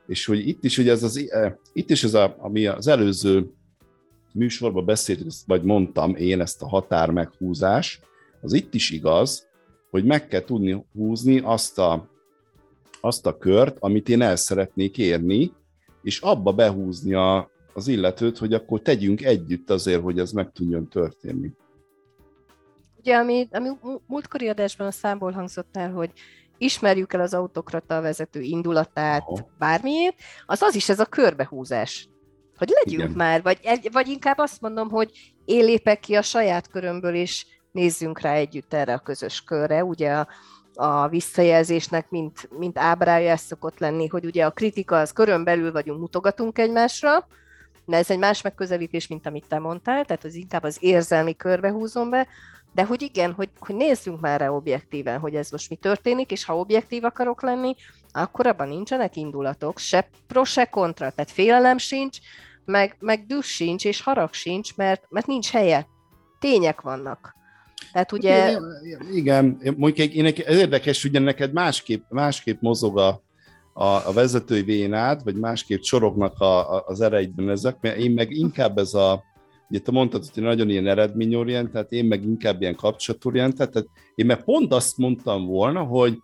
És 0.06 0.26
hogy 0.26 0.48
itt 0.48 0.64
is, 0.64 0.76
hogy 0.76 0.88
ez 0.88 1.02
az, 1.02 1.30
eh, 1.30 1.52
itt 1.72 1.90
is 1.90 2.04
ez, 2.04 2.14
a, 2.14 2.36
ami 2.38 2.66
az 2.66 2.86
előző 2.86 3.50
műsorban 4.32 4.84
beszélt, 4.84 5.34
vagy 5.46 5.62
mondtam 5.62 6.14
én 6.14 6.40
ezt 6.40 6.62
a 6.62 6.68
határ 6.68 7.10
meghúzás, 7.10 8.00
az 8.40 8.52
itt 8.52 8.74
is 8.74 8.90
igaz, 8.90 9.45
hogy 9.96 10.04
meg 10.04 10.28
kell 10.28 10.40
tudni 10.40 10.84
húzni 10.92 11.38
azt 11.38 11.78
a, 11.78 12.08
azt 13.00 13.26
a 13.26 13.36
kört, 13.36 13.76
amit 13.80 14.08
én 14.08 14.22
el 14.22 14.36
szeretnék 14.36 14.98
érni, 14.98 15.52
és 16.02 16.20
abba 16.20 16.52
behúzni 16.52 17.14
a, 17.14 17.50
az 17.74 17.88
illetőt, 17.88 18.38
hogy 18.38 18.54
akkor 18.54 18.80
tegyünk 18.80 19.24
együtt 19.24 19.70
azért, 19.70 20.02
hogy 20.02 20.18
ez 20.18 20.32
meg 20.32 20.52
tudjon 20.52 20.88
történni. 20.88 21.50
Ugye, 22.98 23.16
ami, 23.16 23.48
ami 23.50 23.68
múltkori 24.06 24.48
adásban 24.48 24.86
a 24.86 24.90
számból 24.90 25.32
hangzott 25.32 25.76
el, 25.76 25.92
hogy 25.92 26.10
ismerjük 26.58 27.12
el 27.12 27.20
az 27.20 27.34
autokrata 27.34 28.00
vezető 28.00 28.40
indulatát, 28.40 29.22
Aha. 29.26 29.48
bármiért, 29.58 30.16
az 30.46 30.62
az 30.62 30.74
is 30.74 30.88
ez 30.88 31.00
a 31.00 31.04
körbehúzás. 31.04 32.08
Hogy 32.56 32.68
legyünk 32.68 33.02
Igen. 33.02 33.16
már, 33.16 33.42
vagy, 33.42 33.58
vagy 33.92 34.08
inkább 34.08 34.38
azt 34.38 34.60
mondom, 34.60 34.88
hogy 34.88 35.34
én 35.44 35.64
lépek 35.64 36.00
ki 36.00 36.14
a 36.14 36.22
saját 36.22 36.68
körömből, 36.68 37.14
és 37.14 37.46
nézzünk 37.76 38.20
rá 38.20 38.32
együtt 38.32 38.74
erre 38.74 38.94
a 38.94 38.98
közös 38.98 39.42
körre. 39.44 39.84
Ugye 39.84 40.12
a, 40.12 40.28
a 40.74 41.08
visszajelzésnek, 41.08 42.10
mint, 42.10 42.48
mint 42.58 42.78
ábrája 42.78 43.30
ez 43.30 43.40
szokott 43.40 43.78
lenni, 43.78 44.06
hogy 44.06 44.24
ugye 44.24 44.44
a 44.44 44.50
kritika 44.50 44.98
az 44.98 45.12
körön 45.12 45.44
belül 45.44 45.72
vagyunk, 45.72 46.00
mutogatunk 46.00 46.58
egymásra, 46.58 47.26
de 47.84 47.96
ez 47.96 48.10
egy 48.10 48.18
más 48.18 48.42
megközelítés, 48.42 49.06
mint 49.06 49.26
amit 49.26 49.44
te 49.48 49.58
mondtál, 49.58 50.04
tehát 50.04 50.24
az 50.24 50.34
inkább 50.34 50.62
az 50.62 50.76
érzelmi 50.80 51.36
körbe 51.36 51.70
húzom 51.70 52.10
be, 52.10 52.26
de 52.72 52.84
hogy 52.84 53.02
igen, 53.02 53.32
hogy, 53.32 53.50
hogy 53.58 53.74
nézzünk 53.74 54.20
már 54.20 54.40
rá 54.40 54.48
objektíven, 54.48 55.18
hogy 55.18 55.34
ez 55.34 55.50
most 55.50 55.70
mi 55.70 55.76
történik, 55.76 56.30
és 56.30 56.44
ha 56.44 56.58
objektív 56.58 57.04
akarok 57.04 57.42
lenni, 57.42 57.74
akkor 58.12 58.46
abban 58.46 58.68
nincsenek 58.68 59.16
indulatok, 59.16 59.78
se 59.78 60.08
pro, 60.26 60.44
se 60.44 60.64
kontra, 60.64 61.10
tehát 61.10 61.30
félelem 61.30 61.78
sincs, 61.78 62.18
meg, 62.64 62.96
meg 62.98 63.26
düh 63.26 63.42
sincs, 63.42 63.84
és 63.84 64.02
harag 64.02 64.32
sincs, 64.32 64.76
mert, 64.76 65.04
mert 65.08 65.26
nincs 65.26 65.50
helye. 65.50 65.86
Tények 66.38 66.80
vannak. 66.80 67.36
Tehát 67.96 68.12
ugye... 68.12 68.58
Igen, 69.12 69.60
mondjuk 69.76 70.08
én, 70.08 70.26
ez 70.26 70.56
érdekes, 70.56 71.04
ugye 71.04 71.18
neked 71.18 71.52
másképp, 71.52 72.02
másképp 72.08 72.60
mozog 72.60 72.98
a, 72.98 73.22
a, 73.72 73.84
a 73.84 74.12
vezetői 74.12 74.62
vénád, 74.62 75.24
vagy 75.24 75.34
másképp 75.34 75.80
csorognak 75.80 76.40
a, 76.40 76.74
a, 76.74 76.84
az 76.86 77.00
ereidben 77.00 77.50
ezek, 77.50 77.76
mert 77.80 77.96
én 77.96 78.10
meg 78.10 78.30
inkább 78.30 78.78
ez 78.78 78.94
a, 78.94 79.22
Ugye 79.70 79.78
te 79.78 79.90
mondtad, 79.90 80.24
hogy 80.34 80.42
nagyon 80.42 80.68
ilyen 80.68 80.86
eredményorientált, 80.86 81.92
én 81.92 82.04
meg 82.04 82.22
inkább 82.22 82.60
ilyen 82.60 82.74
kapcsolatorientált, 82.74 83.70
tehát 83.70 83.88
én 84.14 84.26
meg 84.26 84.44
pont 84.44 84.72
azt 84.72 84.98
mondtam 84.98 85.46
volna, 85.46 85.82
hogy, 85.82 86.18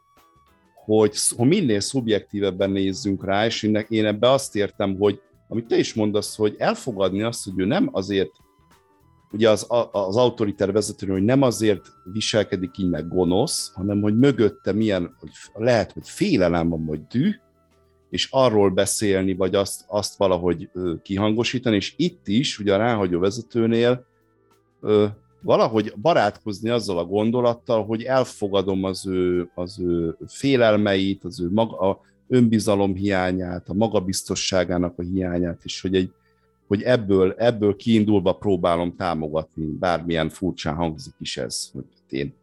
hogy, 0.85 1.17
hogy 1.37 1.49
minél 1.49 1.81
szubjektívebben 1.81 2.71
nézzünk 2.71 3.25
rá, 3.25 3.47
és 3.47 3.63
én, 3.63 3.87
én 3.89 4.07
ebbe 4.07 4.31
azt 4.31 4.57
értem, 4.57 4.97
hogy 4.99 5.21
amit 5.49 5.67
te 5.67 5.77
is 5.77 5.95
mondasz, 5.95 6.37
hogy 6.37 6.55
elfogadni 6.59 7.23
azt, 7.23 7.45
hogy 7.45 7.55
ő 7.57 7.65
nem 7.65 7.89
azért, 7.93 8.31
ugye 9.33 9.51
az, 9.51 9.67
az 9.93 10.17
autoriter 10.17 10.73
vezető, 10.73 11.07
hogy 11.07 11.23
nem 11.23 11.43
azért 11.43 11.93
viselkedik 12.13 12.79
így 12.79 12.89
meg 12.89 13.09
gonosz, 13.09 13.73
hanem 13.75 14.01
hogy 14.01 14.19
mögötte 14.19 14.73
milyen, 14.73 15.17
hogy 15.21 15.31
lehet, 15.55 15.93
hogy 15.93 16.09
félelem 16.09 16.69
van, 16.69 16.85
vagy 16.85 17.07
düh, 17.07 17.35
és 18.11 18.29
arról 18.31 18.71
beszélni, 18.71 19.35
vagy 19.35 19.55
azt, 19.55 19.85
azt 19.87 20.17
valahogy 20.17 20.71
kihangosítani, 21.03 21.77
és 21.77 21.95
itt 21.97 22.29
is, 22.29 22.59
ugye 22.59 22.75
a 22.75 22.79
ráhagyó 22.79 23.19
vezetőnél 23.19 24.07
valahogy 25.43 25.93
barátkozni 25.97 26.71
azzal 26.71 26.99
a 26.99 27.05
gondolattal, 27.05 27.85
hogy 27.85 28.03
elfogadom 28.03 28.85
az 28.85 29.07
ő, 29.07 29.51
az 29.55 29.81
ő 29.81 30.17
félelmeit, 30.27 31.25
az 31.25 31.41
ő 31.41 31.51
maga, 31.51 31.79
a 31.79 32.01
önbizalom 32.29 32.95
hiányát, 32.95 33.69
a 33.69 33.75
magabiztosságának 33.75 34.99
a 34.99 35.03
hiányát, 35.03 35.61
és 35.65 35.81
hogy, 35.81 35.95
egy, 35.95 36.11
hogy 36.67 36.83
ebből, 36.83 37.35
ebből 37.39 37.77
kiindulva 37.77 38.33
próbálom 38.33 38.97
támogatni, 38.97 39.65
bármilyen 39.65 40.29
furcsán 40.29 40.75
hangzik 40.75 41.15
is 41.19 41.37
ez, 41.37 41.71
hogy 41.73 41.85
én 42.09 42.35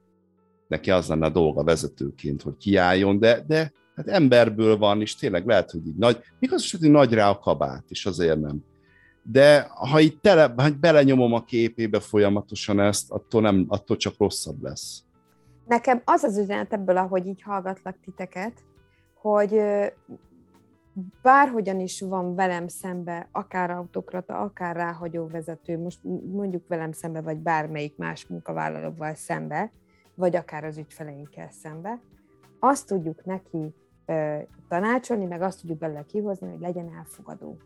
neki 0.68 0.92
az 0.92 1.08
lenne 1.08 1.26
a 1.26 1.30
dolga 1.30 1.64
vezetőként, 1.64 2.42
hogy 2.42 2.58
kiálljon, 2.58 3.20
de, 3.20 3.44
de 3.48 3.72
hát 3.96 4.08
emberből 4.08 4.78
van, 4.78 5.02
és 5.02 5.16
tényleg 5.16 5.46
lehet, 5.46 5.72
hogy 5.72 5.88
így 5.88 5.96
nagy, 5.96 6.22
igaz, 6.40 6.72
hogy 6.72 6.92
nagy 6.92 7.14
rá 7.14 7.30
a 7.30 7.40
kabát, 7.40 7.84
és 7.88 8.06
azért 8.06 8.40
nem. 8.40 8.64
De 9.24 9.68
ha 9.70 10.00
itt 10.00 10.22
tele, 10.22 10.54
ha 10.58 10.70
belenyomom 10.80 11.34
a 11.34 11.44
képébe 11.44 12.00
folyamatosan 12.00 12.80
ezt, 12.80 13.12
attól, 13.12 13.42
nem, 13.42 13.66
attól 13.68 13.98
csak 13.98 14.14
rosszabb 14.18 14.64
lesz. 14.64 15.04
Nekem 15.68 16.02
az 16.06 16.24
az 16.24 16.38
üzenet 16.38 16.74
ebből, 16.74 16.98
ahogy 16.98 17.28
így 17.28 17.42
hallgatlak 17.42 17.96
titeket, 18.04 18.54
hogy 19.14 19.62
bárhogyan 21.22 21.80
is 21.80 22.02
van 22.02 22.36
velem 22.36 22.68
szembe, 22.68 23.30
akár 23.32 23.72
autokrata, 23.72 24.40
akár 24.40 24.76
ráhagyó 24.76 25.28
vezető, 25.28 25.80
most 25.80 26.00
mondjuk 26.32 26.68
velem 26.68 26.92
szembe, 26.92 27.22
vagy 27.22 27.38
bármelyik 27.38 27.98
más 27.98 28.28
munkavállalóval 28.28 29.14
szembe, 29.14 29.72
vagy 30.16 30.36
akár 30.36 30.64
az 30.64 30.78
ügyfeleinkkel 30.78 31.50
szembe, 31.52 32.00
azt 32.60 32.88
tudjuk 32.88 33.26
neki 33.26 33.74
ö, 34.06 34.38
tanácsolni, 34.68 35.26
meg 35.26 35.42
azt 35.42 35.60
tudjuk 35.60 35.78
belőle 35.78 36.04
kihozni, 36.04 36.50
hogy 36.50 36.60
legyen 36.60 36.94
elfogadó. 36.98 37.58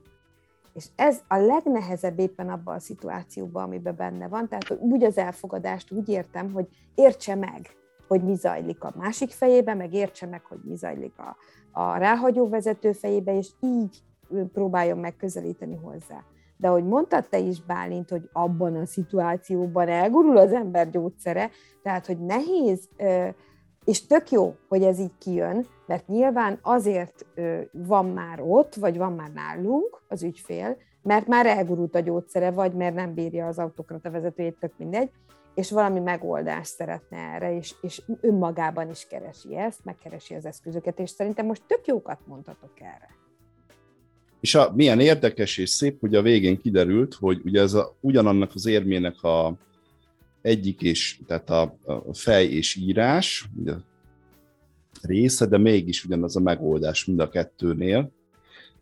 És 0.73 0.87
ez 0.95 1.21
a 1.27 1.37
legnehezebb 1.37 2.19
éppen 2.19 2.49
abban 2.49 2.75
a 2.75 2.79
szituációban, 2.79 3.63
amiben 3.63 3.95
benne 3.95 4.27
van. 4.27 4.47
Tehát 4.47 4.81
úgy 4.81 5.03
az 5.03 5.17
elfogadást 5.17 5.91
úgy 5.91 6.09
értem, 6.09 6.51
hogy 6.51 6.67
értse 6.95 7.35
meg, 7.35 7.69
hogy 8.07 8.23
mi 8.23 8.35
zajlik 8.35 8.83
a 8.83 8.93
másik 8.97 9.29
fejébe, 9.29 9.73
meg 9.73 9.93
értse 9.93 10.25
meg, 10.25 10.45
hogy 10.45 10.59
mi 10.63 10.75
zajlik 10.75 11.13
a, 11.17 11.35
a 11.71 11.97
ráhagyó 11.97 12.49
vezető 12.49 12.91
fejébe, 12.91 13.37
és 13.37 13.49
így 13.59 14.03
próbáljon 14.53 14.97
megközelíteni 14.97 15.75
hozzá. 15.75 16.23
De 16.57 16.67
ahogy 16.67 16.85
mondtad 16.85 17.27
te 17.29 17.39
is, 17.39 17.61
Bálint, 17.61 18.09
hogy 18.09 18.29
abban 18.33 18.75
a 18.75 18.85
szituációban 18.85 19.87
elgurul 19.87 20.37
az 20.37 20.51
ember 20.51 20.89
gyógyszere, 20.89 21.49
tehát, 21.83 22.05
hogy 22.05 22.19
nehéz, 22.19 22.89
és 23.85 24.05
tök 24.05 24.31
jó, 24.31 24.55
hogy 24.67 24.83
ez 24.83 24.99
így 24.99 25.17
kijön, 25.17 25.67
mert 25.85 26.07
nyilván 26.07 26.59
azért 26.61 27.25
van 27.71 28.05
már 28.05 28.41
ott, 28.41 28.75
vagy 28.75 28.97
van 28.97 29.13
már 29.13 29.31
nálunk 29.33 30.01
az 30.07 30.23
ügyfél, 30.23 30.77
mert 31.01 31.27
már 31.27 31.45
elgurult 31.45 31.95
a 31.95 31.99
gyógyszere, 31.99 32.51
vagy 32.51 32.73
mert 32.73 32.95
nem 32.95 33.13
bírja 33.13 33.47
az 33.47 33.59
autokrata 33.59 34.11
vezetőjét, 34.11 34.59
tök 34.59 34.73
mindegy, 34.77 35.11
és 35.55 35.71
valami 35.71 35.99
megoldást 35.99 36.71
szeretne 36.71 37.17
erre, 37.17 37.55
és, 37.55 37.73
és 37.81 38.01
önmagában 38.21 38.89
is 38.89 39.07
keresi 39.09 39.57
ezt, 39.57 39.79
megkeresi 39.83 40.33
az 40.33 40.45
eszközöket, 40.45 40.99
és 40.99 41.09
szerintem 41.09 41.45
most 41.45 41.61
tök 41.67 41.85
jókat 41.85 42.19
mondhatok 42.27 42.79
erre. 42.79 43.09
És 44.39 44.55
a, 44.55 44.71
milyen 44.75 44.99
érdekes 44.99 45.57
és 45.57 45.69
szép, 45.69 45.99
hogy 45.99 46.15
a 46.15 46.21
végén 46.21 46.61
kiderült, 46.61 47.13
hogy 47.13 47.41
ugye 47.45 47.61
ez 47.61 47.73
a, 47.73 47.95
ugyanannak 47.99 48.51
az 48.53 48.65
érmének 48.65 49.23
a 49.23 49.57
egyik 50.41 50.81
és, 50.81 51.19
tehát 51.27 51.49
a, 51.49 51.75
a 51.85 52.13
fej 52.13 52.45
és 52.45 52.75
írás 52.75 53.49
ugye, 53.59 53.73
része, 55.01 55.45
de 55.45 55.57
mégis 55.57 56.05
ugyanaz 56.05 56.35
a 56.35 56.39
megoldás 56.39 57.05
mind 57.05 57.19
a 57.19 57.29
kettőnél. 57.29 58.11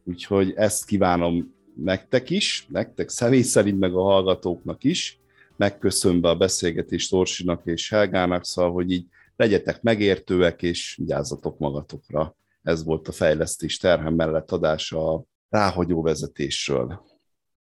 Úgyhogy 0.04 0.54
ezt 0.56 0.86
kívánom 0.86 1.54
nektek 1.76 2.30
is, 2.30 2.68
nektek 2.70 3.10
személy 3.10 3.42
szerint, 3.42 3.80
meg 3.80 3.94
a 3.94 4.02
hallgatóknak 4.02 4.84
is, 4.84 5.21
megköszönve 5.62 6.30
a 6.30 6.36
beszélgetést 6.36 7.14
Orsinak 7.14 7.66
és 7.66 7.90
Helgának, 7.90 8.46
szóval, 8.46 8.72
hogy 8.72 8.92
így 8.92 9.06
legyetek 9.36 9.82
megértőek, 9.82 10.62
és 10.62 10.96
vigyázzatok 10.96 11.58
magatokra. 11.60 12.36
Ez 12.64 12.84
volt 12.84 13.08
a 13.08 13.12
fejlesztés 13.12 13.78
terhem 13.78 14.14
mellett 14.14 14.52
adása 14.52 15.14
a 15.14 15.24
ráhagyó 15.50 16.02
vezetésről. 16.02 17.06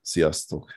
Sziasztok! 0.01 0.71